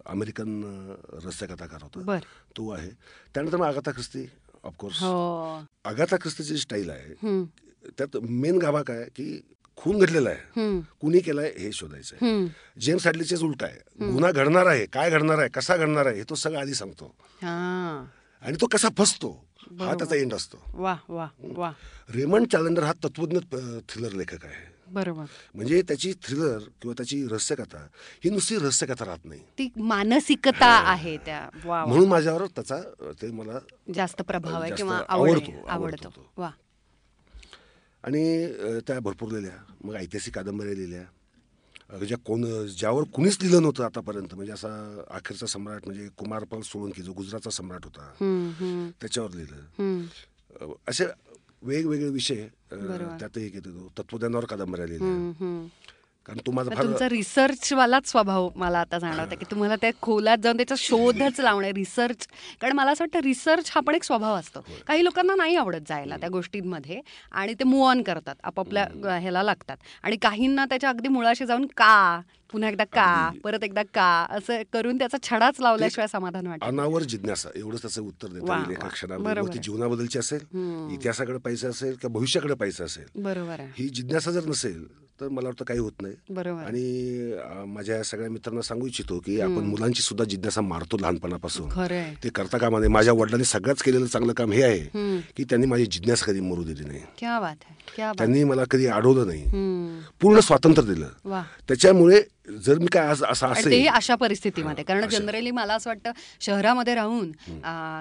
अमेरिकन 0.06 0.62
अ, 0.64 0.94
रहस्यकथाकार 1.24 1.82
होता. 1.82 2.00
तो 2.56 2.70
आहे. 2.70 2.90
त्यानंतर 3.34 3.56
मग 3.56 3.66
आगाथा 3.66 3.92
ख्रिस्ती 3.92 4.26
ऑफकोर्स 4.64 5.02
हो. 5.02 5.62
आगाथा 5.84 6.16
ख्रिस्तीची 6.16 6.56
स्टाईल 6.56 6.90
आहे. 6.90 7.42
त्यात 7.98 8.16
मेन 8.16 8.58
गाभा 8.58 8.82
काय 8.82 9.04
की 9.04 9.40
खून 9.76 9.98
घडलेला 9.98 10.30
आहे. 10.30 10.80
कुणी 11.00 11.18
केलाय 11.20 11.52
हे 11.58 11.72
शोधायचं 11.72 12.16
आहे. 12.16 12.46
जेम्स 12.80 13.06
हॅडलीचेच 13.06 13.42
उलट 13.42 13.62
आहे. 13.62 14.06
गुन्हा 14.12 14.30
घडणार 14.32 14.66
आहे 14.66 14.86
काय 14.86 15.10
घडणार 15.10 15.38
आहे 15.38 15.48
कसा 15.48 15.76
घडणार 15.76 16.06
आहे 16.06 16.16
हे 16.16 16.22
तो 16.30 16.34
सगळं 16.34 16.60
आधी 16.60 16.74
सांगतो. 16.74 17.14
हां. 17.42 18.04
आणि 18.46 18.56
तो 18.60 18.66
कसा 18.66 18.88
फसतो 18.98 19.30
हा 19.80 19.94
त्याचा 19.94 20.16
एंड 20.16 20.34
असतो. 20.34 20.62
वा 20.74 20.96
वा 21.08 21.28
वा 21.56 21.70
रेमंड 22.14 22.46
चॅलेंडर 22.46 22.82
हा 22.82 22.92
तत्वज्ञ 23.04 23.38
थ्रिलर 23.88 24.12
लेखक 24.12 24.44
आहे. 24.44 24.73
बरोबर. 24.94 25.24
म्हणजे 25.54 25.82
त्याची 25.82 26.12
थ्रिलर 26.12 26.58
किंवा 26.58 26.94
त्याची 26.96 27.26
रहस्यकथा 27.28 27.86
ही 28.24 28.30
नुसती 28.30 28.56
रहस्यकथा 28.56 29.04
राहत 29.04 29.24
नाही. 29.24 29.40
ती 29.58 29.68
मानसिकता 29.76 30.66
आहे 30.66 31.16
त्या. 31.16 31.48
म्हणून 31.86 32.08
माझ्यावर 32.08 32.46
त्याचा 32.46 32.80
ते 33.22 33.30
मला 33.30 33.58
जास्त 33.94 34.22
प्रभाव 34.22 34.62
आहे 34.62 34.72
किंवा 34.74 35.02
आवड 35.08 35.28
आवडतो. 35.28 35.66
आवडतो. 35.66 36.26
वा. 36.36 36.50
आणि 38.04 38.52
त्या 38.86 39.00
भरपूर 39.00 39.28
लिहिल्या. 39.28 39.72
मग 39.84 39.94
ऐतिहासिक 39.94 40.34
कादंबऱ्या 40.34 40.74
लिहिल्या. 40.74 41.02
ज्या 41.98 42.18
कोण 42.18 42.66
ज्यावर 42.66 43.02
कुणीच 43.02 43.38
लिहिलं 43.42 43.62
नव्हतं 43.62 43.84
आतापर्यंत. 43.84 44.34
म्हणजे 44.34 44.52
असा 44.52 45.02
अखेरचा 45.10 45.46
सम्राट 45.46 45.80
म्हणजे 45.86 46.08
कुमारपाल 46.08 46.60
सोळंकी 46.60 47.02
जो 47.02 47.12
गुजरातचा 47.12 47.50
सम्राट 47.50 47.84
होता. 47.84 48.02
हं, 48.02 48.50
हं, 48.50 48.90
त्याच्यावर 49.00 49.30
लिहिलं. 49.30 49.56
हं. 49.56 50.02
असे 50.88 51.04
वेगवेगळे 51.64 52.08
विषय. 52.10 52.46
त्यातही 52.72 53.48
घेतो 53.48 53.88
तत्वज्ञानावर 53.98 54.44
कादंबऱ्या 54.44 54.86
लिहिल्या. 54.86 55.66
कारण 56.26 56.38
तो 56.46 56.52
माझा 56.52 56.70
मग 56.70 56.76
फार 56.76 56.84
तुमचा 56.84 57.08
रिसर्च 57.08 57.72
वालाच 57.72 58.06
स्वभाव 58.10 58.48
मला 58.56 58.78
आता 58.78 58.98
जाणवतं 58.98 59.36
की 59.36 59.44
तुम्हाला 59.50 59.76
त्या 59.80 59.90
खोलात 60.02 60.38
जाऊन 60.42 60.56
त्याचा 60.56 60.74
शोधच 60.78 61.40
लावणे 61.40 61.72
रिसर्च 61.72 62.26
कारण 62.60 62.72
मला 62.72 62.90
असं 62.90 63.04
वाटतं 63.04 63.24
रिसर्च 63.24 63.70
हा 63.74 63.80
पण 63.86 63.94
एक 63.94 64.04
स्वभाव 64.04 64.34
असतो. 64.36 64.60
काही 64.86 65.04
लोकांना 65.04 65.34
नाही 65.34 65.56
आवडत 65.56 65.88
जायला 65.88 66.16
त्या 66.16 66.28
गोष्टींमध्ये 66.28 67.00
आणि 67.32 67.54
ते 67.54 67.64
मूव 67.64 67.84
ऑन 67.88 68.02
करतात 68.02 68.34
आपापल्या 68.44 68.86
ह्याला 69.18 69.42
लागतात. 69.42 69.76
आणि 70.02 70.16
काहींना 70.16 70.64
त्याच्या 70.64 70.90
अगदी 70.90 71.08
मुळाशी 71.08 71.46
जाऊन 71.46 71.66
का? 71.76 72.20
पुन्हा 72.52 72.70
एकदा 72.70 72.84
का 72.84 73.30
परत 73.44 73.64
एकदा 73.64 73.82
का 73.82 74.26
असं 74.30 74.62
करून 74.72 74.98
त्याचा 74.98 75.18
छडाच 75.22 75.60
लावल्याशिवाय 75.60 76.06
समाधान 76.06 76.46
वाटत 76.46 76.64
अनावर 76.64 77.02
जिज्ञासा 77.02 77.48
एवढंच 77.56 77.82
त्याचं 77.82 78.02
उत्तर 78.02 78.28
देता 78.28 78.62
ती. 79.52 79.58
जीवनाबद्दलची 79.58 80.18
असेल 80.18 80.40
इतिहासाकडे 80.94 81.38
पाहिजे 81.38 81.66
असेल 81.66 81.94
किंवा 81.94 82.18
भविष्याकडे 82.18 82.54
पाहिजे 82.54 82.84
असेल 82.84 83.22
बरोबर 83.22 83.60
ही 83.60 83.88
जिज्ञासा 83.88 84.30
जर 84.30 84.44
नसेल 84.44 84.84
तर 85.20 85.28
मला 85.28 85.48
वाटतं 85.48 85.64
काही 85.64 85.80
होत 85.80 86.02
नाही. 86.02 86.14
बरोबर. 86.30 86.62
आणि 86.62 87.34
माझ्या 87.66 88.02
सगळ्या 88.02 88.30
मित्रांना 88.30 88.62
सांगू 88.62 88.86
इच्छितो 88.86 89.18
की 89.18 89.40
आपण 89.40 89.66
मुलांची 89.66 90.02
सुद्धा 90.02 90.24
जिज्ञासा 90.24 90.60
मारतो 90.60 90.96
लहानपणापासून. 91.00 91.68
ते 92.24 92.28
करता 92.28 92.58
कामा 92.58 92.78
नये. 92.78 92.88
माझ्या 92.88 93.12
वडिलांनी 93.12 93.44
सगळ्यात 93.44 93.82
केलेलं 93.84 94.06
चांगलं 94.06 94.32
काम 94.32 94.52
हे 94.52 94.62
आहे 94.62 95.20
की 95.36 95.44
त्यांनी 95.44 95.66
माझी 95.66 95.86
जिज्ञासा 95.86 96.26
कधी 96.26 96.40
मरू 96.40 96.62
दिली 96.64 96.84
नाही. 96.84 97.00
त्यांनी 97.96 98.44
मला 98.44 98.64
कधी 98.70 98.86
अडवलं 98.88 99.26
नाही. 99.26 99.42
पूर्ण 100.20 100.40
स्वातंत्र्य 100.40 100.92
दिलं. 100.94 101.08
वा. 101.24 101.42
त्याच्यामुळे 101.68 102.22
जर 102.64 102.78
मी 102.78 102.86
काय 102.92 103.06
असं 103.08 103.46
असेल 103.46 103.86
अशा 103.88 104.14
परिस्थितीमध्ये. 104.14 104.84
कारण 104.84 105.08
जनरली 105.08 105.50
मला 105.50 105.74
असं 105.74 105.90
वाटतं 105.90 106.12
शहरामध्ये 106.40 106.94
राहून 106.94 107.30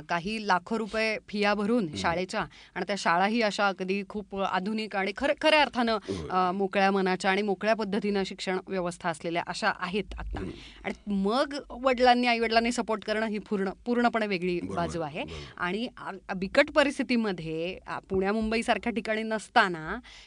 काही 0.09 0.37
लाखो 0.47 0.77
रुपये 0.77 1.17
फिया 1.29 1.53
भरून 1.53 1.87
शाळेच्या 1.97 2.41
आणि 2.75 2.85
त्या 2.87 2.95
शाळाही 2.99 3.41
अशा 3.41 3.71
कधी 3.79 4.01
खूप 4.09 4.35
आधुनिक 4.37 4.95
आणि 4.95 5.11
खरं 5.17 5.33
खऱ्या 5.41 5.61
अर्थानं 5.61 6.51
मोकळ्या 6.55 6.89
मनाच्या 6.91 7.31
आणि 7.31 7.41
मोकळ्या 7.41 7.75
पद्धतीनं 7.75 8.23
शिक्षण 8.25 8.57
व्यवस्था 8.67 9.09
असलेल्या 9.09 9.43
अशा 9.47 9.71
आहेत 9.79 10.13
आता. 10.19 10.43
आणि 10.83 11.11
मग 11.13 11.55
वडिलांनी 11.83 12.27
आई 12.27 12.39
वडिलांनी 12.39 12.71
सपोर्ट 12.71 13.03
करणं 13.05 13.27
ही 13.27 13.37
पूर्ण 13.49 13.69
पूर्णपणे 13.85 14.27
वेगळी 14.27 14.59
बाजू 14.65 15.01
आहे. 15.01 15.23
आणि 15.57 15.87
बिकट 16.35 16.71
परिस्थितीमध्ये 16.75 17.77
पुण्या 18.09 18.33
मुंबई 18.33 18.61
सारख्या 18.61 18.93
ठिकाणी 18.93 19.23
नसताना 19.23 19.72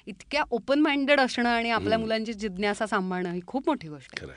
इतक्या 0.07 0.43
ओपन 0.51 0.79
माइंडेड 0.79 1.21
असणं 1.21 1.49
आणि 1.49 1.71
आपल्या 1.71 1.99
मुलांची 1.99 2.33
जिज्ञासा 2.33 2.87
सांभाळणं 2.87 3.33
ही 3.33 3.41
खूप 3.47 3.63
मोठी 3.67 3.89
गोष्ट 3.89 4.23
आहे. 4.23 4.33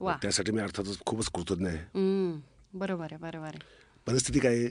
वा. 0.00 0.16
त्यासाठी 0.22 0.52
मी 0.52 0.60
अर्थातच 0.60 0.98
खूपच 1.06 1.26
कृतज्ञ 1.26 1.66
आहे. 1.66 2.40
बरोबर 2.74 3.04
आहे 3.04 3.16
बरोबर 3.16 3.46
आहे. 3.46 3.58
परिस्थिती 4.06 4.38
काय 4.38 4.66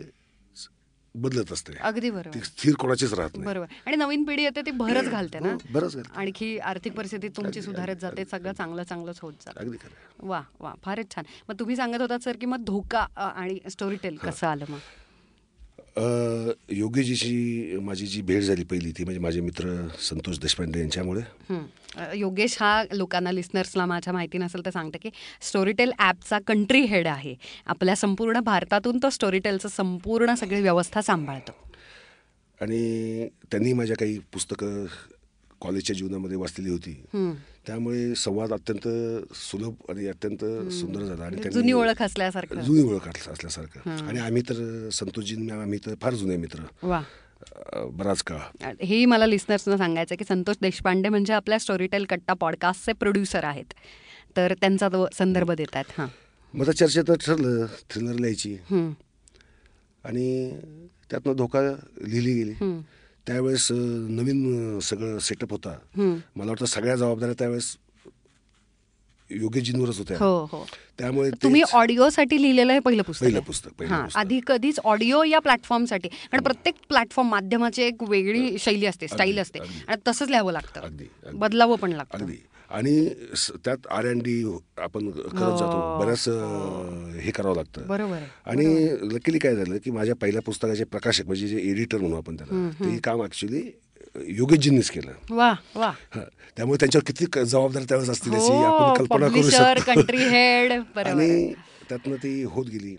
बदलत 1.15 1.51
असते. 1.51 1.73
अगदी 1.73 2.10
बरोबर. 2.10 2.43
स्थिर 2.43 2.75
कोणाचीच 2.75 3.13
राहत 3.13 3.29
नाही. 3.34 3.45
बरोबर. 3.45 3.65
आणि 3.86 3.95
नवीन 3.95 4.23
पिढी 4.23 4.43
येते 4.43 4.62
ती 4.62 4.71
भरच 4.71 5.10
घालते 5.10 5.39
ना. 5.39 5.51
हो, 5.51 5.58
घालते. 5.58 6.01
आणखी 6.15 6.58
आर्थिक 6.60 6.93
परिस्थिती 6.93 7.27
तुमची 7.27 7.62
सुधारत 7.62 7.95
जाते 7.95 8.25
सगळं 8.25 8.53
चांगलं 8.53 8.84
चांगलंच 8.84 9.19
होत 9.19 9.34
जातं. 9.34 9.60
अगदी. 9.60 9.77
वा 10.19 10.41
वा. 10.60 10.73
फारच 10.84 11.15
छान. 11.15 11.23
मग 11.50 11.56
तुम्ही 11.60 11.75
सांगत 11.75 12.02
होता 12.02 12.17
सर 12.17 12.37
की 12.37 12.46
मग 12.46 12.63
धोका 12.63 13.00
आणि 13.15 13.60
स्टोरी 13.69 13.96
टेल 13.96 14.17
कसं 14.17 14.48
आलं 14.48 14.65
मग? 14.69 14.79
योगेजीची 15.98 17.77
माझी 17.81 18.06
जी 18.08 18.21
भेट 18.21 18.41
झाली 18.43 18.63
पहिली. 18.63 18.91
ती 18.91 19.04
म्हणजे 19.04 19.19
माझे 19.19 19.41
मित्र 19.41 19.75
संतोष 20.00 20.39
देशपांडे 20.39 20.79
यांच्यामुळे. 20.79 21.21
योगेश 22.15 22.58
हा 22.60 22.83
लोकांना 22.93 23.31
लिस्नर्सला 23.31 23.85
माझ्या 23.85 24.13
माहिती 24.13 24.37
नसेल 24.37 24.65
तर 24.65 24.71
सांगते 24.71 24.98
की 24.98 25.10
स्टोरीटेल 25.41 25.91
ॲपचा 26.00 26.39
कंट्री 26.48 26.81
हेड 26.85 27.08
आहे. 27.08 27.35
आपल्या 27.65 27.96
संपूर्ण 27.96 28.39
भारतातून 28.39 28.98
तो 29.04 29.10
स्टोरीटेलचं 29.10 29.69
संपूर्ण 29.69 30.33
सगळी 30.35 30.62
व्यवस्था 30.62 31.02
सांभाळतो. 31.02 31.52
आणि 32.60 33.27
त्यांनी 33.52 33.73
माझ्या 33.73 33.96
काही 34.00 34.17
पुस्तकं 34.33 34.85
कॉलेजच्या 35.66 35.96
जीवनामध्ये 35.96 36.38
वाचलेली 36.38 36.72
होती. 36.72 37.02
त्यामुळे 37.68 38.16
संवाद 38.16 38.54
अत्यंत 38.54 38.88
सुलभ 39.36 39.74
आणि 39.90 40.08
अत्यंत 40.08 40.72
सुंदर 40.72 41.02
झाला 41.02 41.26
आणि 41.26 41.50
जुनी 41.50 41.72
ओळख 41.72 42.02
असल्यासारखं. 42.02 42.62
जुनी 42.62 42.84
ओळख 42.84 43.08
असल्या- 43.08 43.32
असल्यासारखं. 43.32 44.08
आणि 44.08 44.20
आम्ही 44.20 44.42
तर 44.42 44.90
संतोषजी 44.90 45.50
आम्ही 45.50 45.80
तर 45.86 45.94
फार 46.02 46.13
जुने 46.13 46.38
मित्र. 46.38 46.60
बराच 47.86 48.24
काळ. 48.24 48.66
हेही 48.82 49.06
मला 49.06 49.26
लिस्नर्सना 49.26 49.78
सांगायचं 49.78 50.16
की 50.16 50.26
संतोष 50.30 50.56
देशपांडे 50.62 51.10
म्हणजे 51.10 51.34
आपल्या 51.34 51.60
स्टोरीटेल 51.60 52.06
कट्टा 52.06 52.34
पॉडकास्टचे 52.34 52.94
प्रोड्युसर 52.94 53.44
आहेत. 53.44 53.74
तर 54.38 54.54
त्यांचा 54.54 54.88
तो 54.88 55.08
संदर्भ 55.13 55.52
देत 55.52 55.76
आहेत 55.76 55.92
हां. 55.98 56.08
मग 56.54 56.62
आता 56.62 56.72
चर्चेत 56.72 57.12
ठरलं 57.12 57.66
थ्रिलर 57.66 58.13
लिहायची. 58.13 58.58
आणि 60.04 60.52
त्यातनं 61.10 61.34
धोका 61.34 61.62
लिहिली 62.08 62.34
गेली. 62.34 62.52
त्यावेळेस 63.28 63.67
नवीन 63.71 64.80
सगळं 64.80 65.17
सेटअप 65.19 65.52
होता. 65.52 65.78
मला 66.36 66.50
वाटतं 66.52 66.65
सगळ्या 66.65 66.96
जबाबदाऱ्या 66.96 67.36
त्यावेळेस 67.40 67.76
योग्यजींवरच 69.30 69.98
होत्या 69.98 70.17
हो 70.17 70.46
हो. 70.52 70.65
त्यामुळे 71.00 71.30
तुम्ही 71.44 71.62
ऑडिओसाठी 71.73 72.42
लिहिलेलं 72.42 72.73
हे 72.73 72.80
पहिलं 72.80 73.04
पुस्तक 73.04 73.23
पहिलं 73.23 73.38
आहे? 73.38 73.46
पुस्तक, 73.46 73.84
हां. 73.84 74.08
आधी 74.15 74.40
कधीच 74.48 74.80
ऑडिओ 74.84 75.23
या 75.23 75.40
प्लॅटफॉर्मसाठी 75.40 76.08
कारण 76.08 76.44
प्रत्येक 76.44 76.76
प्लॅटफॉर्म 76.90 77.30
माध्यमाची 77.30 77.84
एक 77.84 78.04
वेगळी 78.10 78.58
शैली 78.60 78.86
असते 78.86 79.08
स्टाईल 79.08 79.40
असते. 79.40 79.60
आणि 79.60 80.02
तसंच 80.08 80.30
लिहावं 80.30 80.52
लागतं. 80.52 80.90
बदलावं 81.34 81.76
पण 81.76 81.92
लागतं. 81.92 82.17
अगदी. 82.17 82.38
आणि 82.69 83.10
त्यात 83.65 83.88
आर 83.92 84.06
एन 84.06 84.19
डी 84.19 84.44
आपण 84.78 85.10
करत 85.12 85.58
जातो. 85.58 86.00
बऱ्याच 86.00 86.28
हे 87.26 87.32
करावं 87.32 87.56
लागतं. 87.56 87.88
बरोबर 87.88 88.15
आहे. 88.15 88.26
आणि 88.46 88.88
लकीली 89.15 89.40
काय 89.40 89.56
झालं 89.56 89.78
की 89.78 89.92
माझ्या 89.92 90.15
पहिल्या 90.15 90.42
पुस्तकाचे 90.42 90.84
प्रकाशक 90.84 91.26
म्हणजे 91.26 91.48
जे 91.48 91.58
एडिटर 91.58 91.98
म्हणू 91.98 92.15
आपण 92.15 92.36
त्याला 92.36 92.69
ते 92.80 92.98
काम 92.98 93.23
ऍक्च्युली 93.23 93.62
योगेशजींनीच 94.28 94.90
केलं. 94.90 95.12
वा 95.30 95.54
वा. 95.76 95.92
हा. 96.16 96.22
त्यामुळे 96.58 96.78
त्यांच्यावर 96.80 97.12
किती 97.12 97.46
जबाबदारी 97.46 97.86
त्यावेळेस 97.86 98.10
असतील 98.10 98.34
याची 98.34 98.52
आपण 98.52 98.94
कल्पना 98.98 99.28
करू 99.28 99.50
शकतो. 99.50 99.94
Country 99.94 100.18
head. 100.18 100.72
आणि 100.98 101.54
त्यातनं 101.90 102.16
ती 102.16 102.44
होत 102.44 102.66
गेली. 102.66 102.96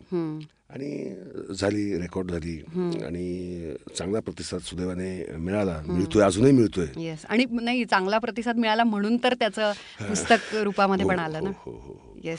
आणि 0.71 1.14
झाली 1.55 1.99
रेकॉर्ड 1.99 2.31
झाली. 2.31 2.62
आणि 3.05 3.75
चांगला 3.99 4.21
प्रतिसाद 4.21 4.61
सुदैवाने 4.61 5.37
मिळाला. 5.37 5.83
मिळतोय 5.87 6.23
अजूनही 6.23 6.53
मिळतोय. 6.53 6.87
येस 6.97 7.19
आणि 7.29 7.45
नाही 7.51 7.85
चांगला 7.85 8.19
प्रतिसाद 8.19 8.57
मिळाला 8.57 8.85
म्हणून 8.85 9.17
तर 9.17 9.35
त्याचं 9.35 9.73
पुस्तक 10.09 10.55
रूपामध्ये 10.55 11.07
पण 11.07 11.19
आलं 11.19 11.45
ना. 11.45 11.51
हो 11.57 11.73
हो 11.73 11.79
हो. 11.79 12.21
येस 12.25 12.39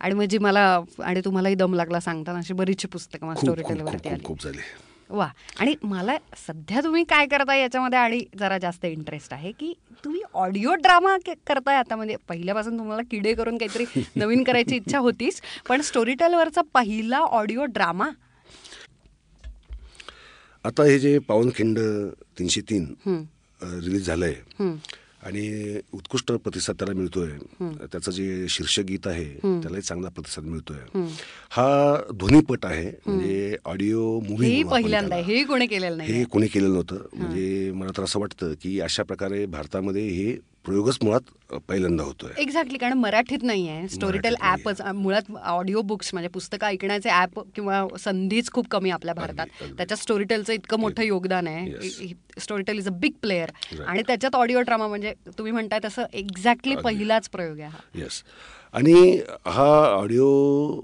आणि 0.00 0.14
म्हणजे 0.14 0.38
मला 0.38 0.80
आणि 1.02 1.20
तुम्हालाही 1.24 1.54
दम 1.54 1.74
लागला 1.74 2.00
सांगताना 2.00 2.38
अशी 2.38 2.54
बरीचशी 2.54 2.88
पुस्तकं 2.88 3.34
स्टोरी 3.34 3.62
टेलवरती 3.62 4.08
खूप 4.24 4.42
झाले. 4.44 4.95
वा. 5.10 5.26
आणि 5.60 5.74
मला 5.82 6.16
सध्या 6.36 6.80
तुम्ही 6.84 7.02
काय 7.04 7.26
करताय 7.26 7.60
याच्यामध्ये? 7.60 7.98
आणि 7.98 8.20
जरा 8.38 8.58
जास्त 8.58 8.84
इंटरेस्ट 8.84 9.32
आहे 9.32 9.52
की 9.52 9.72
तुम्ही 10.04 10.20
ऑडिओ 10.34 10.74
ड्रामा 10.74 11.16
करताय 11.46 11.76
आता. 11.76 11.96
म्हणजे 11.96 12.16
पहिल्यापासून 12.28 12.78
तुम्हाला 12.78 13.02
किडे 13.10 13.34
करून 13.34 13.58
काहीतरी 13.58 13.84
नवीन 14.16 14.42
करायची 14.44 14.76
इच्छा 14.76 14.98
होतीच. 14.98 15.40
पण 15.68 15.80
स्टोरी 15.82 16.14
टेलवरचा 16.14 16.62
पहिला 16.74 17.18
ऑडिओ 17.18 17.64
ड्रामा 17.68 18.08
आता 20.64 20.84
हे 20.84 20.98
जे 20.98 21.18
पावनखिंड 21.18 21.78
तीनशे 22.38 22.60
तीन 22.70 22.92
रिलीज 23.62 24.06
झालंय 24.06 24.34
आणि 25.26 25.80
उत्कृष्ट 25.92 26.32
प्रतिसाद 26.32 26.76
त्याला 26.78 26.94
मिळतोय. 26.94 27.30
त्याचं 27.82 28.10
जे 28.10 28.46
शीर्षक 28.48 28.82
गीत 28.82 29.06
आहे 29.06 29.24
त्यालाही 29.34 29.82
चांगला 29.82 30.08
प्रतिसाद 30.08 30.44
मिळतोय. 30.44 31.00
हा 31.50 31.96
ध्वनीपट 32.14 32.66
आहे 32.66 32.90
म्हणजे 33.06 33.56
ऑडिओ 33.64 34.18
मूवी 34.20 34.46
हेही 34.46 34.62
पहिल्यांदा 34.64 35.16
हेही 35.16 35.44
कोणी 35.44 35.66
केलेलं 35.66 35.96
नाही 35.96 36.12
हे 36.12 36.24
कोणी 36.24 36.46
केलेलं 36.46 36.72
नव्हतं. 36.72 37.06
म्हणजे 37.12 37.70
मला 37.74 37.96
तर 37.96 38.02
असं 38.02 38.20
वाटतं 38.20 38.52
की 38.62 38.78
अशा 38.80 39.02
प्रकारे 39.02 39.44
भारतामध्ये 39.46 40.08
हे 40.08 40.36
प्रयोगच 40.66 40.98
मुळात 41.02 41.54
पहिल्यांदा 41.68 42.04
होतोय. 42.04 42.30
एक्झॅक्टली 42.38 42.78
कारण 42.78 42.92
मराठीत 42.92 43.42
नाही 43.42 43.68
आहे 43.68 43.88
स्टोरीटेल 43.88 44.34
ॲपच 44.40 44.80
मुळात 44.94 45.30
ऑडिओ 45.36 45.82
बुक्स 45.82 46.12
म्हणजे 46.14 46.28
पुस्तकं 46.28 46.66
ऐकण्याचे 46.66 47.08
ॲप 47.08 47.38
किंवा 47.54 47.86
संधीच 48.00 48.50
खूप 48.50 48.68
कमी 48.68 48.90
आपल्या 48.90 49.14
भारतात. 49.14 49.46
त्याच्यात 49.76 49.98
स्टोरीटेलचं 49.98 50.52
इतकं 50.52 50.80
मोठं 50.80 51.02
योगदान 51.02 51.46
आहे. 51.46 51.88
Storytel 52.38 52.78
is 52.78 52.88
a 52.88 52.92
big 52.92 53.12
player. 53.22 53.50
आणि 53.86 54.02
त्याच्यात 54.06 54.34
ऑडिओ 54.36 54.60
ड्रामा 54.60 54.88
म्हणजे 54.88 55.12
तुम्ही 55.38 55.52
म्हणताय 55.52 55.80
तसं 55.84 56.04
एक्झॅक्टली. 56.12 56.74
पहिलाच 56.76 57.28
प्रयोग 57.28 57.60
आहे 57.60 57.68
हा. 57.68 57.78
येस 57.94 58.22
आणि 58.76 59.20
हा 59.46 59.68
ऑडिओ 59.88 60.26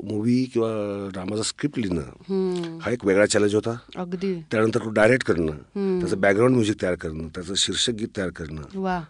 मूवी 0.04 0.42
किंवा 0.52 0.68
ड्रामाचा 1.12 1.42
स्क्रिप्ट 1.42 1.78
लिहिणं 1.78 2.78
हा 2.82 2.90
एक 2.90 3.04
वेगळा 3.04 3.26
चॅलेंज 3.26 3.54
होता. 3.54 3.76
अगदी. 3.96 4.32
त्यानंतर 4.50 4.84
तो 4.84 4.90
डायरेक्ट 4.90 5.26
करणं 5.26 6.00
त्याचं 6.00 6.20
बॅकग्राऊंड 6.20 6.54
म्युझिक 6.54 6.80
तयार 6.82 6.94
करणं 6.94 7.28
त्याचं 7.34 7.54
शीर्षक 7.56 7.92
गीत 7.92 8.16
तयार 8.16 8.30
करणं 8.36 8.62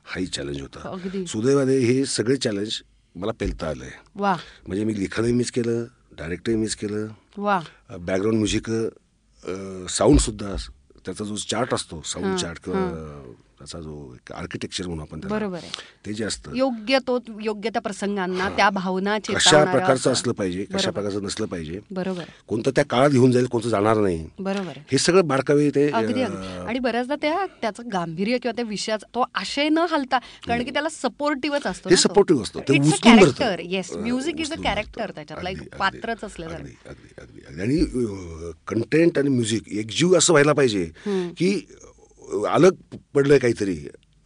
हाही 0.05 0.27
चॅलेंज 0.27 0.61
होता. 0.61 1.25
सुदैवाने 1.27 1.79
हे 1.79 2.05
सगळे 2.07 2.37
चॅलेंज 2.37 2.81
मला 3.15 3.33
पेलता 3.41 3.69
आलंय. 3.69 3.91
म्हणजे 4.67 4.85
मी 4.85 4.99
लिखाणही 4.99 5.33
मिस 5.33 5.51
केलं 5.53 5.85
डायरेक्टही 6.19 6.57
मिस 6.57 6.77
केलं. 6.77 7.07
बॅकग्राऊंड 7.91 8.39
म्युझिक 8.39 8.71
साऊंडसुद्धा 9.91 10.55
त्याचा 11.05 11.25
जो 11.25 11.35
चार्ट 11.51 11.75
असतो 11.75 12.03
साऊंड 12.05 12.37
चार्ट 12.39 12.65
किंवा 12.65 12.81
त्याचा 13.63 13.81
जो 13.81 14.15
आर्किटेक्चर 14.35 14.87
म्हणून 14.87 15.01
आपण 15.03 15.21
बरोबर 15.29 15.57
आहे. 15.57 15.71
ते 16.07 16.13
जे 16.13 16.25
असतं 16.25 16.55
योग्य 16.55 16.99
तो 17.07 17.19
योग्य 17.41 17.71
त्या 17.71 17.83
प्रसंगांना 17.83 18.49
त्या 18.57 18.69
भावना 18.71 19.17
कशा 19.29 19.63
प्रकारचं 19.65 19.95
असं. 19.95 20.13
असलं 20.13 20.33
पाहिजे 20.33 20.65
कशा. 20.65 20.91
प्रकारचं 20.91 21.23
नसलं 21.23 21.47
पाहिजे 21.47 21.79
बरोबर. 21.91 22.25
कोणतं 22.49 22.71
त्या 22.71 22.85
काळात 22.85 23.11
घेऊन 23.11 23.33
जाईल 23.33 23.47
कोणतं 23.47 23.69
जाणार 23.69 23.97
नाही 23.97 24.27
बरोबर. 24.39 24.79
हे 24.93 24.99
सगळं 24.99 25.27
बारकावे 25.27 25.69
ते 25.71 25.89
आणि 25.91 26.79
बऱ्याचदा 26.79 27.15
त्या 27.23 27.45
त्याचं 27.63 27.89
गांभीर्य 27.93 28.39
किंवा 28.39 28.53
त्या 28.57 28.65
विषयाचा 28.69 29.07
तो 29.15 29.25
आशय 29.35 29.69
न 29.69 29.87
हलता 29.91 30.19
कारण 30.49 30.65
की 30.65 30.71
त्याला 30.71 30.89
सपोर्टिव्ह 30.89 31.59
असतो 31.65 31.91
ते 31.91 31.95
supportive 31.97 32.43
असतं. 32.43 32.61
ते 32.61 32.73
उचलून 32.73 33.17
धरतं. 33.17 33.33
Character 33.33 33.61
yes 33.67 33.93
music 33.97 34.41
is 34.41 34.53
a 34.53 34.57
character. 34.65 35.11
त्याच्यातला 35.15 35.51
एक 35.51 35.63
पात्रच 35.79 36.25
असलं 36.25 36.49
जातं 36.49 36.63
अगदी 36.63 36.75
अगदी 36.89 37.21
अगदी 37.21 37.41
अगदी 37.47 37.63
आणि 37.63 38.53
कंटेंट 38.67 39.19
आणि 39.19 39.29
म्युझिक 39.29 39.69
एकजीव 39.73 40.17
असं 40.19 40.33
व्हायला 40.33 40.53
पाहिजे 40.53 40.85
की 41.39 41.51
अलग 42.49 42.97
पडलंय 43.15 43.39
काहीतरी 43.39 43.77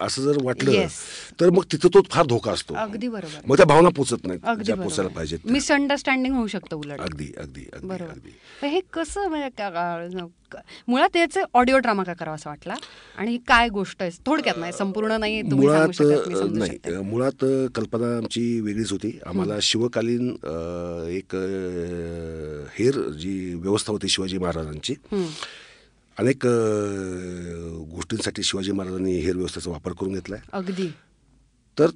असं 0.01 0.23
जर 0.23 0.37
वाटलं 0.43 0.71
Yes. 0.71 0.93
तर 1.41 1.51
मग 1.51 1.65
तिथं 1.73 1.89
तो 1.95 2.01
फार 2.11 2.27
धोका 2.27 2.53
असतो. 2.53 2.75
अगदी 2.75 3.09
बरोबर. 3.09 3.41
मग 3.47 3.57
त्या 3.57 3.67
भावना 3.67 3.89
पोचत 3.89 4.27
नाहीत 4.27 4.41
अगदी 4.45 4.65
ज्या 4.65 4.75
पोचायला 4.77 5.11
पाहिजेत 5.15 5.39
त्या. 5.39 5.53
मिसअंडरस्टँडिंग 5.53 6.35
होऊ 6.35 6.47
शकतं 6.47 6.77
उलट. 6.77 7.01
अगदी 7.01 7.33
अगदी 7.39 7.65
बरोबर. 7.83 8.67
हे 8.67 8.81
कसं 8.93 9.29
म्हणजे 9.29 10.21
मुळात 10.89 11.09
त्याचं 11.13 11.43
ऑडिओ 11.55 11.79
ड्रामा 11.79 12.03
का 12.03 12.13
करावा 12.13 12.35
असं 12.35 12.51
वाटला? 12.51 12.75
आणि 13.19 13.31
ही 13.31 13.39
काय 13.49 13.69
गोष्ट 13.69 14.03
आहे? 14.03 14.11
थोडक्यात 14.27 14.57
नाही 14.59 14.73
संपूर्ण 14.73 15.19
नाही 15.21 15.43
मुळात 15.43 16.03
नाही. 16.03 16.97
मुळात 17.03 17.45
कल्पना 17.75 18.17
आमची 18.17 18.61
वेगळीच 18.61 18.93
होती. 18.93 19.19
आम्हाला 19.27 19.55
शिवकालीन 19.63 20.29
एक 21.17 21.35
हेर 22.79 23.01
जी 23.19 23.55
व्यवस्था 23.55 23.93
होती 23.93 24.09
शिवाजी 24.09 24.39
महाराजांची 24.39 24.95
अनेक 26.19 26.47
गोष्टींसाठी 27.91 28.43
शिवाजी 28.43 28.73
महाराजांनी 28.73 29.13
हेर 29.17 29.37
व्यवस्थेचा 29.37 29.71
वापर 29.71 29.93
करून 29.93 30.13
घेतलाय. 30.13 30.41
अगदी. 30.53 30.89
तर 31.79 31.91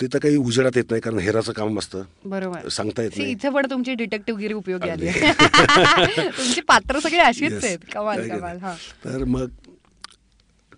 ते 0.00 0.06
तर 0.06 0.18
काही 0.18 0.36
उजेडात 0.36 0.76
येत 0.76 0.84
नाही 0.90 1.00
कारण 1.02 1.18
हेराचं 1.18 1.52
काम 1.52 1.78
असतं. 1.78 2.02
बरोबर. 2.24 2.68
सांगता 2.68 3.02
येत 3.02 3.10
नाही. 3.16 3.30
इथे 3.30 3.48
पण 3.50 3.66
तुमची 3.70 3.94
डिटेक्टिव्ह 3.94 4.40
गिरी 4.40 4.54
उपयोगी 4.54 4.88
आली. 4.88 5.08
आहे. 5.08 5.20
तुमची 6.28 6.60
पात्र 6.60 6.98
सगळी 6.98 7.18
अशीच. 7.18 7.64
आहेत. 7.64 7.78
कमाल 7.92 8.28
कमाल? 8.28 8.56
हा. 8.58 8.74
तर 9.04 9.24
मग 9.24 9.48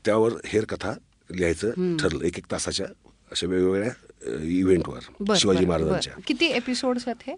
त्यावर 0.04 0.32
हेर 0.46 0.64
कथा 0.64 0.92
लिहायचं 1.30 1.96
ठरलं. 1.96 2.24
एक 2.24 2.38
एक 2.38 2.44
तासाच्या 2.50 2.86
अशा 3.32 3.46
वेगवेगळ्या 3.46 3.90
इव्हेंटवर 4.26 5.34
शिवाजी 5.36 5.64
महाराजांच्या. 5.66 6.12
किती 6.26 6.46
एपिसोड्स 6.46 7.06
आहेत 7.08 7.22
हे? 7.26 7.34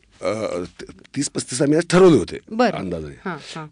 तीस 1.16 1.28
पस्तीस 1.30 1.60
आम्ही 1.62 1.76
आज 1.78 1.86
ठरवले 1.90 2.16
होते. 2.16 2.38
अंदाजे. 2.62 3.14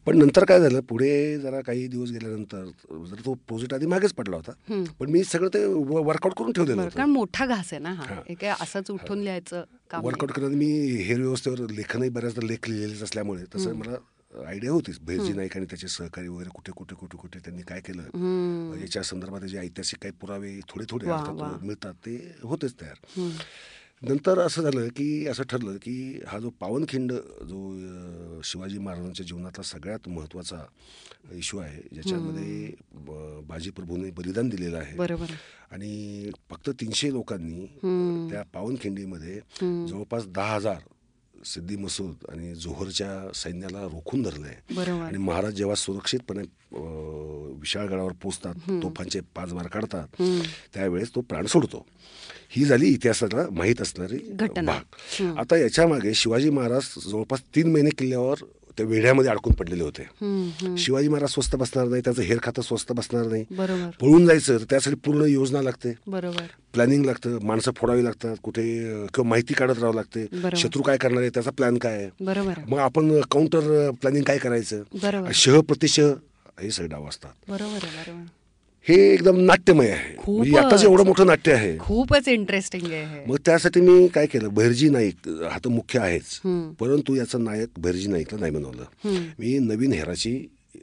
पण 0.07 0.19
नंतर 0.19 0.45
काय 0.45 0.61
झालं 0.61 0.81
पुढे 0.89 1.39
जरा 1.41 1.61
काही 1.61 1.87
दिवस 1.89 2.11
गेल्यानंतर 2.11 2.65
जर 3.07 3.25
तो 3.25 3.35
प्रोजेक्ट 3.49 3.75
आधी 3.75 3.87
मागेच 3.87 4.13
पडला 4.13 4.37
होता. 4.37 4.85
पण 5.01 5.11
मी 5.11 5.25
सगळं 5.25 5.49
ते 5.55 5.65
वर्कआउट 5.65 6.35
करून 6.39 6.53
ठेवलेलं 6.53 6.89
कारण 6.89 7.11
मोठा 7.11 7.47
घास 7.47 7.73
आहे 7.73 7.83
ना 7.83 7.93
हा. 7.93 8.21
काय 8.41 8.55
असंच 8.61 8.91
उठून 8.91 9.19
लिहायचं. 9.19 9.65
वर्कआउट 9.95 10.33
करताना 10.33 10.57
मी 10.57 10.71
हेर 11.03 11.21
व्यवस्थेवर 11.21 11.71
लेखनही 11.71 12.11
बऱ्याचदा 12.11 12.47
लेख 12.47 12.69
लिहिलेलेच 12.69 13.03
असल्यामुळे 13.03 13.43
तसं 13.55 13.75
मला 13.75 13.97
आयडिया 14.33 14.73
होतीच. 14.73 14.99
भैरजी 15.01 15.33
नाईक 15.33 15.57
आणि 15.57 15.67
त्याचे 15.67 15.89
सहकारी 15.89 16.29
वगैरे 16.29 16.51
कुठे 16.55 16.73
कुठे 16.77 16.95
कुठे 16.95 17.17
कुठे 17.19 17.39
त्यांनी 17.39 17.63
काय 17.63 17.81
केलं? 17.81 18.03
याच्या 18.81 19.03
संदर्भात 19.03 19.41
जे 19.41 19.59
ऐतिहासिक 19.59 19.99
काही 20.03 20.13
पुरावे 20.21 20.59
थोडे 20.69 20.85
थोडे. 20.91 21.07
मिळतात 21.63 21.95
ते 22.07 22.17
होतेच 22.43 22.75
तयार. 22.81 22.97
नंतर 24.03 24.39
असं 24.39 24.63
झालं 24.63 24.89
की 24.89 25.27
असं 25.27 25.43
ठरलं 25.43 25.77
की 25.77 26.21
हा 26.27 26.39
जो 26.39 26.51
पावनखिंड 26.51 27.13
जो 27.49 28.41
शिवाजी 28.45 28.79
महाराजांच्या 28.79 29.27
जीवनातला 29.27 29.63
सगळ्यात 29.63 30.09
महत्त्वाचा 30.09 30.65
इश्यू 31.33 31.61
आहे 31.61 31.81
ज्याच्यामध्ये 31.93 32.73
बाजी 33.49 33.71
प्रभूने 33.71 34.11
बलिदान 34.11 34.49
दिलेलं 34.49 34.79
आहे. 34.79 34.97
आणि 35.73 36.31
फक्त 36.51 36.71
तीनशे 36.71 37.13
लोकांनी 37.13 37.67
त्या 38.31 38.43
पावनखिंडीमध्ये 38.55 39.41
जवळपास 39.63 40.27
दहा 40.27 40.55
हजार 40.55 40.79
सिद्धी 41.45 41.77
मसूद 41.77 42.15
आणि 42.29 42.55
जोहरच्या 42.55 43.33
सैन्याला 43.35 43.83
रोखून 43.83 44.23
धरलंय. 44.23 44.57
बरोबर. 44.75 45.05
आणि 45.05 45.19
महाराज 45.19 45.55
जेव्हा 45.55 45.75
सुरक्षितपणे 45.75 46.43
विशाळगडावर 47.61 48.13
पोचतात 48.13 48.55
तोफांचे 48.83 49.21
पाच 49.37 49.53
बार 49.53 49.67
काढतात 49.67 50.23
त्यावेळेस 50.75 51.15
तो 51.15 51.21
प्राण 51.21 51.47
सोडतो. 51.47 51.87
ही 52.51 52.65
झाली 52.65 52.87
इतिहासाला 52.87 53.49
माहीत 53.51 53.81
असणारी. 53.81 54.19
भाग. 54.63 55.23
आता 55.39 55.57
याच्या 55.57 55.89
मागे 55.89 56.15
शिवाजी 56.15 56.51
महाराज 56.51 57.11
जवळपास 57.11 57.43
तीन 57.57 57.73
महिने 57.73 57.91
किल्ल्यावर 57.91 58.37
त्या 58.79 58.87
वेढ्यामध्ये 58.87 59.31
अडकून 59.31 59.53
पडलेले 59.53 59.83
होते. 59.83 60.03
शिवाजी 60.79 61.09
महाराज 61.09 61.31
स्वस्त 61.31 61.57
बसणार 61.57 61.87
नाही 61.89 62.03
त्याचं 62.05 62.23
हेर 62.23 62.39
खातं 62.43 62.63
स्वस्त 62.63 62.93
बसणार 62.93 63.27
नाही. 63.27 63.45
बरोबर. 63.51 63.91
पळून 64.01 64.27
जायचं 64.27 64.59
तर 64.59 64.65
त्यासाठी 64.71 64.97
पूर्ण 64.97 65.23
योजना 65.23 65.63
लागते. 65.63 65.95
बरोबर. 66.07 66.43
प्लॅनिंग 66.73 67.05
लागतं 67.05 67.39
माणसं 67.43 67.73
फोडावी 67.77 68.05
लागतात 68.05 68.37
कुठे 68.43 68.63
किंवा 69.15 69.29
माहिती 69.29 69.55
काढत 69.55 69.79
राहावं 69.79 69.95
लागते. 69.95 70.27
शत्रू 70.57 70.83
काय 70.83 70.97
करणार 70.97 71.21
आहे 71.21 71.31
त्याचा 71.31 71.51
प्लॅन 71.51 71.79
काय 71.79 71.97
आहे. 71.97 72.11
मग 72.69 72.79
आपण 72.79 73.21
काउंटर 73.21 73.91
प्लॅनिंग 73.91 74.25
काय 74.25 74.39
करायचं? 74.39 74.83
शह 75.35 75.61
प्रतिशह 75.61 76.13
हे 76.61 76.71
सगळे 76.71 76.89
डाव 76.89 77.09
असतात. 77.09 77.31
बरोबर. 77.49 78.27
हे 78.87 78.95
एकदम 79.15 79.39
नाट्यमय 79.41 79.91
आहे 79.91 80.15
म्हणजे. 80.29 80.57
आताच 80.59 80.85
एवढं 80.85 81.05
मोठं 81.05 81.27
नाट्य 81.27 81.53
आहे 81.53 81.77
खूपच 81.79 82.29
इंटरेस्टिंग 82.29 82.85
आहे 82.85 83.05
हे. 83.05 83.25
मग 83.27 83.37
त्यासाठी 83.47 83.81
मी 83.81 84.07
काय 84.09 84.27
केलं 84.27 84.49
भैरजी 84.49 84.89
नाईक 84.89 85.29
हा 85.29 85.59
तर 85.59 85.69
मुख्य 85.69 85.99
आहेच. 85.99 86.41
परंतु 86.81 87.15
याचा 87.15 87.39
नायक 87.39 87.69
भैरजी 87.79 88.07
नाईकला 88.07 88.41
नाही 88.41 88.53
बनवलं. 88.53 88.85
मी 89.39 89.59
नवीन 89.59 89.93
हेराची 89.93 90.33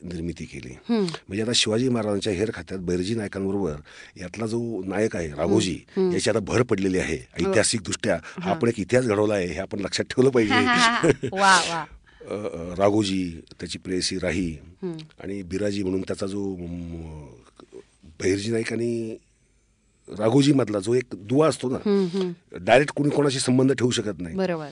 निर्मिती 0.03 0.45
केली. 0.45 0.73
म्हणजे 0.89 1.41
आता 1.41 1.51
शिवाजी 1.55 1.89
महाराजांच्या 1.89 2.33
हेर 2.33 2.51
खात्यात 2.53 2.79
बैरजी 2.79 3.15
नायकांबरोबर 3.15 3.75
यातला 4.19 4.45
जो 4.45 4.59
नायक 4.85 5.15
आहे 5.15 5.27
राघोजी 5.27 5.77
याची 5.97 6.29
आता 6.29 6.39
भर 6.39 6.61
पडलेली 6.61 6.99
आहे 6.99 7.17
ऐतिहासिक 7.39 7.81
दृष्ट्या 7.81 8.17
हा 8.39 8.49
आपण 8.51 8.67
एक 8.67 8.79
इतिहास 8.79 9.05
घडवला 9.05 9.33
आहे 9.33 9.47
हे 9.47 9.59
आपण 9.59 9.79
लक्षात 9.79 10.05
ठेवलं 10.09 10.29
हा, 10.53 10.59
हा, 10.59 10.73
हा, 10.73 11.01
पाहिजे 11.01 11.27
हा. 11.37 11.85
राघोजी 12.79 13.23
त्याची 13.59 13.77
प्रेयसी 13.77 14.17
राही 14.19 14.51
आणि 14.83 15.41
बिराजी 15.41 15.83
म्हणून 15.83 16.01
त्याचा 16.01 16.25
जो 16.25 16.55
बहिर्जी 18.19 18.51
नाईक 18.51 18.73
आणि 18.73 19.17
राघोजी 20.07 20.53
मधला 20.53 20.79
जो 20.79 20.93
एक 20.93 21.15
दुवा 21.15 21.47
असतो 21.47 21.69
ना 21.69 22.31
डायरेक्ट 22.51 22.93
कुणी 22.93 23.09
कोणाशी 23.09 23.39
संबंध 23.39 23.71
ठेवू 23.71 23.91
शकत 23.91 24.19
नाही. 24.19 24.35
बरोबर. 24.35 24.69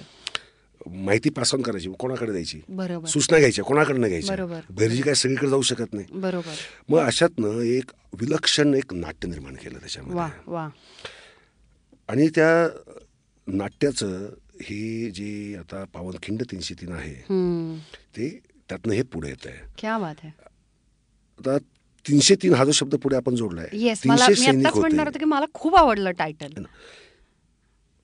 माहिती 0.88 1.30
पास 1.30 1.54
ऑन 1.56 1.62
करायची 1.62 1.90
कोणाकडे 2.00 2.32
द्यायची? 2.32 2.60
सूचना 3.08 3.38
घ्यायच्या 3.38 3.66
कोणाकडनं 3.66 4.08
घ्यायच्या 4.08 4.36
बरोबर. 4.36 4.60
बहिर्जी 4.70 5.02
काय 5.02 5.14
सगळीकडे 5.14 5.50
जाऊ 5.50 5.62
शकत 5.62 5.94
नाही. 5.94 6.08
बरोबर. 6.12 6.54
मग 6.90 7.00
अशातनं 7.00 7.60
एक 7.60 7.92
विलक्षण 8.20 8.74
एक 8.74 8.94
नाट्य 8.94 9.28
निर्माण 9.28 9.56
केलं 9.56 9.80
त्याच्यामध्ये. 9.80 10.20
आणि 12.08 12.28
त्या 12.28 12.68
नाट्याचं 13.48 14.30
हे 14.62 15.10
जे 15.10 15.56
आता 15.60 15.84
पावनखिंड 15.94 16.44
तीनशे 16.52 16.74
तीन 16.74 16.92
आहे. 16.92 17.14
ते 18.18 18.40
त्यातनं 18.70 18.94
हे 18.94 19.02
पुढे 19.02 19.30
येत 19.30 19.48
आहे. 19.48 19.88
आता 21.40 21.58
तीनशे 22.06 22.36
तीन 22.36 22.54
हा 22.54 22.64
जो 22.66 22.72
शब्द 22.72 22.96
पुढे 23.04 23.16
आपण 23.16 23.36
जोडलाय 23.36 23.68
तीनशे 23.72 24.36
सैनिक 24.36 24.68
होते. 24.68 25.20
की 25.20 25.26
मला 25.26 25.46
खूप 25.54 25.76
आवडलं 25.76 26.12
टायटल 26.18 26.64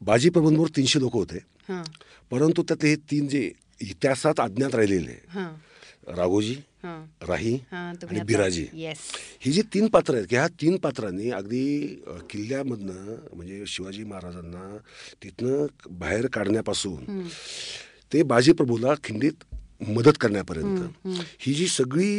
बाजी 0.02 0.30
प्रबंधवर 0.30 0.68
तीनशे 0.76 1.00
लोक 1.00 1.14
होते. 1.14 1.38
हां. 1.70 1.84
परंतु 2.32 2.64
त्यातले 2.64 2.89
हे 2.89 2.95
तीन 3.12 3.28
जे 3.28 3.52
इतिहासात 3.82 4.39
अज्ञात 4.39 4.76
राहिलेले 4.76 5.18
राघोजी 6.18 6.56
राही 7.28 7.54
आणि 7.72 8.22
बिराजी. 8.26 8.66
ही 9.41 9.52
जी 9.52 9.62
तीन 9.74 9.88
पात्र 9.93 10.14
आहेत 10.16 10.26
की 10.30 10.36
ह्या 10.36 10.47
तीन 10.62 10.78
पात्रांनी 10.84 11.30
अगदी 11.32 11.66
किल्ल्यामधनं 12.30 13.36
म्हणजे 13.36 13.64
शिवाजी 13.68 14.04
महाराजांना 14.04 14.78
तिथनं 15.24 15.66
बाहेर 16.00 16.28
काढण्यापासून 16.34 17.28
ते 18.12 18.24
बाजी 18.24 18.52
प्रभूला 18.54 18.93
खिंडीत 19.04 19.43
मदत 19.82 20.17
करण्यापर्यंत. 20.19 21.07
ही 21.41 21.53
जी 21.53 21.67
सगळी 21.67 22.11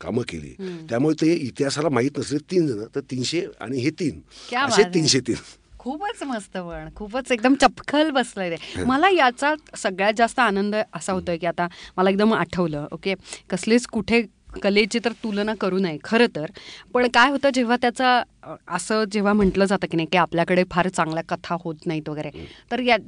कामं 0.00 0.22
केली 0.28 0.54
त्यामुळे 0.88 1.14
ते 1.20 1.32
इतिहासाला 1.32 1.88
माहीत 1.88 2.18
नसले 2.18 2.38
तीन 2.50 2.66
जण 2.66 2.84
तर 2.94 3.00
तीनशे 3.00 3.46
आणि 3.60 3.78
हे 3.78 3.90
तीन. 3.90 4.20
असे. 4.56 4.82
तीनशे 4.82 5.20
तीन. 5.20 5.36
खूपच 5.78 6.22
मस्त 6.22 6.56
पण 6.56 6.88
खूपच 6.96 7.32
एकदम 7.32 7.54
चपखल 7.54 8.10
बसलंय 8.10 8.50
ते. 8.50 8.84
मला 8.84 9.08
याचा 9.08 9.54
सगळ्यात 9.76 10.12
जास्त 10.16 10.38
आनंद 10.38 10.74
असा 10.92 11.12
होतोय 11.12 11.36
की 11.36 11.46
आता 11.46 11.66
मला 11.96 12.10
एकदम 12.10 12.32
आठवलं 12.34 12.86
ओके? 12.92 13.14
कसलीच 13.50 13.86
कुठे 13.86 14.22
कलेची 14.62 14.98
तर 15.04 15.12
तुलना 15.12 15.54
करू 15.54 15.78
नये 15.78 15.98
खरं 16.04 16.26
तर. 16.36 16.46
पण 16.94 17.08
काय 17.14 17.30
होतं 17.30 17.50
जेव्हा 17.54 17.76
त्याचा 17.76 18.22
असं 18.68 19.04
जेव्हा 19.12 19.32
म्हटलं 19.32 19.64
जातं 19.64 19.86
की 19.90 19.96
नाही 19.96 20.08
की 20.12 20.18
आपल्याकडे 20.18 20.64
फार 20.70 20.88
चांगल्या 20.88 21.22
कथा 21.28 21.56
होत 21.60 21.86
नाहीत 21.86 22.08
वगैरे 22.08 22.30
तर 22.70 22.80
या- 22.80 23.00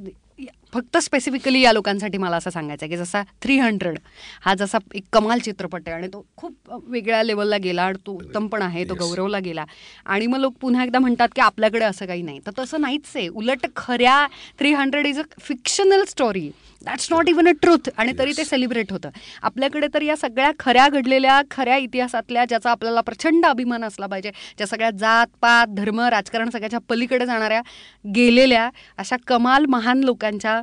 फक्त 0.76 0.96
स्पेसिफिकली 0.96 1.60
या 1.60 1.72
लोकांसाठी 1.72 2.18
मला 2.18 2.36
असं 2.36 2.50
सांगायचं 2.50 2.84
आहे 2.84 2.90
की 2.90 2.96
जसा 2.96 3.22
थ्री 3.42 3.56
हंड्रेड 3.58 3.98
हा 4.42 4.54
जसा 4.54 4.78
एक 4.94 5.04
कमाल 5.12 5.38
चित्रपट 5.38 5.82
आहे 5.86 5.96
आणि 5.96 6.08
तो 6.12 6.24
खूप 6.36 6.72
वेगळ्या 6.88 7.22
लेवलला 7.22 7.56
गेला 7.56 7.82
आणि 7.82 7.98
तो 8.06 8.12
उत्तम 8.12 8.46
पण 8.46 8.62
आहे 8.62 8.84
तो. 8.84 8.94
गौरवला 8.94 9.38
गेला. 9.38 9.64
आणि 10.06 10.26
मग 10.26 10.38
लोक 10.38 10.54
पुन्हा 10.60 10.84
एकदा 10.84 10.98
म्हणतात 10.98 11.28
की 11.34 11.40
आपल्याकडे 11.40 11.84
असं 11.84 12.06
काही 12.06 12.22
नाही. 12.22 12.40
तर 12.46 12.50
तसं 12.58 12.80
नाहीच 12.80 13.10
आहे. 13.14 13.28
उलट 13.28 13.66
खऱ्या 13.76 14.26
three 14.58 14.72
hundred 14.72 15.06
is 15.06 15.18
a 15.18 15.22
fictional 15.40 16.04
story 16.08 16.50
that's 16.82 17.06
not 17.10 17.28
even 17.28 17.48
a 17.48 17.52
truth 17.62 17.88
आणि 17.98 18.12
तरी 18.18 18.32
ते 18.36 18.44
सेलिब्रेट 18.44 18.92
होतं. 18.92 19.10
आपल्याकडे 19.42 19.86
तर 19.94 20.02
या 20.02 20.16
सगळ्या 20.16 20.50
खऱ्या 20.58 20.88
घडलेल्या 20.88 21.40
खऱ्या 21.50 21.76
इतिहासातल्या 21.76 22.44
ज्याचा 22.44 22.70
आपल्याला 22.70 23.00
प्रचंड 23.00 23.46
अभिमान 23.46 23.84
असला 23.84 24.06
पाहिजे 24.06 24.30
ज्या 24.58 24.66
सगळ्या 24.66 24.90
जात 24.90 25.26
पात 25.40 25.74
धर्म 25.76 26.00
राजकारण 26.00 26.50
सगळ्याच्या 26.50 26.80
पलीकडे 26.88 27.26
जाणाऱ्या 27.26 27.60
गेलेल्या 28.04 28.68
अशा 28.98 29.16
कमाल 29.26 29.64
महान 29.68 30.02
लोकांच्या 30.04 30.60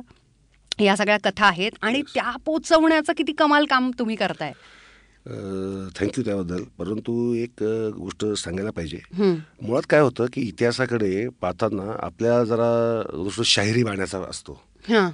या 0.80 0.96
सगळ्या 0.96 1.18
कथा 1.24 1.46
आहेत 1.46 1.72
आणि 1.82 2.02
त्या 2.14 2.36
पोचवण्याचं 2.44 3.12
किती 3.12 3.32
कमाल 3.32 3.64
काम 3.64 3.90
तुम्ही 3.98 4.16
करताय. 4.16 4.52
थँक्यू 5.96 6.24
त्याबद्दल. 6.24 6.62
परंतु 6.78 7.34
एक 7.34 7.62
गोष्ट 7.96 8.24
सांगायला 8.26 8.70
पाहिजे. 8.70 9.00
मुळात 9.62 9.82
काय 9.90 10.00
होतं 10.00 10.26
की 10.32 10.40
इतिहासाकडे 10.40 11.28
पाहताना 11.40 11.96
आपल्या 11.98 12.44
जरा 12.44 13.02
गोष्ट 13.16 13.42
शाहिरी 13.42 13.82
बाण्याचा 13.82 14.18
असतो. 14.18 14.60
हां. 14.88 15.10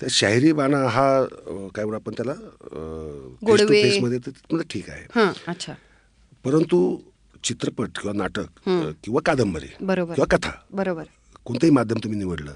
त्या 0.00 0.08
शाहिरी 0.10 0.52
बाणा 0.52 0.86
हा 0.88 1.24
काय 1.74 1.84
म्हणू 1.84 1.98
आपण 1.98 2.12
त्याला. 2.12 2.34
मध्ये 3.42 4.62
ठीक 4.70 4.90
आहे. 4.90 5.04
हां 5.14 5.32
अच्छा. 5.48 5.72
परंतु 6.44 6.98
चित्रपट 7.44 7.98
किंवा 7.98 8.12
नाटक 8.12 8.68
किंवा 9.04 9.20
कादंबरी 9.26 9.66
बरोबर. 9.80 10.14
किंवा 10.14 10.36
कथा 10.36 10.50
बरोबर. 10.72 11.04
कोणतंही 11.48 11.70
माध्यम 11.72 11.98
तुम्ही 11.98 12.18
निवडलं 12.18 12.52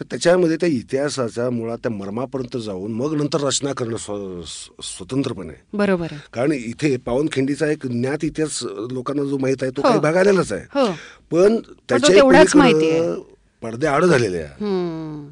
तर 0.00 0.04
त्याच्यामध्ये 0.04 0.56
त्या 0.56 0.68
इतिहासाच्या 0.68 1.50
मुळात 1.50 1.78
त्या 1.78 1.90
मर्मापर्यंत 1.92 2.56
जाऊन 2.62 2.92
मग 2.92 3.14
नंतर 3.14 3.40
रचना 3.40 3.72
करणं 3.72 3.96
स्व- 3.96 4.42
स्व- 4.46 4.82
स्वतंत्रपणे. 4.82 5.52
बरोबर 5.72 6.06
कारण 6.32 6.52
इथे 6.52 6.96
पावनखिंडीचा 6.96 7.70
एक 7.70 7.86
ज्ञात 7.86 8.24
इतिहास 8.24 8.58
लोकांना 8.90 9.24
जो 9.24 9.38
माहीत 9.38 9.62
आहे 9.62 9.70
तो 9.70 9.82
हो. 9.82 9.88
काही 9.88 10.00
भाग 10.00 10.16
आलेलाच 10.16 10.52
आहे. 10.52 10.64
हो. 10.74 10.86
पण 11.30 11.56
त्याच्या. 11.88 13.14
पडदे 13.62 13.86
आड 13.86 14.04
झालेल्या. 14.04 14.46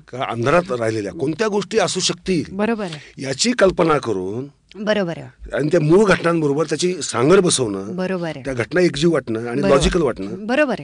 का 0.08 0.24
अंधारात 0.30 0.72
राहिलेल्या 0.72 1.12
कोणत्या 1.12 1.48
गोष्टी 1.48 1.78
असू 1.78 2.00
शकतील 2.00 2.42
बरोबर 2.52 2.86
याची 3.18 3.52
कल्पना 3.52 3.98
करून 3.98 4.46
बरोबर 4.84 5.18
आणि 5.54 5.68
त्या 5.68 5.80
मूळ 5.80 6.04
घटनांबरोबर 6.04 6.64
त्याची 6.64 6.94
सांगड 7.02 7.40
बसवणं 7.40 7.96
बरोबर 7.96 8.38
त्या 8.44 8.54
घटना 8.54 8.80
एकजीव 8.80 9.12
वाटणं 9.12 9.46
आणि. 9.46 9.62
लॉजिकल 9.62 10.02
वाटणं 10.02 10.46
बरोबर 10.46 10.80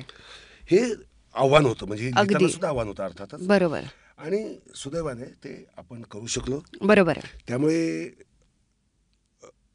हे 0.70 0.78
आव्हान 1.36 1.66
होतं. 1.66 1.86
म्हणजे 1.86 2.10
सुद्धा 2.48 2.68
आव्हान 2.68 2.88
होतं 2.88 3.04
अर्थातच. 3.04 3.46
बरोबर. 3.46 3.82
आणि 4.18 4.58
सुदैवाने 4.74 5.24
ते 5.24 5.64
आपण 5.76 6.02
करू 6.02 6.26
शकलो. 6.26 6.60
बरोबर 6.82 7.18
त्यामुळे 7.48 7.80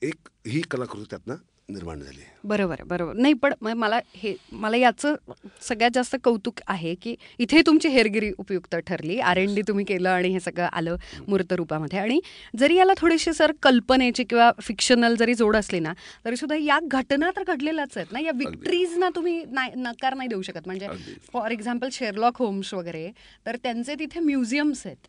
एक 0.02 0.30
ही 0.48 0.62
कलाकृती 0.62 1.06
त्यातनं 1.10 1.36
निर्माण 1.70 2.00
झाली 2.00 2.22
बरोबर 2.44 2.74
आहे 2.74 2.84
बरोबर. 2.84 3.14
नाही 3.14 3.34
पण 3.34 3.54
म- 3.62 3.74
मला 3.78 4.00
हे 4.16 4.36
मला 4.52 4.78
याचं 4.78 5.16
सगळ्यात 5.62 5.92
जास्त 5.94 6.16
कौतुक 6.24 6.60
आहे 6.68 6.96
की 6.96 7.16
इथे 7.40 7.62
तुमची 7.66 7.88
हेरगिरी 7.88 8.32
उपयुक्त 8.38 8.76
ठरली. 8.76 9.20
आर 9.20 9.38
एन 9.38 9.56
डी 9.56 9.62
तुम्ही 9.68 9.86
केलं 9.86 10.10
आणि 10.10 10.28
हे 10.28 10.40
सगळं 10.40 10.68
आलं 10.74 10.96
मूर्त 11.28 11.54
रूपामध्ये. 11.54 12.00
आणि 12.00 12.20
जरी 12.58 12.76
याला 12.76 12.94
थोडीशी 12.98 13.34
सर 13.34 13.52
कल्पनेची 13.62 14.24
किंवा 14.24 14.52
फिक्शनल 14.62 15.16
जरी 15.16 15.34
जोड 15.34 15.56
असली 15.56 15.80
ना 15.80 15.94
तरी 16.26 16.36
सुद्धा 16.36 16.56
या 16.56 16.80
घटना 16.84 17.32
तर 17.38 17.44
घडलेल्याच 17.44 17.98
आहेत 17.98 18.12
ना. 18.12 18.20
या 18.20 18.32
विक्ट्रीजना 18.36 19.10
तुम्ही 19.16 19.44
नाही 19.52 19.72
नकार 19.76 20.14
नाही 20.14 20.30
देऊ 20.30 20.42
शकत. 20.42 20.60
म्हणजे. 20.66 20.88
फॉर 21.34 21.52
एक्झाम्पल 21.52 21.90
शेरलॉक 21.92 22.38
होम्स 22.38 22.74
वगैरे 22.74 23.12
तर 23.46 23.56
त्यांचे 23.56 23.96
तिथे 23.96 24.20
म्युझियम्स 24.20 24.86
आहेत. 24.88 25.08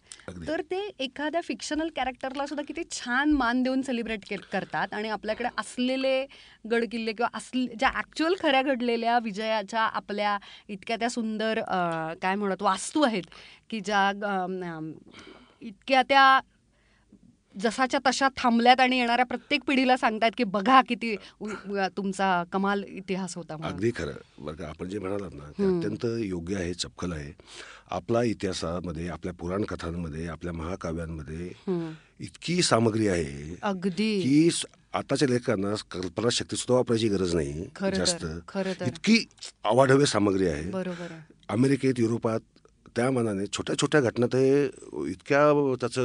तर 0.49 0.61
ते 0.61 0.91
एखाद्या 0.99 1.41
फिक्शनल 1.41 1.89
कॅरेक्टरला 1.97 2.47
सुद्धा 2.47 2.64
किती 2.68 2.83
छान 2.91 3.30
मान 3.30 3.62
देऊन 3.62 3.83
सेलिब्रेट 3.83 4.35
करतात. 4.53 4.89
आणि 4.93 5.09
आपल्याकडे 5.09 5.49
असलेले 5.59 6.26
गडकिल्ले 6.65 7.13
किंवा 7.13 7.37
असले 7.39 7.67
ज्या 7.79 7.91
ॲक्च्युअल 7.95 8.35
खऱ्या 8.41 8.63
घडलेल्या 8.63 9.19
विजयाच्या 9.19 9.83
आपल्या 9.83 10.37
इतक्या 10.69 10.97
त्या 10.97 11.11
सुंदर 11.11 11.61
काय 12.23 12.35
म्हणत 12.35 12.63
वास्तू 12.63 13.03
आहेत 13.03 13.23
की 13.71 13.81
ज्या 13.81 14.11
इतक्या 15.63 16.03
त्या 16.03 16.41
जसाच्या 17.55 17.99
तशा 18.07 18.29
थांबल्यात 18.37 18.81
आणि 18.81 18.99
येणाऱ्या 18.99 19.25
प्रत्येक 19.27 19.65
पिढीला 19.67 19.97
सांगतायत 19.97 20.33
की 20.39 20.45
बघा 20.45 20.81
किती 20.89 21.15
तुमचा 21.97 22.43
कमाल 22.53 22.85
इतिहास 22.85 23.37
होता. 23.37 23.57
अगदी 23.63 23.91
खरं. 23.97 24.13
बरं 24.39 24.55
का 24.57 24.69
आपण 24.69 24.89
जे 24.89 24.99
म्हणालात 24.99 25.35
ना 25.35 25.51
ते 25.59 25.65
अत्यंत 25.67 26.07
योग्य 26.25 26.57
आहे 26.57 26.73
चपखल 26.75 27.13
आहे. 27.13 27.33
आपला 27.91 28.23
इतिहासामध्ये 28.23 29.09
आपल्या 29.09 29.33
पुराण 29.39 29.65
कथांमध्ये 29.69 30.27
आपल्या 30.29 30.53
महाकाव्यांमध्ये 30.53 31.51
इतकी 32.23 32.62
सामग्री 32.62 33.09
आहे. 33.09 33.59
अगदी. 33.62 34.20
की 34.20 34.51
आताच्या 34.95 35.29
लेखकांना 35.29 35.75
कल्पना 35.91 36.29
शक्ती 36.31 36.57
सुद्धा 36.57 36.75
वापरायची 36.75 37.09
गरज 37.09 37.35
नाही. 37.35 37.64
जास्त. 37.97 38.25
इतकी 38.87 39.29
अवाढव्य 39.64 40.07
सामग्री 40.07 40.47
आहे. 40.47 40.91
अमेरिकेत 41.49 41.95
युरोपात 41.99 42.41
त्या 42.97 43.11
मानाने 43.11 43.47
छोट्या 43.47 43.76
छोट्या 43.76 44.01
घटना 44.01 44.26
ते 44.26 44.64
इतक्या 45.07 45.74
त्याचं 45.80 46.01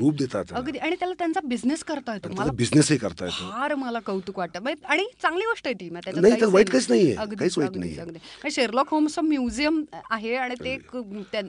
रूप 0.00 0.14
देतात 0.14 0.44
अगदी. 0.52 0.78
आणि 0.78 0.96
त्याला 0.98 1.14
त्यांचा 1.18 1.40
बिझनेस 1.44 1.84
करता 1.84 2.14
येतो. 2.14 2.28
मला 2.38 2.52
बिझनेसही 2.52 2.98
करता 2.98 3.24
येतो. 3.24 3.50
फार 3.50 3.74
मला 3.74 3.98
कौतुक 4.00 4.38
वाटतं. 4.38 4.60
म्हणजे- 4.60 4.90
आणि 4.90 5.04
चांगली 5.22 5.44
गोष्ट 5.44 5.66
आहे 5.66 5.74
ती. 5.74 5.90
नाही, 5.90 6.12
काहीच 6.20 6.42
वाईट 6.44 6.70
काहीच. 6.70 7.18
अगदीच, 7.18 7.38
काहीच 7.38 7.58
वाईट. 7.58 7.96
कारण 8.06 8.50
शेरलॉक 8.50 8.86
होम्सचं 8.90 9.22
म्युझियम 9.22 9.84
आहे 10.10 10.36
आणि 10.36 10.54
ते 10.54 10.78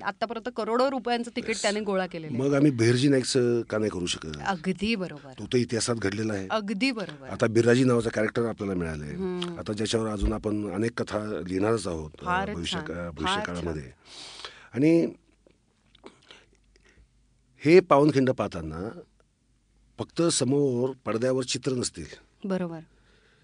आतापर्यंत 0.03 0.49
करोडो 0.57 0.91
रुपयांचं 0.91 1.31
तिकीट 1.35 1.55
त्याने 1.61 1.79
गोळा 1.79 2.05
केलेलं 2.05 2.37
आहे. 2.37 2.49
मग 2.49 2.55
आम्ही 2.55 2.71
बेहरजी 2.71 3.07
नाईकचं 3.07 3.61
का 3.61 3.77
नाही 3.77 3.91
करू 3.91 4.05
शकत? 4.05 4.29
अगदी 4.45 4.95
बरोबर. 4.95 5.31
तो 5.39 5.45
तर 5.45 5.57
इतिहासात 5.57 5.95
घडलेला 5.95 6.33
आहे. 6.33 6.47
अगदी 6.51 6.91
बरोबर. 6.91 7.29
आता 7.29 7.47
बिराजी 7.47 7.83
नावाचं 7.83 8.09
कॅरेक्टर 8.09 8.45
आपल्याला 8.45 8.73
मिळालंय. 8.73 9.13
आता 9.59 9.73
ज्याच्यावर 9.73 10.09
अजून 10.09 10.33
आपण 10.33 10.71
अनेक 10.71 11.01
कथा 11.01 11.19
लिहिणारच 11.47 11.87
आहोत 11.87 12.11
भविष्य 12.55 12.79
भविष्यकाळामध्ये 12.87 14.02
आणि 14.73 15.07
हे 17.61 17.79
पावनखिंड 17.79 18.29
पाहताना 18.29 18.89
फक्त 19.99 20.21
समोर 20.31 20.91
पडद्यावर 21.05 21.43
चित्र 21.43 21.71
नसतील 21.71 22.05
बरोबर 22.45 22.79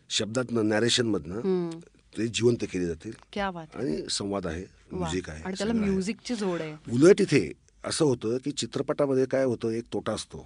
शब्दात 0.09 0.51
नॅरेशन 0.51 1.07
मधनं. 1.07 1.69
ते 2.17 2.27
जिवंत 2.27 2.63
केले 2.71 2.85
जातील 2.85 3.11
क्या 3.33 3.49
बात 3.51 3.75
आहे. 3.75 3.85
आणि 3.85 4.09
संवाद 4.09 4.47
आहे. 4.47 4.63
म्युझिक 4.91 5.29
आहे 5.29 5.51
त्याला. 5.57 5.73
म्युझिकची 5.73 6.35
जोड 6.35 6.61
आहे 6.61 6.91
उलट 6.91 7.21
इथे 7.21 7.51
असं 7.83 8.05
होतं 8.05 8.37
की 8.37 8.51
चित्रपटामध्ये 8.51 9.25
काय 9.25 9.43
होतं 9.43 9.69
एक 9.69 9.83
तोटा 9.93 10.11
असतो. 10.11 10.37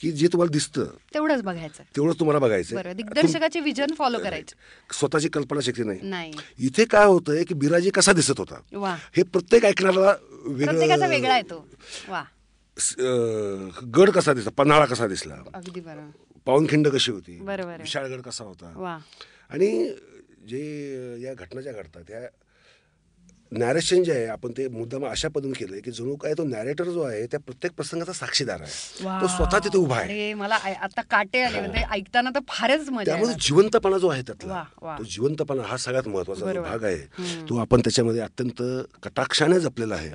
की 0.00 0.10
जे 0.12 0.26
तुम्हाला 0.26 0.52
दिसतं. 0.52 0.84
तेवढंच 1.14 1.42
बघायचं. 1.42 1.82
तेवढंच 1.96 2.18
तुम्हाला 2.18 2.38
बघायचं 2.38 2.92
दिग्दर्शकाचे 2.96 3.60
विजन 3.60 3.94
फॉलो 3.98 4.18
करायचं. 4.18 4.56
स्वतःची 4.92 5.28
कल्पना 5.28 5.60
शक्ती 5.60 5.84
नाही. 5.84 6.00
नाही. 6.02 6.32
इथे 6.58 6.84
काय 6.84 7.06
होतंय 7.06 7.44
की 7.44 7.54
बिराजी 7.54 7.90
कसा 7.90 8.12
दिसत 8.12 8.38
होता? 8.38 8.60
हे 9.16 9.22
प्रत्येक 9.22 9.62
प्रत्येकाचा 9.62 11.06
वेगळा 11.06 11.36
येतो. 11.36 11.66
गड 13.96 14.10
कसा 14.10 14.32
दिसला? 14.32 14.50
पन्हाळा 14.50 14.84
कसा 14.84 15.06
दिसला? 15.06 15.34
पावनखिंड 16.46 16.88
कशी 16.88 17.12
होती. 17.12 17.38
विशाळगड 17.40 18.20
कसा 18.20 18.44
होता? 18.44 18.98
आणि 19.50 19.92
जे 20.48 20.62
या 21.22 21.34
घटना 21.34 21.60
ज्या 21.60 21.72
घडतात 21.72 22.02
त्या 22.08 22.20
नॅरेशन 23.52 24.02
जे 24.04 24.12
आहे 24.12 24.26
आपण 24.26 24.52
ते 24.56 24.66
मुद्दाम 24.68 25.04
अशा 25.06 25.28
पद्धतीने 25.28 25.58
केलंय 25.58 25.80
की 25.80 25.90
जणू 25.90 26.14
काय 26.22 26.32
तो 26.38 26.44
नॅरेटर 26.44 26.84
जो 26.84 27.02
आहे 27.02 27.26
त्या 27.26 27.40
प्रत्येक 27.40 27.72
प्रसंगाचा 27.72 28.12
साक्षीदार 28.12 28.60
आहे. 28.60 29.20
तो 29.20 29.26
स्वतः 29.26 29.58
तिथे 29.64 29.78
उभा 29.78 29.96
आहे 29.96 30.32
मला 30.34 30.54
आता 30.56 31.02
काटे 31.10 31.42
आले 31.42 31.60
म्हणजे 31.60 31.84
ऐकताना 31.90 32.30
तर 32.34 32.40
फारच 32.48 32.88
मजा 32.90 33.04
त्यामुळे. 33.04 33.34
जिवंतपणा 33.40 33.98
जो 33.98 34.08
आहे 34.08 34.22
त्यातला. 34.22 34.62
तो 34.98 35.04
जिवंतपणा 35.04 35.62
हा 35.66 35.76
सगळ्यात 35.76 36.08
महत्त्वाचा. 36.08 36.60
भाग 36.60 36.84
आहे 36.84 37.46
तो 37.48 37.58
आपण 37.60 37.80
त्याच्यामध्ये 37.80 38.20
अत्यंत 38.20 38.62
कटाक्षाने 39.02 39.60
जपलेला 39.60 39.94
आहे 39.94 40.10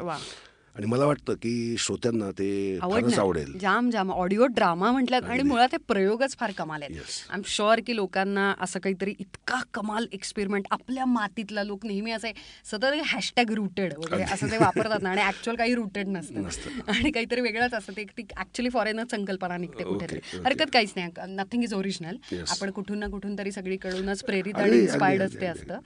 आणि 0.80 0.88
मला 0.88 1.06
वाटतं 1.06 1.34
की 1.36 1.76
श्रोत्यांना 1.80 2.30
ते 2.32 2.78
फारच 2.82 3.18
आवडेल. 3.20 3.52
जाम 3.62 3.90
जाम 3.92 4.12
ऑडिओ 4.12 4.46
ड्रामा 4.56 4.92
म्हटल्यात 4.92 5.24
आणि 5.24 5.44
मुळात 5.44 5.70
हे 5.72 5.78
प्रयोगच 5.88 6.36
फार 6.40 6.52
कमाल 6.58 6.84
आहेत. 6.84 6.96
आय 7.30 7.36
एम 7.36 7.42
शुअर 7.46 7.80
की 7.88 7.96
लोकांना 7.96 8.54
असं 8.62 8.80
काहीतरी 8.80 9.14
इतका 9.20 9.60
कमाल 9.74 10.06
एक्सपेरिमेंट 10.14 10.68
आपल्या 10.72 11.06
मातीतला 11.06 11.64
लोक 11.64 11.86
नेहमी 11.86 12.12
असे 12.12 12.32
सतत 12.66 12.86
हॅशटॅग 13.06 13.52
रुटेड 13.54 13.94
वगैरे 13.96 14.24
असं 14.24 14.52
ते 14.52 14.58
वापरतात 14.58 15.02
ना 15.02 15.10
आणि 15.10 15.22
ऍक्च्युअल 15.22 15.58
काही 15.58 15.74
रुटेड 15.76 16.08
नसतं. 16.08 16.48
आणि 16.88 17.12
काहीतरी 17.12 17.42
वेगळंच 17.42 17.74
असतं. 17.74 17.94
ते 17.98 18.04
ती 18.18 18.26
ऍक्च्युली 18.38 18.70
फॉरेनच 18.70 19.12
संकल्पना 19.12 19.58
निघते 19.58 19.84
कुठेतरी. 19.84 20.20
हरकत 20.46 20.72
काहीच 20.74 20.94
नाही. 20.96 21.34
Nothing 21.36 21.64
is 21.64 21.74
original. 21.74 22.18
आपण 22.50 22.72
कुठून 22.72 23.00
ना 23.00 23.08
कुठून 23.10 23.38
तरी 23.38 23.52
सगळीकडूनच 23.52 24.24
प्रेरित 24.24 24.56
आणि 24.56 24.78
इन्स्पायर्डच 24.78 25.40
ते. 25.42 25.46
असतं 25.46 25.80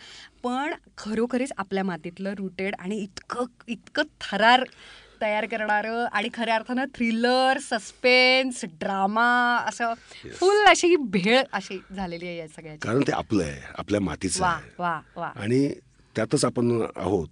पण 0.44 0.74
खरोखरीच 0.98 1.52
आपल्या 1.58 1.84
मातीतलं 1.84 2.34
रुटेड 2.38 2.76
आणि 2.80 2.98
इतकं 3.00 3.46
इतकं 3.68 4.04
थरार 4.22 4.64
तयार 5.24 5.46
करणारं 5.46 6.06
आणि 6.12 6.30
खऱ्या 6.34 6.56
अर्थानं 6.56 6.86
थ्रिलर 6.96 7.58
सस्पेन्स 7.62 8.64
ड्रामा 8.80 9.28
असं 9.68 9.94
फुल 10.40 10.66
अशी 10.68 10.96
भेळ 10.96 11.42
अशी 11.54 11.80
झालेली 11.96 12.28
आहे 12.28 12.38
या 12.38 12.48
सगळ्याची. 12.48 12.88
कारण 12.88 13.02
ते 13.08 13.12
आपलं 13.12 13.44
आहे 13.44 13.62
आपल्या 13.78 14.02
मातीचं 14.02 14.42
वा 14.44 14.58
वा 14.80 15.00
वा. 15.16 15.32
आणि 15.36 15.68
त्यातच 16.16 16.46
आपण 16.46 16.82
आहोत. 16.96 17.28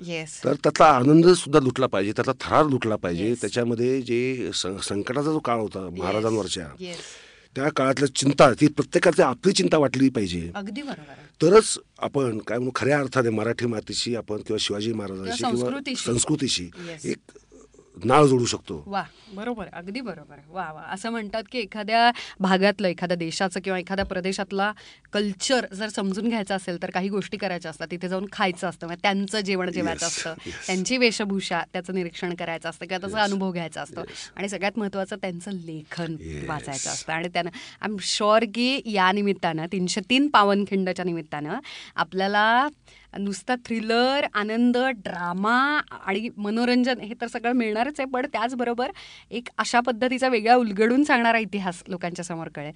येस 0.00 0.32
तर 0.44 0.54
त्यातला 0.54 0.86
आनंद 0.86 1.28
सुद्धा 1.28 1.60
लुटला 1.60 1.86
पाहिजे 1.86 2.12
त्यातला 2.12 2.32
थरार 2.40 2.64
लुटला 2.64 2.96
पाहिजे. 2.96 3.34
त्याच्यामध्ये 3.40 4.00
जे 4.02 4.50
संकटाचा 4.52 5.30
जो 5.32 5.38
काळ 5.38 5.58
होता 5.58 5.88
महाराजांवरच्या 5.98 6.66
त्या 7.56 7.68
काळातल्या 7.68 8.08
चिंता 8.14 8.52
ती 8.52 8.66
प्रत्येकाची 8.66 9.22
आपली 9.22 9.52
चिंता 9.52 9.78
वाटली 9.78 10.08
पाहिजे 10.08 10.50
अगदी 10.54 10.82
बरोबर 10.82 11.10
आहे. 11.10 11.24
तरच 11.42 11.78
आपण 11.98 12.38
काय 12.38 12.58
म्हणू 12.58 12.70
खऱ्या 12.74 12.98
अर्थाने 13.00 13.30
मराठी 13.30 13.66
मातीशी 13.66 14.14
आपण 14.16 14.36
किंवा 14.36 14.56
शिवाजी 14.60 14.92
महाराजांशी 14.92 15.44
किंवा 15.44 15.80
संस्कृतीशी. 15.96 16.68
एक 17.04 17.18
नाळ 18.04 18.24
जोडू 18.24 18.44
शकतो. 18.44 18.82
वा 18.86 19.02
बरोबर 19.32 19.66
अगदी 19.72 20.00
बरोबर. 20.00 20.36
वा 20.48 20.72
वा. 20.72 20.82
असं 20.90 21.10
म्हणतात 21.10 21.42
की 21.52 21.58
एखाद्या 21.58 22.10
भागातलं 22.40 22.88
एखाद्या 22.88 23.16
देशाचं 23.16 23.60
किंवा 23.60 23.78
एखाद्या 23.78 24.04
प्रदेशातला 24.04 24.72
कल्चर 25.12 25.66
जर 25.74 25.88
समजून 25.88 26.28
घ्यायचं 26.28 26.56
असेल 26.56 26.82
तर 26.82 26.90
काही 26.90 27.08
गोष्टी 27.08 27.36
करायच्या 27.36 27.70
असतात. 27.70 27.88
तिथे 27.90 28.08
जाऊन 28.08 28.26
खायचं 28.32 28.68
असतं. 28.68 28.86
म्हणजे 28.86 29.02
त्यांचं 29.02 29.40
जेवण 29.40 29.70
जेवायचं 29.70 30.06
असतं. 30.06 30.34
त्यांची 30.66 30.96
वेशभूषा 30.96 31.62
त्याचं 31.72 31.94
निरीक्षण 31.94 32.34
करायचं 32.34 32.68
असतं 32.70 32.86
किंवा 32.86 32.98
त्याचा 32.98 33.22
अनुभव 33.22 33.52
घ्यायचा 33.52 33.82
असतो. 33.82 34.00
आणि 34.36 34.48
सगळ्यात 34.48 34.78
महत्त्वाचं 34.78 35.16
त्यांचं 35.16 35.50
लेखन. 35.50 36.16
वाचायचं 36.48 36.90
असतं. 36.90 37.12
आणि 37.12 37.28
त्यानं 37.28 37.50
आय 37.80 37.88
एम 37.90 37.96
शुअर 38.00 38.44
की 38.54 38.80
या 38.84 39.12
निमित्तानं 39.12 39.66
तीनशे 39.72 40.00
तीन 40.10 40.28
पावनखिंडच्या 40.28 41.04
निमित्तानं 41.04 41.58
आपल्याला 41.96 42.68
नुसता 43.18 43.54
थ्रिलर 43.64 44.26
आनंद 44.34 44.76
ड्रामा 44.76 45.80
आणि 46.06 46.28
मनोरंजन 46.36 47.00
हे 47.00 47.14
तर 47.20 47.26
सगळं 47.26 47.52
मिळणारच 47.52 48.00
आहे. 48.00 48.10
पण 48.10 48.26
त्याचबरोबर 48.32 48.90
एक 49.30 49.48
अशा 49.58 49.80
पद्धतीचा 49.80 50.28
वेगळा 50.28 50.54
उलगडून 50.54 51.04
सांगणारा 51.04 51.38
इतिहास 51.38 51.82
लोकांच्या 51.88 52.24
समोर 52.24 52.48
कळेल. 52.48 52.72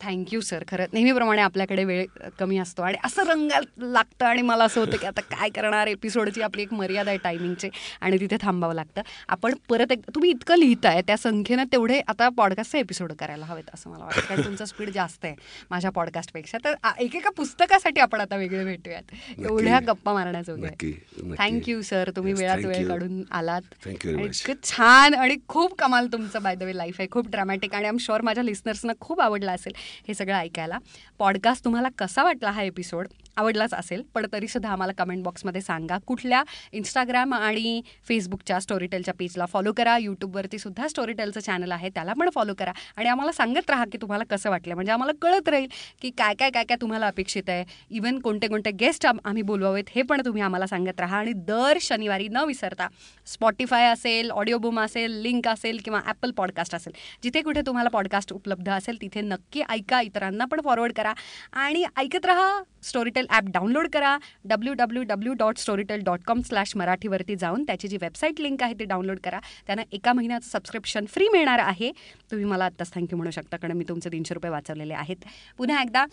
Thank you 0.00 0.40
sir. 0.40 0.64
खरं 0.68 0.86
नेहमीप्रमाणे 0.92 1.42
आपल्याकडे 1.42 1.84
वेळ 1.84 2.04
कमी 2.38 2.58
असतो 2.58 2.82
आणि 2.82 2.98
असं 3.04 3.26
रंगायला 3.28 3.90
लागतं 3.92 4.26
आणि 4.26 4.42
मला 4.42 4.64
असं 4.64 4.80
होतं 4.80 4.96
की 4.96 5.06
आता 5.06 5.20
काय 5.30 5.48
करणार? 5.50 5.86
एपिसोडची 5.86 6.42
आपली 6.42 6.62
एक 6.62 6.72
मर्यादा 6.74 7.10
आहे 7.10 7.18
टायमिंगची 7.24 7.68
आणि 8.00 8.18
तिथे 8.20 8.36
थांबावं 8.40 8.74
लागतं. 8.74 9.02
आपण 9.28 9.54
परत 9.68 9.92
एक 9.92 10.00
तुम्ही 10.14 10.30
इतकं 10.30 10.58
लिहिताय 10.58 11.00
त्या 11.06 11.16
संख्येनं 11.16 11.64
तेवढे 11.72 12.00
आता 12.08 12.28
पॉडकास्टचे 12.36 12.78
एपिसोड 12.78 13.12
करायला 13.12 13.44
हवेत 13.44 13.70
असं 13.74 13.90
मला 13.90 14.04
वाटतं. 14.04 14.20
कारण 14.20 14.44
तुमचं 14.44 14.64
स्पीड 14.64 14.90
जास्त 14.90 15.24
आहे 15.24 15.34
माझ्या 15.70 15.90
पॉडकास्टपेक्षा 15.90 16.58
तर 16.64 16.74
एकेका 17.00 17.30
पुस्तकासाठी 17.36 18.00
आपण 18.00 18.20
आता 18.20 18.36
वेगळे 18.36 18.64
भेटूयात. 18.64 19.14
एवढ्या 19.38 19.80
गप्पा 19.86 20.12
नक्की, 20.18 20.86
नक्की. 20.86 21.34
थँक्यू 21.38 21.80
सर 21.82 22.10
तुम्ही 22.16 22.32
वेळात 22.32 22.64
वेळ. 22.64 22.86
काढून 22.88 23.22
आलात. 23.30 23.62
इतकं 23.86 24.52
छान 24.64 25.14
आणि 25.14 25.36
खूप 25.48 25.74
कमाल 25.78 26.06
तुमचं 26.12 26.42
बाय 26.42 26.54
द 26.54 26.62
वे 26.62 26.76
लाईफ 26.76 26.96
आहे. 26.98 27.08
खूप 27.10 27.28
ड्रामॅटिक 27.30 27.74
आणि 27.74 27.88
आम 27.88 27.96
शुअर 28.00 28.22
माझ्या 28.22 28.44
लिस्नर्सना 28.44 28.92
खूप 29.00 29.20
आवडला 29.20 29.52
असेल. 29.52 29.72
हे 30.08 30.14
सगळं 30.14 30.36
ऐकायला. 30.36 30.78
पॉडकास्ट 31.18 31.64
तुम्हाला 31.64 31.88
कसा 31.98 32.22
वाटला 32.22 32.50
हा 32.50 32.62
एपिसोड 32.62 33.08
आवडलाच 33.38 33.74
असेल 33.74 34.02
पण 34.14 34.26
तरीसुद्धा 34.32 34.70
आम्हाला 34.70 34.92
कमेंट 34.98 35.22
बॉक्समध्ये 35.24 35.60
सांगा. 35.60 35.98
कुठल्या 36.06 36.42
इंस्टाग्राम 36.72 37.34
आणि 37.34 37.80
फेसबुकच्या 38.08 38.58
स्टोरीटेलच्या 38.60 39.14
पेजला 39.18 39.46
फॉलो 39.46 39.72
करा. 39.72 39.96
यूट्यूबवरती 39.98 40.58
सुद्धा 40.58 40.88
स्टोरीटेलचं 40.88 41.40
चॅनल 41.40 41.72
आहे 41.72 41.88
त्याला 41.88 42.12
पण 42.12 42.30
फॉलो 42.34 42.54
करा. 42.58 42.72
आणि 42.96 43.08
आम्हाला 43.08 43.32
सांगत 43.32 43.70
राहा 43.70 43.84
की 43.92 43.98
तुम्हाला 44.00 44.24
कसं 44.30 44.50
वाटलं 44.50 44.74
म्हणजे 44.74 44.92
आम्हाला 44.92 45.12
कळत 45.22 45.48
राहील 45.48 45.68
की 46.02 46.10
काय 46.10 46.34
काय 46.34 46.50
काय 46.50 46.64
काय 46.64 46.76
तुम्हाला 46.80 47.06
अपेक्षित 47.06 47.48
आहे. 47.48 47.64
इवन 47.90 48.18
कोणते 48.18 48.48
कोणते 48.48 48.70
गेस्ट 48.70 49.06
आम्ही 49.06 49.42
बोलवावेत 49.42 49.84
हे 49.94 50.02
पण 50.02 50.20
तुम्ही 50.24 50.42
आम्हाला 50.42 50.66
सांगत 50.66 51.00
राहा. 51.00 51.18
आणि 51.18 51.32
दर 51.48 51.78
शनिवारी 51.80 52.28
न 52.28 52.44
विसरता 52.46 52.88
स्पॉटीफाय 53.26 53.86
असेल 53.86 54.30
ऑडिओ 54.30 54.58
बुम 54.58 54.80
असेल 54.80 55.20
लिंक 55.22 55.48
असेल 55.48 55.80
किंवा 55.84 56.00
ॲपल 56.06 56.30
पॉडकास्ट 56.30 56.74
असेल 56.74 56.92
जिथे 57.22 57.42
कुठे 57.42 57.62
तुम्हाला 57.66 57.88
पॉडकास्ट 57.88 58.32
उपलब्ध 58.32 58.70
असेल 58.70 59.00
तिथे 59.00 59.20
नक्की 59.20 59.62
ऐका. 59.68 60.00
इतरांना 60.00 60.44
पण 60.44 60.60
फॉरवर्ड 60.60 60.92
करा. 60.92 61.12
आणि 61.52 61.84
ऐकत 61.96 62.26
राहा 62.26 62.62
स्टोरीटेल 62.82 63.26
ॲप 63.30 63.48
डाउनलोड 63.48 63.88
करा. 63.92 64.16
W 64.44 64.72
W 64.74 65.02
W 65.02 65.32
dot 65.32 65.58
Storytel 65.58 66.02
dot 66.04 66.20
com 66.26 66.40
slash 66.40 66.76
मराठीवरती 66.76 67.36
जाऊन 67.36 67.64
त्याची 67.64 67.88
जी 67.88 67.96
वेबसाईट 68.00 68.40
लिंक 68.40 68.62
आहे 68.62 68.74
ती 68.78 68.84
डाउनलोड 68.84 69.18
करा. 69.24 69.40
त्यांना 69.66 69.82
एका 69.92 70.12
महिन्याचं 70.12 70.48
सबस्क्रिप्शन 70.48 71.06
फ्री 71.08 71.28
मिळणार 71.28 71.58
आहे. 71.58 71.90
तुम्ही 72.30 72.44
मला 72.44 72.64
आत्ताच 72.64 72.92
थँक्यू 72.94 73.16
म्हणू 73.16 73.30
शकता 73.30 73.56
कारण 73.56 73.76
मी 73.76 73.84
तुमचे 73.88 74.12
तीनशे 74.12 74.34
रुपये 74.34 74.50
वाचवलेले 74.50 74.94
आहेत. 74.94 75.24
पुन्हा 75.58 75.82
एकदा 75.82 76.04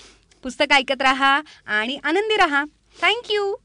पुस्तक 0.43 0.73
ऐकत 0.73 1.01
राहा 1.01 1.39
आणि 1.65 1.97
आनंदी 2.03 2.37
राहा. 2.37 2.63
थँक्यू 3.01 3.55